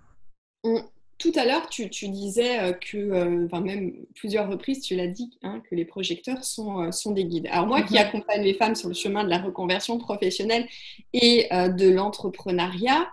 tout 1.19 1.33
à 1.35 1.45
l'heure, 1.47 1.69
tu, 1.69 1.89
disais 2.09 2.61
euh, 2.61 2.73
que, 2.73 2.97
euh, 2.97 3.47
enfin 3.47 3.61
même 3.61 3.95
plusieurs 4.15 4.51
reprises, 4.51 4.81
tu 4.81 4.97
l'as 4.97 5.07
dit, 5.07 5.31
hein, 5.43 5.63
que 5.71 5.75
les 5.75 5.85
projecteurs 5.85 6.45
sont, 6.45 6.91
sont, 6.93 7.13
des 7.13 7.25
guides. 7.25 7.47
Alors 7.51 7.67
moi 7.67 7.83
qui 7.83 7.95
mhm. 7.95 8.01
accompagne 8.01 8.43
les 8.43 8.55
femmes 8.55 8.75
sur 8.75 8.89
le 8.89 8.95
chemin 8.95 9.25
de 9.25 9.31
la 9.31 9.39
reconversion 9.39 9.99
professionnelle 9.99 10.67
et 11.13 11.49
de 11.53 11.89
l'entrepreneuriat, 11.89 13.09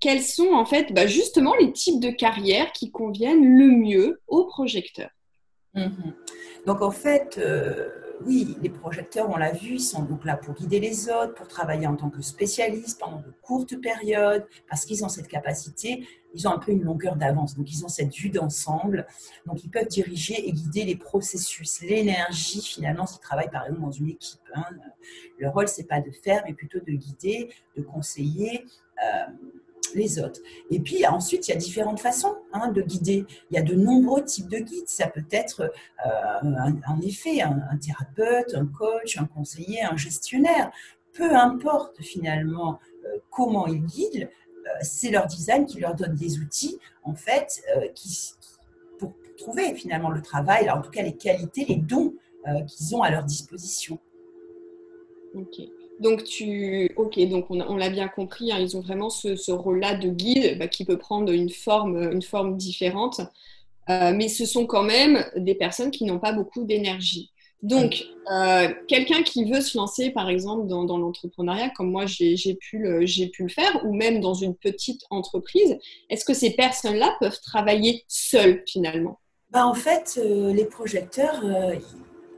quels 0.00 0.22
sont 0.22 0.52
en 0.52 0.64
fait 0.64 0.92
bah, 0.92 1.06
justement 1.06 1.54
les 1.54 1.72
types 1.72 2.00
de 2.00 2.10
carrières 2.10 2.72
qui 2.72 2.90
conviennent 2.90 3.44
le 3.44 3.68
mieux 3.68 4.20
aux 4.26 4.44
projecteurs 4.44 5.10
mhm. 5.74 6.14
Donc 6.66 6.82
en 6.82 6.90
fait 6.90 7.40
oui, 8.24 8.56
les 8.62 8.70
projecteurs, 8.70 9.28
on 9.30 9.36
l'a 9.36 9.52
vu, 9.52 9.78
sont 9.78 10.02
donc 10.02 10.24
là 10.24 10.36
pour 10.36 10.54
guider 10.54 10.80
les 10.80 11.08
autres, 11.08 11.34
pour 11.34 11.48
travailler 11.48 11.86
en 11.86 11.96
tant 11.96 12.10
que 12.10 12.22
spécialistes 12.22 12.98
pendant 12.98 13.18
de 13.18 13.32
courtes 13.42 13.80
périodes, 13.80 14.46
parce 14.68 14.84
qu'ils 14.84 15.04
ont 15.04 15.08
cette 15.08 15.28
capacité, 15.28 16.06
ils 16.34 16.46
ont 16.46 16.52
un 16.52 16.58
peu 16.58 16.72
une 16.72 16.82
longueur 16.82 17.16
d'avance, 17.16 17.56
donc 17.56 17.70
ils 17.72 17.84
ont 17.84 17.88
cette 17.88 18.14
vue 18.14 18.30
d'ensemble, 18.30 19.06
donc 19.46 19.64
ils 19.64 19.70
peuvent 19.70 19.88
diriger 19.88 20.48
et 20.48 20.52
guider 20.52 20.84
les 20.84 20.96
processus, 20.96 21.80
l'énergie 21.82 22.62
finalement 22.62 23.06
s'ils 23.06 23.20
travaillent 23.20 23.50
par 23.50 23.64
exemple 23.64 23.82
dans 23.82 23.92
une 23.92 24.10
équipe. 24.10 24.40
Hein. 24.54 24.64
Le 25.38 25.48
rôle, 25.48 25.68
c'est 25.68 25.84
pas 25.84 26.00
de 26.00 26.10
faire, 26.10 26.42
mais 26.46 26.54
plutôt 26.54 26.78
de 26.78 26.92
guider, 26.92 27.50
de 27.76 27.82
conseiller. 27.82 28.64
Euh, 29.04 29.32
les 29.94 30.18
autres. 30.18 30.40
Et 30.70 30.80
puis 30.80 31.06
ensuite, 31.06 31.48
il 31.48 31.52
y 31.52 31.54
a 31.54 31.58
différentes 31.58 32.00
façons 32.00 32.36
hein, 32.52 32.70
de 32.70 32.82
guider. 32.82 33.24
Il 33.50 33.56
y 33.56 33.58
a 33.58 33.62
de 33.62 33.74
nombreux 33.74 34.24
types 34.24 34.48
de 34.48 34.58
guides. 34.58 34.88
Ça 34.88 35.08
peut 35.08 35.24
être 35.30 35.72
euh, 36.06 36.50
en 36.86 37.00
effet 37.00 37.40
un, 37.40 37.76
thérapeute, 37.78 38.54
un 38.54 38.66
coach, 38.66 39.18
un 39.18 39.26
conseiller, 39.26 39.82
un 39.82 39.96
gestionnaire. 39.96 40.70
Peu 41.12 41.34
importe 41.34 42.02
finalement 42.02 42.78
euh, 43.04 43.18
comment 43.30 43.66
ils 43.66 43.84
guident, 43.84 44.28
euh, 44.28 44.68
c'est 44.82 45.10
leur 45.10 45.26
design 45.26 45.66
qui 45.66 45.80
leur 45.80 45.94
donne 45.94 46.14
des 46.14 46.38
outils 46.38 46.78
en 47.02 47.14
fait 47.14 47.62
qui, 47.94 48.32
pour 48.98 49.14
trouver 49.38 49.74
finalement 49.74 50.10
le 50.10 50.20
travail, 50.20 50.68
en 50.70 50.82
tout 50.82 50.90
cas 50.90 51.02
les 51.02 51.16
qualités, 51.16 51.64
les 51.64 51.76
dons 51.76 52.14
qu'ils 52.68 52.94
ont 52.94 53.02
à 53.02 53.10
leur 53.10 53.24
disposition. 53.24 53.98
Ok. 55.34 55.60
Donc, 56.00 56.24
tu, 56.24 56.90
ok, 56.96 57.18
donc 57.28 57.46
on, 57.50 57.76
l'a 57.76 57.88
bien 57.88 58.08
compris, 58.08 58.52
hein, 58.52 58.58
ils 58.60 58.76
ont 58.76 58.80
vraiment 58.80 59.08
ce, 59.08 59.50
rôle-là 59.50 59.94
de 59.94 60.08
guide 60.08 60.58
bah, 60.58 60.68
qui 60.68 60.84
peut 60.84 60.98
prendre 60.98 61.32
une 61.32 61.50
forme, 61.50 62.12
une 62.12 62.22
forme 62.22 62.56
différente, 62.56 63.20
euh, 63.88 64.12
mais 64.14 64.28
ce 64.28 64.44
sont 64.44 64.66
quand 64.66 64.82
même 64.82 65.24
des 65.36 65.54
personnes 65.54 65.90
qui 65.90 66.04
n'ont 66.04 66.18
pas 66.18 66.32
beaucoup 66.32 66.64
d'énergie. 66.64 67.30
Donc, 67.62 68.04
euh, 68.30 68.68
quelqu'un 68.86 69.22
qui 69.22 69.50
veut 69.50 69.60
se 69.60 69.76
lancer, 69.78 70.10
par 70.10 70.28
exemple, 70.28 70.66
dans, 70.66 70.98
l'entrepreneuriat, 70.98 71.70
comme 71.70 71.90
moi 71.90 72.04
j'ai 72.06 72.36
pu, 72.54 72.78
le, 72.78 73.04
pu 73.30 73.42
le 73.42 73.48
faire, 73.48 73.80
ou 73.84 73.94
même 73.94 74.20
dans 74.20 74.34
une 74.34 74.54
petite 74.54 75.02
entreprise, 75.10 75.76
est-ce 76.10 76.24
que 76.24 76.34
ces 76.34 76.50
personnes-là 76.50 77.16
peuvent 77.18 77.40
travailler 77.40 78.04
seules 78.08 78.62
finalement? 78.66 79.18
Bah, 79.50 79.66
En 79.66 79.74
fait, 79.74 80.20
euh, 80.22 80.52
les 80.52 80.66
projecteurs, 80.66 81.42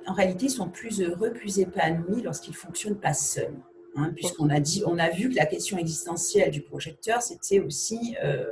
en 0.09 0.15
réalité, 0.15 0.49
sont 0.49 0.69
plus 0.69 1.03
heureux, 1.03 1.33
plus 1.33 1.59
épanouis 1.59 2.23
lorsqu'ils 2.23 2.53
ne 2.53 2.57
fonctionnent 2.57 2.99
pas 2.99 3.15
seuls. 3.15 3.55
Hein, 3.95 4.13
puisqu'on 4.15 4.49
a, 4.49 4.57
a 4.57 5.11
vu 5.11 5.29
que 5.29 5.35
la 5.35 5.47
question 5.47 5.77
existentielle 5.77 6.51
du 6.51 6.63
projecteur, 6.63 7.21
c'était 7.21 7.61
aussi 7.61 8.17
euh, 8.23 8.45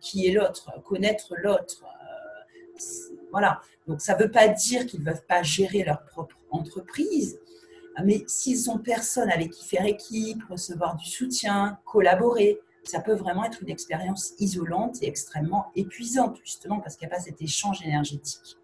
qui 0.00 0.26
est 0.26 0.32
l'autre, 0.32 0.72
connaître 0.82 1.34
l'autre. 1.36 1.84
Euh, 1.84 3.14
voilà. 3.30 3.60
Donc, 3.86 4.00
ça 4.00 4.16
ne 4.16 4.22
veut 4.22 4.30
pas 4.30 4.48
dire 4.48 4.86
qu'ils 4.86 5.00
ne 5.00 5.04
peuvent 5.04 5.26
pas 5.26 5.42
gérer 5.42 5.84
leur 5.84 6.04
propre 6.04 6.36
entreprise, 6.50 7.38
mais 8.02 8.24
s'ils 8.26 8.70
ont 8.70 8.78
personne 8.78 9.30
avec 9.30 9.50
qui 9.50 9.64
faire 9.66 9.84
équipe, 9.84 10.42
recevoir 10.48 10.96
du 10.96 11.08
soutien, 11.08 11.78
collaborer, 11.84 12.60
ça 12.82 13.00
peut 13.00 13.14
vraiment 13.14 13.44
être 13.44 13.62
une 13.62 13.70
expérience 13.70 14.32
isolante 14.38 15.02
et 15.02 15.06
extrêmement 15.06 15.66
épuisante, 15.76 16.38
justement, 16.42 16.80
parce 16.80 16.96
qu'il 16.96 17.06
n'y 17.06 17.12
a 17.12 17.16
pas 17.16 17.22
cet 17.22 17.40
échange 17.40 17.84
énergétique. 17.84 18.56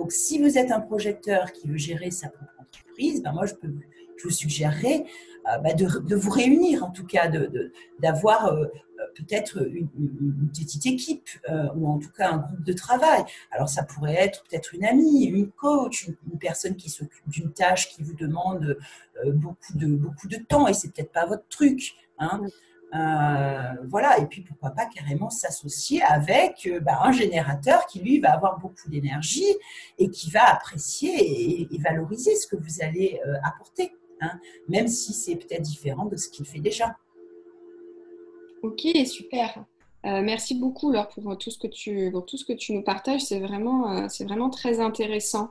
Donc, 0.00 0.12
si 0.12 0.38
vous 0.38 0.56
êtes 0.56 0.72
un 0.72 0.80
projecteur 0.80 1.52
qui 1.52 1.68
veut 1.68 1.76
gérer 1.76 2.10
sa 2.10 2.30
propre 2.30 2.54
entreprise, 2.58 3.22
ben 3.22 3.32
moi, 3.32 3.44
je, 3.44 3.52
peux, 3.52 3.68
je 4.16 4.24
vous 4.24 4.30
suggérerais 4.30 5.04
euh, 5.46 5.58
ben 5.58 5.76
de, 5.76 6.16
vous 6.16 6.30
réunir, 6.30 6.82
en 6.82 6.90
tout 6.90 7.04
cas, 7.04 7.30
d'avoir 7.98 8.54
de, 8.56 8.62
euh, 8.62 8.68
peut-être 9.14 9.58
une, 9.68 9.88
petite 10.48 10.86
équipe 10.86 11.28
euh, 11.50 11.66
ou 11.76 11.86
en 11.86 11.98
tout 11.98 12.08
cas 12.16 12.30
un 12.30 12.38
groupe 12.38 12.64
de 12.64 12.72
travail. 12.72 13.24
Alors, 13.50 13.68
ça 13.68 13.82
pourrait 13.82 14.14
être 14.14 14.42
peut-être 14.48 14.74
une 14.74 14.86
amie, 14.86 15.24
une 15.24 15.50
coach, 15.50 16.08
une, 16.08 16.38
personne 16.38 16.76
qui 16.76 16.88
s'occupe 16.88 17.28
d'une 17.28 17.52
tâche 17.52 17.90
qui 17.90 18.02
vous 18.02 18.14
demande 18.14 18.78
beaucoup, 19.26 19.74
de, 19.74 19.86
beaucoup 19.86 20.28
de 20.28 20.36
temps 20.36 20.66
et 20.66 20.72
c'est 20.72 20.94
peut-être 20.94 21.12
pas 21.12 21.26
votre 21.26 21.46
truc. 21.50 21.92
Hein. 22.18 22.40
Voilà, 22.92 24.18
et 24.18 24.26
puis 24.26 24.42
pourquoi 24.42 24.70
pas 24.70 24.86
carrément 24.86 25.30
s'associer 25.30 26.02
avec 26.02 26.66
euh, 26.66 26.80
bah, 26.80 27.00
un 27.02 27.12
générateur 27.12 27.86
qui 27.86 28.00
lui 28.00 28.18
va 28.18 28.32
avoir 28.32 28.58
beaucoup 28.58 28.88
d'énergie 28.88 29.46
et 29.98 30.10
qui 30.10 30.30
va 30.30 30.52
apprécier 30.54 31.62
et, 31.62 31.78
valoriser 31.78 32.34
ce 32.36 32.46
que 32.46 32.56
vous 32.56 32.82
allez 32.82 33.20
euh, 33.26 33.34
apporter, 33.44 33.92
hein, 34.20 34.38
même 34.68 34.88
si 34.88 35.12
c'est 35.12 35.36
peut-être 35.36 35.62
différent 35.62 36.06
de 36.06 36.16
ce 36.16 36.28
qu'il 36.28 36.46
fait 36.46 36.60
déjà. 36.60 36.96
Ok, 38.62 38.86
super. 39.06 39.64
merci 40.04 40.54
beaucoup 40.54 40.92
Laure 40.92 41.08
pour 41.08 41.38
tout 41.38 41.50
ce 41.50 41.58
que 41.58 41.66
tu, 41.66 42.10
pour 42.10 42.26
tout 42.26 42.36
ce 42.36 42.44
que 42.44 42.52
tu 42.52 42.74
nous 42.74 42.82
partages. 42.82 43.22
C'est 43.22 43.40
vraiment, 43.40 44.06
c'est 44.10 44.24
vraiment 44.24 44.50
très 44.50 44.80
intéressant. 44.80 45.48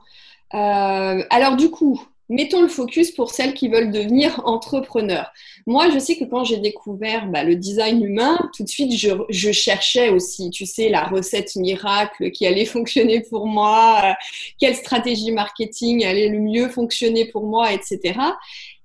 alors 0.51 1.55
du 1.55 1.71
coup, 1.71 1.99
mettons 2.29 2.61
le 2.61 2.67
focus 2.67 3.11
pour 3.11 3.31
celles 3.31 3.53
qui 3.53 3.67
veulent 3.67 3.91
devenir 3.91 4.41
entrepreneurs. 4.45 5.33
Moi, 5.65 5.89
je 5.89 5.99
sais 5.99 6.15
que 6.15 6.25
quand 6.25 6.43
j'ai 6.43 6.57
découvert 6.57 7.27
bah, 7.27 7.43
le 7.43 7.55
design 7.55 8.03
humain, 8.03 8.37
tout 8.55 8.63
de 8.63 8.69
suite, 8.69 8.93
je, 8.95 9.51
cherchais 9.51 10.09
aussi, 10.09 10.51
tu 10.51 10.65
sais, 10.65 10.89
la 10.89 11.05
recette 11.05 11.55
miracle 11.55 12.31
qui 12.31 12.45
allait 12.45 12.65
fonctionner 12.77 13.21
pour 13.21 13.47
moi, 13.47 14.01
euh, 14.03 14.13
quelle 14.59 14.75
stratégie 14.75 15.31
marketing 15.31 16.05
allait 16.05 16.29
le 16.29 16.39
mieux 16.39 16.69
fonctionner 16.69 17.25
pour 17.25 17.45
moi, 17.45 17.73
etc. 17.73 18.19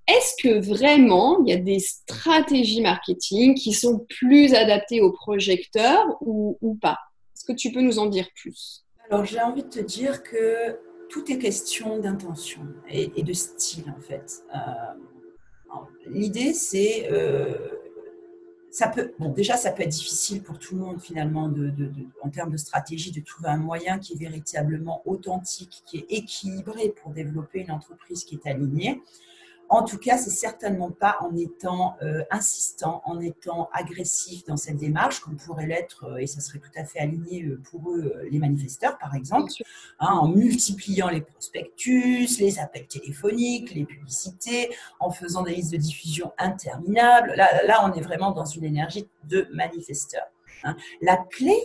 Est-ce 0.07 0.43
que 0.43 0.61
vraiment 0.61 1.39
il 1.45 1.51
y 1.51 1.53
a 1.53 1.57
des 1.57 1.79
stratégies 1.79 2.83
marketing 2.83 3.55
qui 3.55 3.73
sont 3.73 4.05
plus 4.09 4.55
adaptées 4.55 5.01
aux 5.01 5.13
projecteurs 5.13 6.05
ou, 6.21 6.59
ou 6.61 6.75
pas? 6.75 6.99
Est-ce 7.35 7.45
que 7.45 7.53
tu 7.53 7.73
peux 7.73 7.81
nous 7.81 7.99
en 7.99 8.07
dire 8.07 8.29
plus? 8.35 8.85
Alors, 9.11 9.25
j'ai 9.25 9.41
envie 9.41 9.63
de 9.63 9.69
te 9.69 9.81
dire 9.81 10.23
que 10.23 10.79
tout 11.09 11.31
est 11.31 11.39
question 11.39 11.99
d'intention 11.99 12.63
et, 12.89 13.23
de 13.23 13.33
style 13.33 13.93
en 13.97 14.01
fait. 14.01 14.45
Euh, 14.55 14.59
l'idée 16.07 16.53
c'est, 16.53 17.09
euh, 17.11 17.69
ça 18.71 18.89
peut, 18.89 19.13
déjà 19.35 19.57
ça 19.57 19.73
peut 19.73 19.83
être 19.83 19.89
difficile 19.89 20.43
pour 20.43 20.59
tout 20.59 20.75
le 20.75 20.83
monde 20.83 21.01
finalement 21.01 21.53
en 22.23 22.31
termes 22.31 22.51
de 22.51 22.57
stratégie 22.57 23.13
de 23.13 23.21
trouver 23.21 23.49
un 23.49 23.59
moyen 23.59 23.99
qui 23.99 24.15
est 24.15 24.19
véritablement 24.19 25.03
authentique, 25.07 25.83
qui 25.87 25.99
est 25.99 26.07
équilibré 26.11 26.91
pour 26.91 27.13
développer 27.13 27.61
une 27.61 27.71
entreprise 27.71 28.25
qui 28.25 28.37
est 28.37 28.51
alignée. 28.51 29.01
En 29.69 29.83
tout 29.83 29.99
cas, 29.99 30.19
c'est 30.19 30.31
certainement 30.31 30.91
pas 30.91 31.17
en 31.21 31.35
étant 31.37 31.97
euh, 32.03 32.23
insistant, 32.31 33.03
en 33.05 33.21
étant 33.21 33.71
agressif 33.73 34.45
dans 34.45 34.57
cette 34.57 34.77
démarche, 34.77 35.21
comme 35.21 35.37
pourrait 35.37 35.67
l'être, 35.67 36.05
euh, 36.05 36.17
et 36.19 36.27
ça 36.27 36.41
serait 36.41 36.59
tout 36.59 36.71
à 36.77 36.85
fait 36.85 36.99
aligné 36.99 37.43
euh, 37.45 37.61
pour 37.71 37.91
eux, 37.91 38.15
les 38.31 38.39
manifesteurs, 38.39 38.99
par 38.99 39.15
exemple, 39.15 39.51
hein, 40.01 40.13
en 40.13 40.29
multipliant 40.29 41.09
les 41.09 41.23
prospectus, 41.23 42.39
les 42.39 42.59
appels 42.59 42.87
téléphoniques, 42.87 43.75
les 43.75 43.85
publicités, 43.85 44.75
en 45.01 45.11
faisant 45.11 45.43
des 45.43 45.55
listes 45.55 45.73
de 45.73 45.79
diffusion 45.79 46.33
interminables. 46.39 47.33
Là, 47.37 47.65
là 47.67 47.89
on 47.89 47.93
est 47.95 48.03
vraiment 48.03 48.33
dans 48.33 48.45
une 48.45 48.65
énergie 48.65 49.09
de 49.25 49.49
manifesteur. 49.53 50.25
Hein. 50.65 50.77
La 51.01 51.17
clé, 51.17 51.57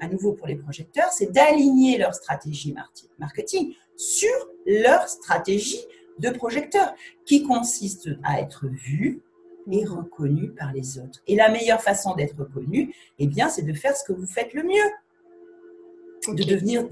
à 0.00 0.06
nouveau 0.06 0.32
pour 0.32 0.46
les 0.46 0.56
projecteurs, 0.56 1.10
c'est 1.10 1.32
d'aligner 1.32 1.98
leur 1.98 2.14
stratégie 2.14 2.74
marketing 3.18 3.74
sur 3.96 4.30
leur 4.64 5.08
stratégie 5.08 5.84
de 6.18 6.30
projecteurs 6.30 6.94
qui 7.24 7.42
consiste 7.42 8.08
à 8.22 8.40
être 8.40 8.66
vu 8.66 9.22
et 9.70 9.84
reconnu 9.84 10.50
par 10.52 10.72
les 10.72 10.98
autres. 10.98 11.20
Et 11.26 11.36
la 11.36 11.50
meilleure 11.50 11.82
façon 11.82 12.14
d'être 12.14 12.36
reconnu, 12.38 12.94
eh 13.18 13.26
bien, 13.26 13.48
c'est 13.48 13.62
de 13.62 13.72
faire 13.72 13.96
ce 13.96 14.04
que 14.04 14.12
vous 14.12 14.26
faites 14.26 14.54
le 14.54 14.62
mieux. 14.62 16.34
De 16.34 16.42
devenir 16.42 16.86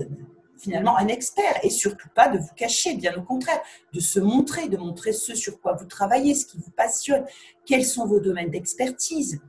finalement 0.59 0.97
un 0.97 1.09
expert 1.09 1.59
et 1.63 1.71
surtout 1.71 2.09
pas 2.15 2.29
de 2.29 2.39
vous 2.39 2.55
cacher, 2.57 2.95
bien 2.95 3.15
au 3.17 3.23
contraire, 3.23 3.61
de 3.93 4.01
se 4.01 4.21
montrer, 4.21 4.69
de 4.69 4.77
montrer 4.77 5.13
ce 5.13 5.35
sur 5.35 5.61
quoi 5.61 5.75
vous 5.75 5.87
travaillez, 5.87 6.35
ce 6.35 6.47
qui 6.47 6.59
vous 6.59 6.71
passionne, 6.71 7.25
quels 7.65 7.85
sont 7.85 8.07
vos 8.07 8.21
domaines 8.21 8.51
d'expertise. 8.51 9.41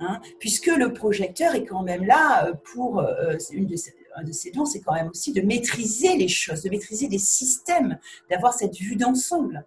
Hein, 0.00 0.20
puisque 0.38 0.68
le 0.68 0.92
projecteur 0.92 1.56
est 1.56 1.64
quand 1.64 1.82
même 1.82 2.04
là 2.04 2.46
euh, 2.46 2.52
pour 2.72 3.00
euh, 3.00 3.36
une 3.50 3.66
de 3.66 3.74
ces, 3.74 3.96
un 4.16 4.24
de 4.24 4.32
ces 4.32 4.50
dons, 4.50 4.64
c'est 4.64 4.80
quand 4.80 4.94
même 4.94 5.08
aussi 5.08 5.32
de 5.32 5.40
maîtriser 5.40 6.16
les 6.16 6.28
choses, 6.28 6.62
de 6.62 6.70
maîtriser 6.70 7.08
les 7.08 7.18
systèmes, 7.18 7.98
d'avoir 8.30 8.52
cette 8.54 8.76
vue 8.76 8.96
d'ensemble. 8.96 9.64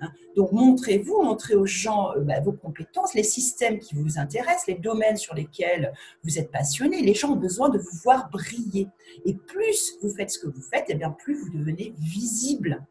Hein. 0.00 0.10
Donc, 0.36 0.52
montrez-vous, 0.52 1.22
montrez 1.22 1.54
aux 1.54 1.66
gens 1.66 2.12
euh, 2.12 2.20
bah, 2.20 2.40
vos 2.40 2.52
compétences, 2.52 3.14
les 3.14 3.22
systèmes 3.22 3.78
qui 3.78 3.94
vous 3.94 4.18
intéressent, 4.18 4.66
les 4.66 4.74
domaines 4.74 5.16
sur 5.16 5.34
lesquels 5.34 5.92
vous 6.24 6.38
êtes 6.38 6.50
passionné. 6.50 7.00
Les 7.00 7.14
gens 7.14 7.32
ont 7.32 7.36
besoin 7.36 7.68
de 7.68 7.78
vous 7.78 7.98
voir 8.04 8.30
briller. 8.30 8.88
Et 9.24 9.34
plus 9.34 9.96
vous 10.02 10.10
faites 10.10 10.30
ce 10.30 10.38
que 10.38 10.48
vous 10.48 10.62
faites, 10.62 10.90
et 10.90 10.92
eh 10.92 10.96
bien 10.96 11.10
plus 11.10 11.34
vous 11.34 11.50
devenez 11.50 11.94
visible. 11.98 12.84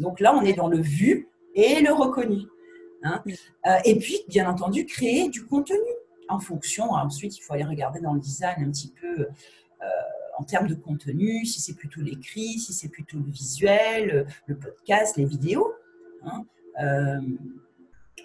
Donc 0.00 0.20
là, 0.20 0.34
on 0.34 0.42
est 0.42 0.54
dans 0.54 0.68
le 0.68 0.80
vu 0.80 1.28
et 1.54 1.80
le 1.80 1.92
reconnu. 1.92 2.42
Hein. 3.02 3.22
Euh, 3.66 3.76
et 3.84 3.98
puis, 3.98 4.20
bien 4.28 4.48
entendu, 4.48 4.86
créer 4.86 5.28
du 5.28 5.44
contenu 5.44 5.76
en 6.28 6.38
fonction. 6.38 6.92
Ensuite, 6.92 7.36
il 7.36 7.42
faut 7.42 7.54
aller 7.54 7.64
regarder 7.64 8.00
dans 8.00 8.14
le 8.14 8.20
design 8.20 8.64
un 8.64 8.70
petit 8.70 8.92
peu. 9.00 9.22
Euh, 9.22 9.86
en 10.38 10.44
termes 10.44 10.66
de 10.66 10.74
contenu, 10.74 11.44
si 11.44 11.60
c'est 11.60 11.74
plutôt 11.74 12.00
l'écrit, 12.00 12.58
si 12.58 12.72
c'est 12.72 12.88
plutôt 12.88 13.18
le 13.18 13.30
visuel, 13.30 14.26
le 14.46 14.56
podcast, 14.56 15.16
les 15.16 15.24
vidéos. 15.24 15.72
Hein, 16.24 16.44
euh, 16.82 17.20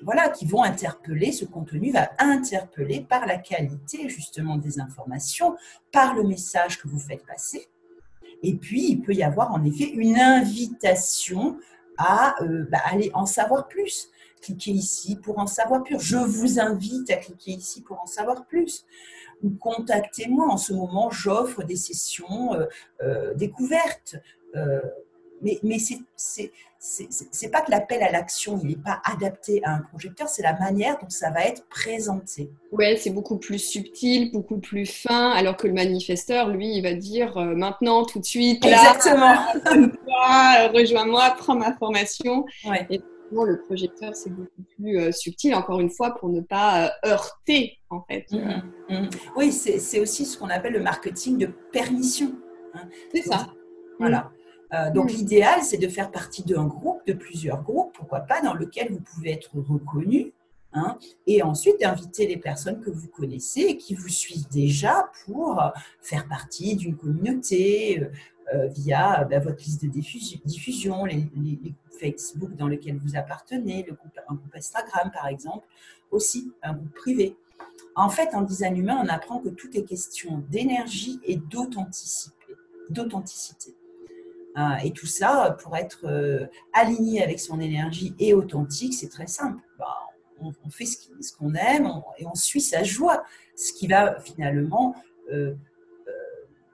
voilà, 0.03 0.29
qui 0.29 0.45
vont 0.45 0.63
interpeller, 0.63 1.31
ce 1.31 1.45
contenu 1.45 1.91
va 1.91 2.11
interpeller 2.17 3.01
par 3.01 3.25
la 3.27 3.37
qualité 3.37 4.09
justement 4.09 4.57
des 4.57 4.79
informations, 4.79 5.55
par 5.91 6.15
le 6.15 6.23
message 6.23 6.81
que 6.81 6.87
vous 6.87 6.99
faites 6.99 7.25
passer. 7.25 7.67
Et 8.43 8.55
puis, 8.55 8.89
il 8.89 9.01
peut 9.01 9.13
y 9.13 9.23
avoir 9.23 9.51
en 9.51 9.63
effet 9.63 9.89
une 9.89 10.19
invitation 10.19 11.59
à 11.97 12.35
euh, 12.41 12.65
bah, 12.71 12.79
aller 12.85 13.11
en 13.13 13.25
savoir 13.25 13.67
plus. 13.67 14.09
Cliquez 14.41 14.71
ici 14.71 15.17
pour 15.17 15.37
en 15.37 15.45
savoir 15.45 15.83
plus. 15.83 15.99
Je 15.99 16.17
vous 16.17 16.59
invite 16.59 17.11
à 17.11 17.17
cliquer 17.17 17.51
ici 17.51 17.81
pour 17.81 18.01
en 18.01 18.07
savoir 18.07 18.45
plus. 18.45 18.85
Ou 19.43 19.51
contactez-moi. 19.51 20.47
En 20.49 20.57
ce 20.57 20.73
moment, 20.73 21.09
j'offre 21.09 21.63
des 21.63 21.75
sessions 21.75 22.53
euh, 22.53 22.65
euh, 23.01 23.33
découvertes. 23.33 24.15
mais 25.41 25.59
mais 25.63 25.79
c'est 25.79 26.51
c'est 26.83 27.49
pas 27.51 27.61
que 27.61 27.69
l'appel 27.69 28.01
à 28.01 28.11
l'action, 28.11 28.59
il 28.63 28.69
n'est 28.69 28.75
pas 28.75 29.01
adapté 29.05 29.61
à 29.63 29.75
un 29.75 29.81
projecteur, 29.81 30.27
c'est 30.27 30.41
la 30.41 30.57
manière 30.57 30.97
dont 30.99 31.09
ça 31.09 31.29
va 31.29 31.45
être 31.45 31.63
présenté. 31.67 32.49
Ouais, 32.71 32.95
c'est 32.95 33.11
beaucoup 33.11 33.37
plus 33.37 33.59
subtil, 33.59 34.31
beaucoup 34.31 34.57
plus 34.57 34.87
fin, 34.87 35.29
alors 35.29 35.57
que 35.57 35.67
le 35.67 35.73
manifesteur, 35.73 36.49
lui, 36.49 36.75
il 36.75 36.81
va 36.81 36.95
dire 36.95 37.37
euh, 37.37 37.53
maintenant, 37.53 38.03
tout 38.03 38.19
de 38.19 38.25
suite, 38.25 38.65
là, 38.65 38.71
Exactement. 38.71 39.35
rejoins-moi, 40.73 41.35
prends 41.37 41.55
ma 41.55 41.73
formation. 41.77 42.45
Et 42.89 42.99
le 43.31 43.61
projecteur, 43.61 44.15
c'est 44.15 44.29
beaucoup 44.29 44.63
plus 44.75 44.99
euh, 44.99 45.11
subtil, 45.11 45.55
encore 45.55 45.79
une 45.79 45.89
fois, 45.89 46.15
pour 46.15 46.29
ne 46.29 46.41
pas 46.41 46.85
euh, 46.85 47.09
heurter, 47.09 47.79
en 47.89 48.01
fait. 48.01 48.25
Mhm, 48.31 48.61
mhm. 48.89 49.09
Oui, 49.35 49.51
c'est 49.51 49.99
aussi 49.99 50.25
ce 50.25 50.37
qu'on 50.37 50.49
appelle 50.49 50.73
le 50.73 50.81
marketing 50.81 51.37
de 51.37 51.47
permission. 51.71 52.33
Hein. 52.73 52.87
C'est 53.13 53.23
ça. 53.23 53.47
Voilà. 53.99 54.31
Euh, 54.73 54.89
donc 54.91 55.11
l'idéal, 55.11 55.63
c'est 55.63 55.77
de 55.77 55.87
faire 55.87 56.11
partie 56.11 56.43
d'un 56.43 56.65
groupe, 56.65 57.05
de 57.05 57.13
plusieurs 57.13 57.61
groupes, 57.61 57.93
pourquoi 57.93 58.21
pas, 58.21 58.41
dans 58.41 58.53
lequel 58.53 58.91
vous 58.91 59.01
pouvez 59.01 59.31
être 59.31 59.51
reconnu, 59.53 60.31
hein, 60.73 60.97
et 61.27 61.43
ensuite 61.43 61.81
d'inviter 61.81 62.25
les 62.25 62.37
personnes 62.37 62.79
que 62.79 62.89
vous 62.89 63.09
connaissez 63.09 63.61
et 63.61 63.77
qui 63.77 63.95
vous 63.95 64.07
suivent 64.07 64.47
déjà 64.49 65.11
pour 65.25 65.61
faire 66.01 66.25
partie 66.27 66.77
d'une 66.77 66.95
communauté 66.95 68.07
via 68.69 69.23
bah, 69.23 69.39
votre 69.39 69.63
liste 69.63 69.83
de 69.83 69.87
diffusion, 69.87 71.05
les, 71.05 71.21
groupes 71.21 71.73
Facebook 71.99 72.55
dans 72.55 72.67
lesquels 72.67 72.97
vous 72.97 73.15
appartenez, 73.15 73.85
le 73.87 73.95
un 74.27 74.35
groupe 74.35 74.55
Instagram 74.55 75.11
par 75.13 75.27
exemple, 75.27 75.65
aussi 76.09 76.51
un 76.63 76.73
groupe 76.73 76.93
privé. 76.93 77.37
En 77.95 78.09
fait, 78.09 78.33
en 78.33 78.41
design 78.41 78.77
humain, 78.77 79.01
on 79.03 79.07
apprend 79.07 79.39
que 79.39 79.49
tout 79.49 79.69
est 79.75 79.83
question 79.83 80.43
d'énergie 80.49 81.19
et 81.23 81.35
d'authenticité. 81.35 83.75
Euh, 84.57 84.75
et 84.83 84.91
tout 84.91 85.07
ça, 85.07 85.57
pour 85.61 85.75
être 85.77 86.05
euh, 86.05 86.45
aligné 86.73 87.23
avec 87.23 87.39
son 87.39 87.59
énergie 87.59 88.13
et 88.19 88.33
authentique, 88.33 88.93
c'est 88.93 89.09
très 89.09 89.27
simple. 89.27 89.61
Bah, 89.79 89.97
on, 90.39 90.69
fait 90.69 90.85
ce 90.85 91.37
qu'on 91.37 91.53
aime 91.53 91.89
et 92.17 92.25
on 92.25 92.33
suit 92.33 92.61
sa 92.61 92.83
joie, 92.83 93.23
ce 93.55 93.73
qui 93.73 93.87
va 93.87 94.19
finalement 94.19 94.95
euh, 95.31 95.53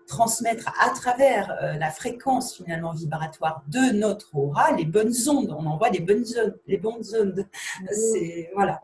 transmettre 0.07 0.71
à 0.81 0.89
travers 0.91 1.53
la 1.79 1.91
fréquence 1.91 2.55
finalement 2.55 2.93
vibratoire 2.93 3.63
de 3.67 3.93
notre 3.93 4.35
aura 4.35 4.71
les 4.71 4.85
bonnes 4.85 5.13
ondes. 5.27 5.55
On 5.57 5.65
envoie 5.65 5.89
les 5.89 5.99
bonnes 5.99 6.25
ondes. 6.43 6.59
Les 6.65 6.77
bonnes 6.77 7.03
ondes. 7.19 7.45
C'est 7.91 8.49
voilà. 8.55 8.81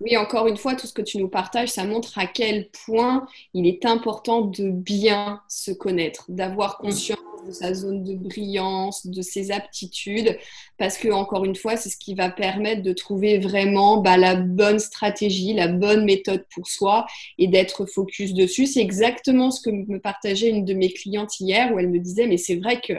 Oui, 0.00 0.16
encore 0.16 0.48
une 0.48 0.56
fois, 0.56 0.74
tout 0.74 0.86
ce 0.86 0.92
que 0.92 1.02
tu 1.02 1.18
nous 1.18 1.28
partages, 1.28 1.68
ça 1.70 1.84
montre 1.84 2.18
à 2.18 2.26
quel 2.26 2.68
point 2.84 3.26
il 3.54 3.66
est 3.66 3.86
important 3.86 4.42
de 4.42 4.68
bien 4.68 5.40
se 5.48 5.70
connaître, 5.70 6.24
d'avoir 6.28 6.78
conscience 6.78 7.18
de 7.46 7.52
sa 7.52 7.74
zone 7.74 8.02
de 8.02 8.14
brillance, 8.14 9.06
de 9.06 9.22
ses 9.22 9.50
aptitudes, 9.50 10.38
parce 10.78 10.98
que 10.98 11.08
encore 11.08 11.44
une 11.44 11.56
fois, 11.56 11.76
c'est 11.76 11.88
ce 11.88 11.96
qui 11.96 12.14
va 12.14 12.30
permettre 12.30 12.82
de 12.82 12.92
trouver 12.92 13.38
vraiment 13.38 13.98
bah, 13.98 14.16
la 14.16 14.34
bonne 14.34 14.78
stratégie, 14.78 15.52
la 15.52 15.68
bonne 15.68 16.04
méthode 16.04 16.44
pour 16.54 16.66
soi 16.66 17.06
et 17.38 17.46
d'être 17.46 17.86
focus 17.86 18.34
dessus. 18.34 18.66
C'est 18.66 18.80
exactement 18.80 19.50
ce 19.50 19.60
que 19.60 19.70
me 19.70 19.98
partageait 19.98 20.48
une 20.48 20.64
de 20.64 20.74
mes 20.74 20.92
clientes 20.92 21.40
hier, 21.40 21.72
où 21.72 21.78
elle 21.78 21.90
me 21.90 21.98
disait, 21.98 22.26
mais 22.26 22.38
c'est 22.38 22.56
vrai 22.56 22.80
que 22.80 22.94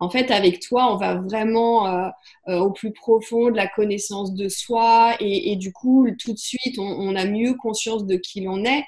en 0.00 0.08
fait, 0.08 0.30
avec 0.30 0.60
toi, 0.60 0.92
on 0.92 0.96
va 0.96 1.16
vraiment 1.16 1.86
euh, 1.86 2.08
euh, 2.48 2.58
au 2.58 2.70
plus 2.70 2.90
profond 2.90 3.50
de 3.50 3.56
la 3.56 3.68
connaissance 3.68 4.34
de 4.34 4.48
soi 4.48 5.14
et, 5.20 5.56
du 5.56 5.72
coup, 5.72 6.08
tout 6.18 6.32
de 6.32 6.38
suite, 6.38 6.78
on, 6.78 7.14
a 7.14 7.26
mieux 7.26 7.54
conscience 7.54 8.06
de 8.06 8.16
qui 8.16 8.40
l'on 8.40 8.64
est. 8.64 8.82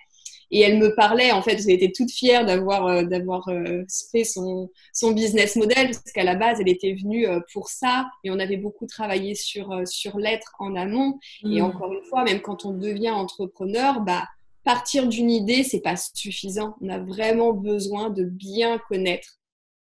Et 0.54 0.60
elle 0.60 0.78
me 0.78 0.94
parlait, 0.94 1.32
en 1.32 1.40
fait, 1.40 1.60
elle 1.64 1.70
était 1.70 1.92
toute 1.92 2.10
fière 2.10 2.44
d'avoir 2.44 2.86
euh, 2.86 3.04
d'avoir 3.04 3.48
euh, 3.48 3.84
fait 4.12 4.24
son, 4.24 4.70
son 4.92 5.12
business 5.12 5.56
model, 5.56 5.86
parce 5.86 6.12
qu'à 6.12 6.24
la 6.24 6.34
base, 6.34 6.60
elle 6.60 6.68
était 6.68 6.92
venue 6.92 7.26
euh, 7.26 7.40
pour 7.52 7.70
ça, 7.70 8.06
et 8.22 8.30
on 8.30 8.38
avait 8.38 8.58
beaucoup 8.58 8.86
travaillé 8.86 9.34
sur, 9.34 9.80
sur 9.86 10.18
l'être 10.18 10.52
en 10.58 10.76
amont. 10.76 11.18
Et 11.42 11.60
mm. 11.60 11.64
encore 11.64 11.92
une 11.94 12.04
fois, 12.04 12.22
même 12.22 12.42
quand 12.42 12.66
on 12.66 12.72
devient 12.72 13.10
entrepreneur, 13.10 14.02
bah, 14.02 14.28
partir 14.62 15.08
d'une 15.08 15.30
idée, 15.30 15.64
c'est 15.64 15.80
pas 15.80 15.96
suffisant. 15.96 16.76
On 16.82 16.90
a 16.90 16.98
vraiment 16.98 17.54
besoin 17.54 18.10
de 18.10 18.22
bien 18.22 18.78
connaître, 18.88 19.38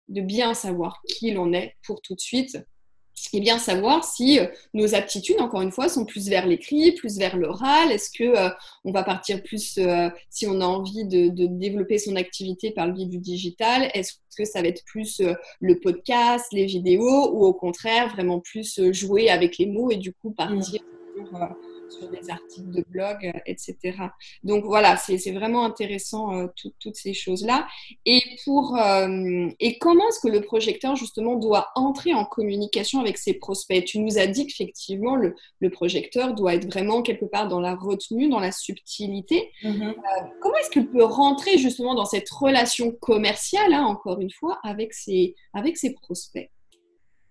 de 0.09 0.19
bien 0.19 0.53
savoir 0.53 1.01
qui 1.07 1.31
l'on 1.31 1.53
est 1.53 1.75
pour 1.85 2.01
tout 2.01 2.13
de 2.13 2.19
suite 2.19 2.57
et 3.33 3.39
bien 3.39 3.57
savoir 3.57 4.03
si 4.03 4.39
euh, 4.39 4.45
nos 4.73 4.95
aptitudes, 4.95 5.39
encore 5.39 5.61
une 5.61 5.71
fois, 5.71 5.89
sont 5.89 6.05
plus 6.05 6.29
vers 6.29 6.45
l'écrit, 6.45 6.91
plus 6.93 7.17
vers 7.17 7.37
l'oral. 7.37 7.91
Est-ce 7.91 8.09
que 8.11 8.23
euh, 8.23 8.49
on 8.85 8.91
va 8.91 9.03
partir 9.03 9.41
plus 9.43 9.77
euh, 9.77 10.09
si 10.29 10.47
on 10.47 10.61
a 10.61 10.65
envie 10.65 11.05
de, 11.05 11.27
développer 11.47 11.97
son 11.97 12.15
activité 12.15 12.71
par 12.71 12.87
le 12.87 12.93
biais 12.93 13.05
du 13.05 13.17
digital 13.17 13.89
Est-ce 13.93 14.13
que 14.37 14.45
ça 14.45 14.61
va 14.61 14.67
être 14.67 14.83
plus 14.85 15.21
le 15.59 15.79
podcast, 15.79 16.45
les 16.51 16.65
vidéos, 16.65 17.31
ou 17.33 17.45
au 17.45 17.53
contraire 17.53 18.09
vraiment 18.13 18.39
plus 18.39 18.79
jouer 18.91 19.29
avec 19.29 19.57
les 19.57 19.65
mots 19.65 19.89
et 19.89 19.97
du 19.97 20.13
coup 20.13 20.31
partir 20.31 20.81
mmh 20.81 20.83
sur 21.17 21.76
des 22.11 22.29
articles 22.29 22.71
de 22.71 22.83
blog, 22.89 23.17
euh, 23.23 23.39
etc. 23.45 23.77
Donc 24.43 24.65
voilà, 24.65 24.97
c'est 24.97 25.31
vraiment 25.31 25.65
intéressant 25.65 26.33
euh, 26.35 26.47
toutes 26.79 26.95
ces 26.95 27.13
choses-là. 27.13 27.67
Et 28.05 28.21
pour 28.43 28.75
euh, 28.77 29.47
et 29.59 29.77
comment 29.77 30.07
est-ce 30.09 30.19
que 30.19 30.27
le 30.27 30.41
projecteur 30.41 30.95
justement 30.95 31.35
doit 31.35 31.69
entrer 31.75 32.13
en 32.13 32.25
communication 32.25 32.99
avec 32.99 33.17
ses 33.17 33.33
prospects? 33.33 33.85
Tu 33.85 33.99
nous 33.99 34.17
as 34.17 34.27
dit 34.27 34.47
qu'effectivement 34.47 35.15
le, 35.15 35.35
le, 35.59 35.69
projecteur 35.69 36.33
doit 36.33 36.55
être 36.55 36.65
vraiment 36.65 37.01
quelque 37.01 37.25
part 37.25 37.47
dans 37.47 37.59
la 37.59 37.75
retenue, 37.75 38.29
dans 38.29 38.39
la 38.39 38.51
subtilité. 38.51 39.51
Mm-hmm. 39.63 39.93
comment 40.41 40.57
est-ce 40.57 40.69
qu'il 40.69 40.87
peut 40.87 41.03
rentrer 41.03 41.57
justement 41.57 41.95
dans 41.95 42.05
cette 42.05 42.29
relation 42.29 42.91
commerciale, 42.91 43.73
hein, 43.73 43.85
encore 43.85 44.19
une 44.19 44.31
fois, 44.31 44.59
avec 44.63 44.93
ses 44.93 45.35
avec 45.53 45.77
ses 45.77 45.93
prospects? 45.93 46.49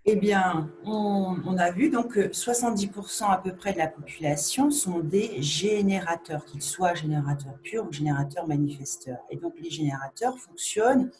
Eh 0.09 0.15
bien, 0.15 0.71
on, 0.85 1.57
a 1.59 1.73
vu 1.73 1.91
donc 1.91 2.13
que 2.13 2.21
70% 2.29 3.25
à 3.29 3.39
peu 3.39 3.53
près 3.53 3.73
de 3.73 3.79
la 3.79 3.89
population 3.89 4.71
sont 4.71 5.01
des 5.01 5.43
générateurs, 5.43 6.45
qu'ils 6.45 6.63
soient 6.63 6.95
générateurs 6.95 7.59
purs 7.65 7.87
ou 7.89 7.93
générateurs 7.93 8.47
manifesteurs. 8.47 9.19
Et 9.31 9.37
donc, 9.37 9.55
les 9.61 9.69
générateurs 9.69 10.39
fonctionnent 10.39 11.11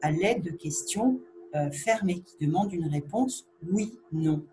à 0.00 0.12
l'aide 0.12 0.42
de 0.42 0.50
questions 0.50 1.20
euh, 1.56 1.72
fermées 1.72 2.20
qui 2.20 2.46
demandent 2.46 2.72
une 2.72 2.86
réponse 2.86 3.48
oui, 3.68 3.98
non. 4.12 4.44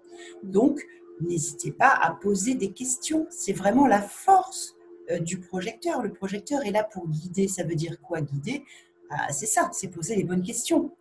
Donc, 0.41 0.82
n'hésitez 1.22 1.72
pas 1.72 1.94
à 2.02 2.12
poser 2.16 2.56
des 2.56 2.72
questions. 2.72 3.28
C'est 3.30 3.54
vraiment 3.54 3.86
la 3.86 4.02
force 4.02 4.76
euh, 5.12 5.20
du 5.20 5.39
projecteur. 5.39 6.02
Le 6.02 6.12
projecteur 6.12 6.66
est 6.66 6.72
là 6.72 6.84
pour 6.84 7.08
guider. 7.08 7.48
Ça 7.48 7.64
veut 7.64 7.76
dire 7.76 8.02
quoi 8.02 8.22
guider? 8.22 8.64
Ah, 9.12 9.32
C'est 9.32 9.46
ça, 9.46 9.70
c'est 9.72 9.89
poser 9.89 10.16
les 10.16 10.24
bonnes 10.24 10.41
questions. 10.41 10.91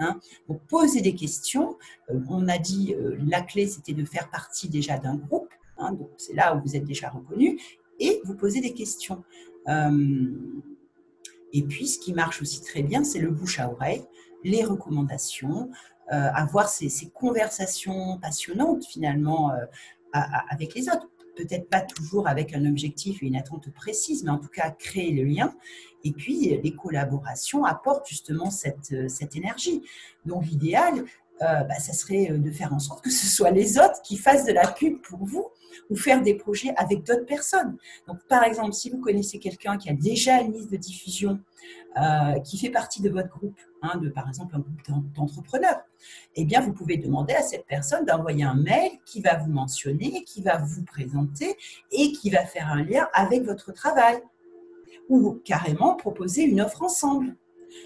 Hein. 0.00 0.18
Donc, 0.48 0.62
poser 0.66 1.02
des 1.02 1.14
questions. 1.14 1.76
Euh, 2.10 2.18
on 2.28 2.48
a 2.48 2.58
dit 2.58 2.94
euh, 2.94 3.16
la 3.26 3.42
clé, 3.42 3.66
c'était 3.68 3.92
de 3.92 4.04
faire 4.04 4.30
partie 4.30 4.68
déjà 4.68 4.98
d'un 4.98 5.16
groupe. 5.16 5.50
Hein. 5.78 5.92
donc, 5.92 6.10
c'est 6.16 6.34
là 6.34 6.56
où 6.56 6.60
vous 6.62 6.74
êtes 6.74 6.84
déjà 6.84 7.10
reconnu. 7.10 7.60
Et 7.98 8.20
vous 8.24 8.34
posez 8.34 8.60
des 8.60 8.72
questions. 8.72 9.22
Euh, 9.68 10.32
et 11.52 11.62
puis, 11.62 11.86
ce 11.86 11.98
qui 11.98 12.14
marche 12.14 12.40
aussi 12.40 12.62
très 12.62 12.82
bien, 12.82 13.04
c'est 13.04 13.18
le 13.18 13.30
bouche 13.30 13.60
à 13.60 13.70
oreille, 13.70 14.04
les 14.42 14.64
recommandations, 14.64 15.70
avoir 16.08 16.68
ces, 16.68 16.90
conversations 17.10 18.18
passionnantes 18.18 18.84
finalement 18.84 19.52
avec 20.12 20.74
les 20.74 20.88
autres 20.88 21.08
peut-être 21.40 21.68
pas 21.68 21.80
toujours 21.80 22.28
avec 22.28 22.54
un 22.54 22.66
objectif 22.66 23.22
et 23.22 23.26
une 23.26 23.36
attente 23.36 23.70
précise, 23.72 24.24
mais 24.24 24.30
en 24.30 24.38
tout 24.38 24.48
cas 24.48 24.70
créer 24.70 25.12
le 25.12 25.24
lien. 25.24 25.54
Et 26.04 26.12
puis, 26.12 26.58
les 26.62 26.74
collaborations 26.74 27.64
apportent 27.64 28.08
justement 28.08 28.50
cette, 28.50 28.92
euh, 28.92 29.08
cette 29.08 29.36
énergie. 29.36 29.82
Donc, 30.24 30.46
l'idéal, 30.46 31.04
euh, 31.42 31.62
bah, 31.64 31.78
ça 31.78 31.92
serait 31.92 32.28
de 32.28 32.50
faire 32.50 32.72
en 32.72 32.78
sorte 32.78 33.02
que 33.02 33.10
ce 33.10 33.26
soit 33.26 33.50
les 33.50 33.78
autres 33.78 34.00
qui 34.02 34.16
fassent 34.16 34.44
de 34.44 34.52
la 34.52 34.66
pub 34.66 35.00
pour 35.02 35.24
vous 35.24 35.46
ou 35.88 35.96
faire 35.96 36.22
des 36.22 36.34
projets 36.34 36.72
avec 36.76 37.04
d'autres 37.04 37.26
personnes. 37.26 37.76
Donc, 38.06 38.18
par 38.28 38.44
exemple, 38.44 38.72
si 38.72 38.90
vous 38.90 38.98
connaissez 38.98 39.38
quelqu'un 39.38 39.76
qui 39.76 39.88
a 39.90 39.94
déjà 39.94 40.40
une 40.40 40.52
liste 40.52 40.70
de 40.70 40.76
diffusion, 40.76 41.40
euh, 42.00 42.38
qui 42.40 42.56
fait 42.56 42.70
partie 42.70 43.02
de 43.02 43.10
votre 43.10 43.28
groupe, 43.30 43.58
hein, 43.82 43.98
de 43.98 44.08
par 44.08 44.28
exemple 44.28 44.56
un 44.56 44.60
groupe 44.60 45.14
d'entrepreneurs, 45.14 45.80
eh 46.36 46.44
bien, 46.44 46.60
vous 46.60 46.72
pouvez 46.72 46.96
demander 46.96 47.34
à 47.34 47.42
cette 47.42 47.66
personne 47.66 48.04
d'envoyer 48.04 48.44
un 48.44 48.54
mail 48.54 48.92
qui 49.04 49.20
va 49.20 49.36
vous 49.36 49.50
mentionner, 49.50 50.24
qui 50.24 50.42
va 50.42 50.58
vous 50.58 50.84
présenter 50.84 51.56
et 51.92 52.12
qui 52.12 52.30
va 52.30 52.44
faire 52.44 52.68
un 52.68 52.82
lien 52.82 53.08
avec 53.12 53.44
votre 53.44 53.72
travail 53.72 54.20
ou 55.08 55.40
carrément 55.44 55.94
proposer 55.94 56.42
une 56.42 56.60
offre 56.60 56.82
ensemble. 56.82 57.34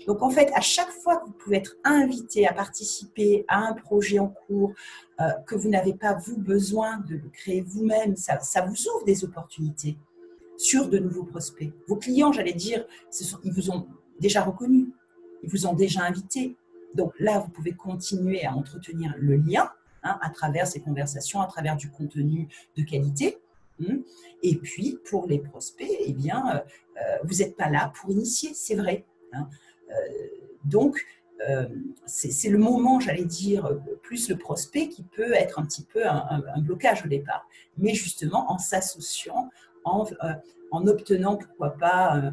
Donc 0.07 0.22
en 0.22 0.30
fait, 0.30 0.51
à 0.55 0.61
chaque 0.61 0.90
fois 0.90 1.16
que 1.16 1.26
vous 1.26 1.32
pouvez 1.32 1.59
être 1.59 1.76
invité 1.84 2.47
à 2.47 2.53
participer 2.53 3.45
à 3.49 3.59
un 3.59 3.72
projet 3.74 4.18
en 4.18 4.28
cours, 4.28 4.72
euh, 5.20 5.30
que 5.47 5.55
vous 5.55 5.68
n'avez 5.68 5.95
pas 5.95 6.14
vous 6.14 6.36
besoin 6.36 6.99
de 6.99 7.20
créer 7.32 7.61
vous-même, 7.61 8.16
ça, 8.16 8.38
vous 8.62 8.88
ouvre 8.88 9.05
des 9.05 9.24
opportunités 9.24 9.99
sur 10.57 10.88
de 10.88 10.99
nouveaux 10.99 11.24
prospects. 11.24 11.72
Vos 11.88 11.97
clients, 11.97 12.32
j'allais 12.32 12.53
dire, 12.53 12.86
ils 13.42 13.53
vous 13.53 13.70
ont 13.70 13.86
déjà 14.20 14.42
reconnu, 14.42 14.92
ils 15.45 15.51
vous 15.51 15.66
ont 15.66 15.74
déjà 15.74 16.03
invité. 16.03 16.57
donc 16.95 17.12
là, 17.18 17.38
vous 17.40 17.51
pouvez 17.51 17.72
continuer 17.72 18.45
à 18.45 18.55
entretenir 18.55 19.14
le 19.18 19.36
lien 19.36 19.70
hein, 20.03 20.18
à 20.22 20.30
travers 20.30 20.66
ces 20.66 20.80
conversations, 20.80 21.40
à 21.40 21.47
travers 21.47 21.76
du 21.76 21.90
contenu 21.90 22.49
de 22.76 22.82
qualité. 22.82 23.38
Hein. 23.82 23.99
Et 24.42 24.57
puis, 24.57 24.99
pour 25.09 25.26
les 25.26 25.38
prospects, 25.38 25.97
eh 26.01 26.12
bien, 26.12 26.62
euh, 26.97 27.18
vous 27.24 27.36
n'êtes 27.38 27.57
pas 27.57 27.68
là 27.68 27.92
pour 27.95 28.11
initier, 28.11 28.53
c'est 28.55 28.76
vrai. 28.76 29.05
Hein. 29.32 29.49
donc, 30.64 31.05
c'est 32.07 32.49
le 32.49 32.57
moment, 32.57 33.01
j'allais 33.01 33.26
dire, 33.26 33.68
plus 34.03 34.30
le 34.30 34.36
prospect 34.38 34.88
qui 34.88 35.03
peut 35.03 35.34
être 35.34 35.59
un 35.59 35.66
petit 35.66 35.82
peu 35.82 36.07
un, 36.07 36.42
blocage 36.59 37.05
au 37.05 37.09
départ. 37.09 37.47
Mais 37.76 37.92
justement, 37.92 38.51
en 38.51 38.57
s'associant, 38.57 39.51
en, 39.84 40.07
en, 40.70 40.86
obtenant, 40.86 41.36
pourquoi 41.36 41.76
pas, 41.76 42.16
euh, 42.16 42.30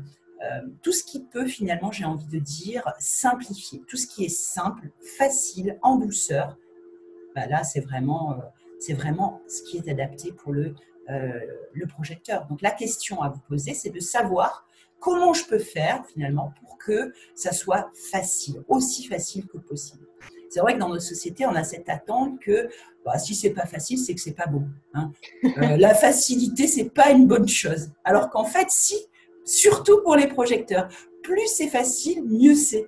tout 0.81 0.91
ce 0.91 1.03
qui 1.03 1.21
peut 1.21 1.45
finalement, 1.45 1.91
j'ai 1.91 2.05
envie 2.05 2.27
de 2.27 2.39
dire, 2.39 2.83
simplifier, 2.99 3.81
tout 3.87 3.97
ce 3.97 4.07
qui 4.07 4.25
est 4.25 4.29
simple, 4.29 4.89
facile, 5.17 5.77
en 5.81 5.97
douceur, 5.97 6.57
bah 7.35 7.47
là, 7.47 7.63
c'est 7.63 7.79
vraiment, 7.79 8.33
euh, 8.33 8.35
c'est 8.79 8.93
vraiment 8.93 9.41
ce 9.47 9.61
qui 9.63 9.77
est 9.77 9.89
adapté 9.89 10.31
pour 10.31 10.51
le, 10.51 10.75
euh, 11.09 11.39
le 11.73 11.87
projecteur. 11.87 12.47
Donc 12.47 12.61
la 12.61 12.71
question 12.71 13.21
à 13.21 13.29
vous 13.29 13.41
poser, 13.47 13.73
c'est 13.73 13.89
de 13.89 13.99
savoir 13.99 14.65
comment 14.99 15.33
je 15.33 15.45
peux 15.45 15.59
faire 15.59 16.05
finalement 16.07 16.53
pour 16.61 16.77
que 16.77 17.13
ça 17.35 17.51
soit 17.51 17.89
facile, 18.11 18.63
aussi 18.67 19.07
facile 19.07 19.47
que 19.47 19.57
possible. 19.57 20.05
C'est 20.49 20.59
vrai 20.59 20.73
que 20.73 20.79
dans 20.79 20.89
notre 20.89 21.03
société, 21.03 21.45
on 21.45 21.55
a 21.55 21.63
cette 21.63 21.87
attente 21.87 22.39
que 22.39 22.69
bah, 23.05 23.17
si 23.17 23.33
c'est 23.35 23.51
pas 23.51 23.65
facile, 23.65 23.97
c'est 23.97 24.13
que 24.13 24.19
c'est 24.19 24.33
pas 24.33 24.47
bon. 24.47 24.67
Hein. 24.93 25.11
la 25.77 25.95
facilité, 25.95 26.67
c'est 26.67 26.89
pas 26.89 27.11
une 27.11 27.25
bonne 27.25 27.47
chose. 27.47 27.91
Alors 28.03 28.29
qu'en 28.29 28.43
fait, 28.43 28.69
si 28.69 28.95
surtout 29.45 30.01
pour 30.01 30.15
les 30.15 30.27
projecteurs. 30.27 30.87
Plus 31.23 31.47
c'est 31.47 31.67
facile, 31.67 32.23
mieux 32.23 32.55
c'est. 32.55 32.87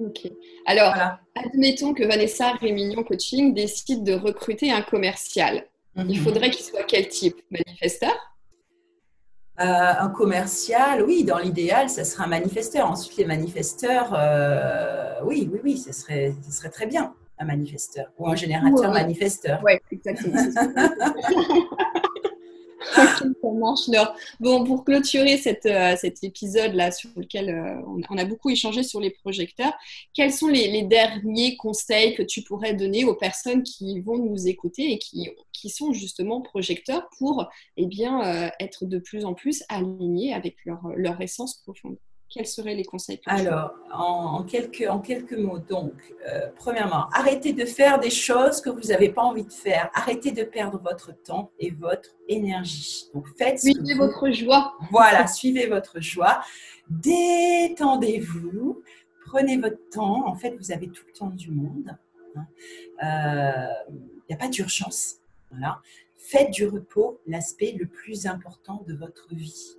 Ok. 0.00 0.30
Alors, 0.66 0.94
admettons 1.34 1.94
que 1.94 2.04
Vanessa 2.04 2.52
Rémignon 2.52 3.02
Coaching 3.04 3.54
décide 3.54 4.04
de 4.04 4.12
recruter 4.12 4.70
un 4.70 4.82
commercial. 4.82 5.64
Il 5.96 6.04
mhm. 6.04 6.24
faudrait 6.24 6.50
qu'il 6.50 6.64
soit 6.64 6.84
quel 6.84 7.08
type? 7.08 7.40
Manifesteur? 7.50 8.14
Euh, 9.60 9.64
un 9.64 10.08
commercial, 10.10 11.02
oui, 11.02 11.24
dans 11.24 11.38
l'idéal, 11.38 11.90
ça 11.90 12.04
serait 12.04 12.24
un 12.24 12.28
manifesteur. 12.28 12.88
Ensuite, 12.88 13.16
les 13.16 13.24
manifesteurs, 13.24 14.14
euh, 14.16 15.14
oui, 15.24 15.50
oui, 15.52 15.58
oui, 15.64 15.78
ce 15.78 15.92
serait, 15.92 16.32
ce 16.46 16.52
serait 16.52 16.70
très 16.70 16.86
bien, 16.86 17.12
un 17.38 17.44
manifesteur 17.44 18.06
ou 18.18 18.28
un 18.28 18.36
générateur 18.36 18.92
manifesteur. 18.92 19.60
Oui, 19.64 19.72
exactement. 19.90 20.36
Bon, 24.40 24.64
pour 24.64 24.84
clôturer 24.84 25.34
euh, 25.34 25.96
cet 25.96 26.24
épisode-là 26.24 26.90
sur 26.90 27.10
lequel 27.16 27.50
euh, 27.50 28.02
on, 28.08 28.18
a 28.18 28.24
beaucoup 28.24 28.50
échangé 28.50 28.82
sur 28.82 29.00
les 29.00 29.10
projecteurs, 29.10 29.72
quels 30.14 30.32
sont 30.32 30.48
les, 30.48 30.82
derniers 30.82 31.56
conseils 31.56 32.14
que 32.14 32.22
tu 32.22 32.42
pourrais 32.42 32.74
donner 32.74 33.04
aux 33.04 33.14
personnes 33.14 33.62
qui 33.62 34.00
vont 34.00 34.18
nous 34.18 34.46
écouter 34.46 34.92
et 34.92 34.98
qui, 34.98 35.30
sont 35.70 35.92
justement 35.92 36.40
projecteurs 36.40 37.08
pour 37.18 37.48
eh 37.76 37.86
bien, 37.86 38.22
euh, 38.22 38.48
être 38.60 38.86
de 38.86 38.98
plus 38.98 39.24
en 39.24 39.34
plus 39.34 39.64
alignés 39.68 40.32
avec 40.32 40.56
leur 40.64 41.20
essence 41.20 41.56
profonde? 41.56 41.96
Quels 42.30 42.46
seraient 42.46 42.74
les 42.74 42.84
conseils 42.84 43.20
Alors, 43.26 43.74
en, 43.92 44.42
quelques, 44.44 44.84
en 44.88 44.98
quelques 44.98 45.36
mots, 45.36 45.58
donc, 45.58 45.92
euh, 46.28 46.48
premièrement, 46.56 47.08
arrêtez 47.12 47.54
de 47.54 47.64
faire 47.64 47.98
des 47.98 48.10
choses 48.10 48.60
que 48.60 48.68
vous 48.68 48.88
n'avez 48.88 49.08
pas 49.08 49.22
envie 49.22 49.44
de 49.44 49.52
faire. 49.52 49.90
Arrêtez 49.94 50.32
de 50.32 50.42
perdre 50.44 50.78
votre 50.82 51.12
temps 51.22 51.50
et 51.58 51.70
votre 51.70 52.10
énergie. 52.28 53.08
Donc, 53.14 53.26
faites 53.38 53.60
Suivez 53.60 53.94
votre 53.94 54.30
joie. 54.30 54.74
Voilà, 54.90 55.26
suivez 55.26 55.66
votre 55.68 56.00
joie. 56.00 56.40
Détendez-vous. 56.90 58.82
Prenez 59.26 59.56
votre 59.56 59.88
temps. 59.90 60.26
En 60.26 60.34
fait, 60.34 60.54
vous 60.56 60.70
avez 60.70 60.88
tout 60.88 61.04
le 61.06 61.12
temps 61.12 61.30
du 61.30 61.50
monde. 61.50 61.96
Il 62.34 62.40
hein. 62.40 62.46
n'y 64.28 64.34
euh, 64.34 64.34
a 64.34 64.36
pas 64.36 64.48
d'urgence. 64.48 65.16
Voilà. 65.50 65.80
Faites 66.16 66.50
du 66.50 66.66
repos 66.66 67.20
l'aspect 67.26 67.74
le 67.78 67.86
plus 67.86 68.26
important 68.26 68.84
de 68.86 68.94
votre 68.94 69.34
vie. 69.34 69.76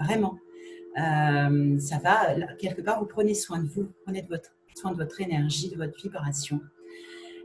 Vraiment. 0.00 0.38
Euh, 0.96 1.78
ça 1.78 1.98
va, 1.98 2.34
quelque 2.56 2.82
part, 2.82 3.00
vous 3.00 3.06
prenez 3.06 3.34
soin 3.34 3.58
de 3.58 3.68
vous, 3.68 3.82
vous 3.82 3.94
prenez 4.04 4.22
votre, 4.28 4.54
soin 4.76 4.92
de 4.92 4.96
votre 4.96 5.20
énergie, 5.20 5.70
de 5.70 5.76
votre 5.76 5.96
vibration. 6.00 6.60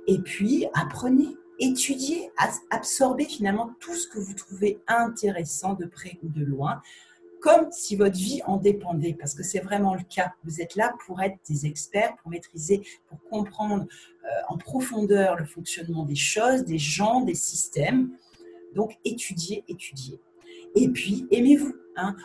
Et 0.08 0.20
puis, 0.20 0.68
apprenez, 0.74 1.36
étudiez, 1.60 2.32
absorbez 2.70 3.26
finalement 3.26 3.72
tout 3.80 3.96
ce 3.96 4.08
que 4.08 4.20
vous 4.20 4.34
trouvez 4.34 4.82
intéressant 4.88 5.74
de 5.74 5.86
près 5.86 6.20
ou 6.24 6.30
de 6.30 6.44
loin, 6.44 6.82
comme 7.42 7.72
si 7.72 7.96
votre 7.96 8.18
vie 8.18 8.42
en 8.46 8.58
dépendait, 8.58 9.16
parce 9.18 9.34
que 9.34 9.44
c'est 9.44 9.60
vraiment 9.60 9.96
le 9.96 10.04
cas. 10.04 10.34
Vous 10.44 10.62
êtes 10.62 10.76
là 10.76 10.94
pour 11.06 11.22
être 11.22 11.38
des 11.48 11.66
experts, 11.66 12.16
pour 12.22 12.32
maîtriser, 12.32 12.82
pour 13.08 13.22
comprendre 13.30 13.86
euh, 14.26 14.28
en 14.50 14.58
profondeur 14.58 15.38
le 15.38 15.46
fonctionnement 15.46 16.06
des 16.06 16.16
choses, 16.16 16.66
des 16.66 16.78
gens, 16.78 17.22
des 17.22 17.36
systèmes. 17.36 18.12
Donc, 18.76 18.98
étudiez, 19.06 19.64
étudiez. 19.68 20.20
Et 20.76 20.90
puis, 20.90 21.28
aimez-vous. 21.32 21.74
Hein 21.96 22.16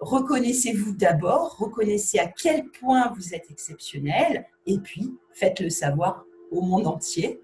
reconnaissez-vous 0.00 0.92
d'abord, 0.92 1.56
reconnaissez 1.58 2.18
à 2.18 2.26
quel 2.26 2.66
point 2.66 3.12
vous 3.16 3.34
êtes 3.34 3.50
exceptionnel, 3.50 4.46
et 4.66 4.78
puis 4.78 5.14
faites-le 5.32 5.70
savoir 5.70 6.24
au 6.50 6.62
monde 6.62 6.86
entier. 6.86 7.40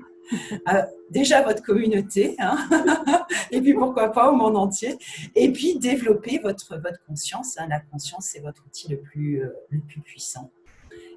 Euh, 0.69 0.83
déjà 1.11 1.43
votre 1.43 1.63
communauté, 1.63 2.35
hein, 2.39 2.57
et 3.51 3.61
puis 3.61 3.75
pourquoi 3.75 4.11
pas 4.11 4.31
au 4.31 4.35
monde 4.35 4.57
entier, 4.57 4.97
et 5.35 5.53
puis 5.53 5.79
développez 5.79 6.39
votre, 6.39 6.79
votre 6.79 7.05
conscience. 7.07 7.59
Hein. 7.59 7.67
La 7.69 7.81
conscience, 7.81 8.31
c'est 8.33 8.41
votre 8.41 8.65
outil 8.67 8.89
le 8.91 8.99
plus, 8.99 9.43
euh, 9.43 9.51
le 9.69 9.81
plus 9.81 10.01
puissant. 10.01 10.51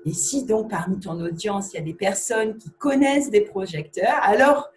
Et 0.06 0.14
si 0.14 0.46
donc 0.46 0.70
parmi 0.70 1.00
ton 1.00 1.20
audience, 1.22 1.74
il 1.74 1.78
y 1.78 1.80
a 1.80 1.84
des 1.84 1.94
personnes 1.94 2.58
qui 2.58 2.70
connaissent 2.72 3.30
des 3.30 3.42
projecteurs, 3.42 4.18
alors, 4.22 4.70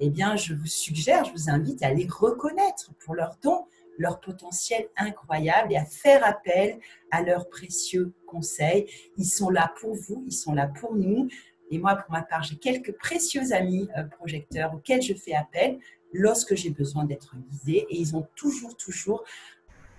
eh 0.00 0.10
bien, 0.10 0.36
je 0.36 0.54
vous 0.54 0.66
suggère, 0.66 1.24
je 1.24 1.32
vous 1.32 1.50
invite 1.50 1.82
à 1.82 1.92
les 1.92 2.06
reconnaître 2.06 2.90
pour 3.04 3.14
leur 3.14 3.36
don, 3.42 3.64
leur 3.98 4.20
potentiel 4.20 4.88
incroyable 4.96 5.72
et 5.72 5.76
à 5.76 5.84
faire 5.84 6.26
appel 6.26 6.78
à 7.10 7.22
leurs 7.22 7.48
précieux 7.48 8.12
conseils. 8.26 8.86
Ils 9.16 9.26
sont 9.26 9.50
là 9.50 9.72
pour 9.80 9.94
vous, 9.94 10.24
ils 10.26 10.32
sont 10.32 10.52
là 10.52 10.66
pour 10.66 10.94
nous. 10.94 11.28
Et 11.70 11.78
moi, 11.78 11.96
pour 11.96 12.12
ma 12.12 12.22
part, 12.22 12.42
j'ai 12.42 12.56
quelques 12.56 12.92
précieux 12.92 13.52
amis 13.52 13.88
euh, 13.96 14.04
projecteurs 14.04 14.74
auxquels 14.74 15.02
je 15.02 15.14
fais 15.14 15.34
appel 15.34 15.78
lorsque 16.12 16.54
j'ai 16.54 16.70
besoin 16.70 17.04
d'être 17.04 17.36
guidée. 17.36 17.86
Et 17.90 17.98
ils 17.98 18.16
ont 18.16 18.26
toujours, 18.36 18.76
toujours 18.76 19.24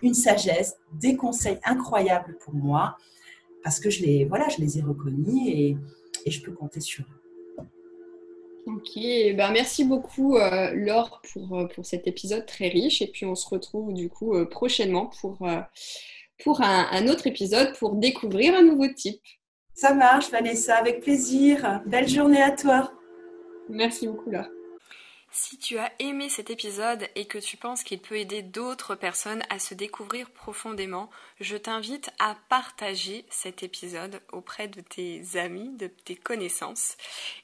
une 0.02 0.14
sagesse, 0.14 0.78
des 0.94 1.16
conseils 1.16 1.60
incroyables 1.64 2.38
pour 2.38 2.54
moi 2.54 2.98
parce 3.64 3.80
que 3.80 3.90
je 3.90 4.04
les, 4.04 4.26
voilà, 4.26 4.48
je 4.50 4.58
les 4.62 4.78
ai 4.78 4.82
reconnus 4.82 5.48
et, 5.48 5.76
et 6.26 6.32
je 6.32 6.42
peux 6.44 6.52
compter 6.52 6.80
sur 6.80 7.04
eux. 7.04 7.25
Ok, 8.66 8.96
ben 8.96 9.52
merci 9.52 9.84
beaucoup 9.84 10.38
euh, 10.38 10.72
Laure 10.74 11.22
pour, 11.32 11.60
euh, 11.60 11.68
pour 11.68 11.86
cet 11.86 12.08
épisode 12.08 12.48
très 12.48 12.68
riche 12.68 13.02
et 13.02 13.08
puis 13.08 13.26
on 13.26 13.36
se 13.36 13.48
retrouve 13.48 13.94
du 13.94 14.10
coup 14.10 14.34
euh, 14.34 14.46
prochainement 14.46 15.12
pour, 15.22 15.48
pour 16.44 16.62
un, 16.62 16.88
un, 16.92 17.08
autre 17.08 17.28
épisode 17.28 17.78
pour 17.78 17.96
découvrir 17.96 18.56
un 18.56 18.64
nouveau 18.64 18.88
type. 18.88 19.22
Ça 19.76 19.94
marche 19.94 20.32
Vanessa, 20.32 20.78
avec 20.78 21.02
plaisir. 21.02 21.82
Belle 21.86 22.08
journée 22.08 22.42
à 22.42 22.52
toi. 22.52 22.92
Merci 23.70 24.08
beaucoup 24.08 24.32
Laure. 24.32 24.55
Si 25.38 25.58
tu 25.58 25.78
as 25.78 25.92
aimé 26.00 26.30
cet 26.30 26.50
épisode 26.50 27.10
et 27.16 27.26
que 27.26 27.38
tu 27.38 27.58
penses 27.58 27.84
qu'il 27.84 28.00
peut 28.00 28.16
aider 28.16 28.42
d'autres 28.42 28.96
personnes 28.96 29.44
à 29.50 29.60
se 29.60 29.74
découvrir 29.74 30.30
profondément, 30.30 31.10
je 31.42 31.58
t'invite 31.58 32.10
à 32.20 32.38
partager 32.48 33.26
cet 33.30 33.62
épisode 33.62 34.22
auprès 34.32 34.70
de 34.70 34.80
tes 34.80 35.24
amis, 35.36 35.76
de 35.76 35.88
tes 35.88 36.16
connaissances. 36.16 36.96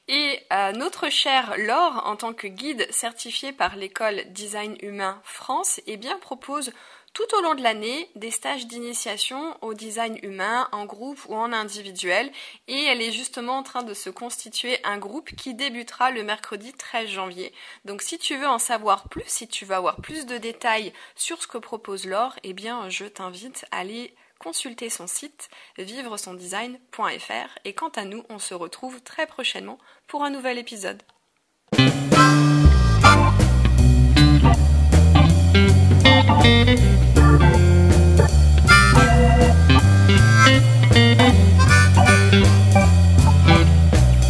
Et 0.07 0.39
notre 0.77 1.09
chère 1.09 1.57
Laure, 1.57 2.03
en 2.05 2.15
tant 2.15 2.33
que 2.33 2.47
guide 2.47 2.87
certifié 2.91 3.51
par 3.51 3.75
l'école 3.75 4.23
Design 4.29 4.77
Humain 4.81 5.21
France, 5.25 5.81
eh 5.85 5.97
bien 5.97 6.17
propose 6.17 6.71
tout 7.13 7.35
au 7.37 7.41
long 7.41 7.55
de 7.55 7.61
l'année 7.61 8.09
des 8.15 8.31
stages 8.31 8.67
d'initiation 8.67 9.57
au 9.61 9.73
design 9.73 10.17
humain 10.23 10.69
en 10.71 10.85
groupe 10.85 11.19
ou 11.27 11.35
en 11.35 11.51
individuel 11.51 12.31
et 12.67 12.83
elle 12.85 13.01
est 13.01 13.11
justement 13.11 13.57
en 13.57 13.63
train 13.63 13.83
de 13.83 13.93
se 13.93 14.09
constituer 14.09 14.77
un 14.83 14.97
groupe 14.97 15.31
qui 15.35 15.53
débutera 15.53 16.11
le 16.11 16.23
mercredi 16.23 16.71
13 16.73 17.09
janvier. 17.09 17.53
Donc 17.85 18.01
si 18.01 18.17
tu 18.17 18.37
veux 18.37 18.47
en 18.47 18.59
savoir 18.59 19.09
plus, 19.09 19.23
si 19.27 19.47
tu 19.47 19.65
veux 19.65 19.75
avoir 19.75 19.97
plus 19.97 20.25
de 20.25 20.37
détails 20.37 20.93
sur 21.15 21.41
ce 21.41 21.47
que 21.47 21.57
propose 21.57 22.05
Laure, 22.05 22.35
eh 22.43 22.53
bien 22.53 22.89
je 22.89 23.05
t'invite 23.05 23.65
à 23.71 23.79
aller 23.79 24.15
consulter 24.39 24.89
son 24.89 25.05
site 25.05 25.49
vivresondesign.fr 25.77 27.59
et 27.63 27.73
quant 27.73 27.89
à 27.89 28.05
nous, 28.05 28.23
on 28.29 28.39
se 28.39 28.53
retrouve 28.53 29.01
très 29.01 29.27
prochainement 29.27 29.77
pour 30.07 30.23
un 30.23 30.29
nouvel 30.29 30.57
épisode. 30.57 31.01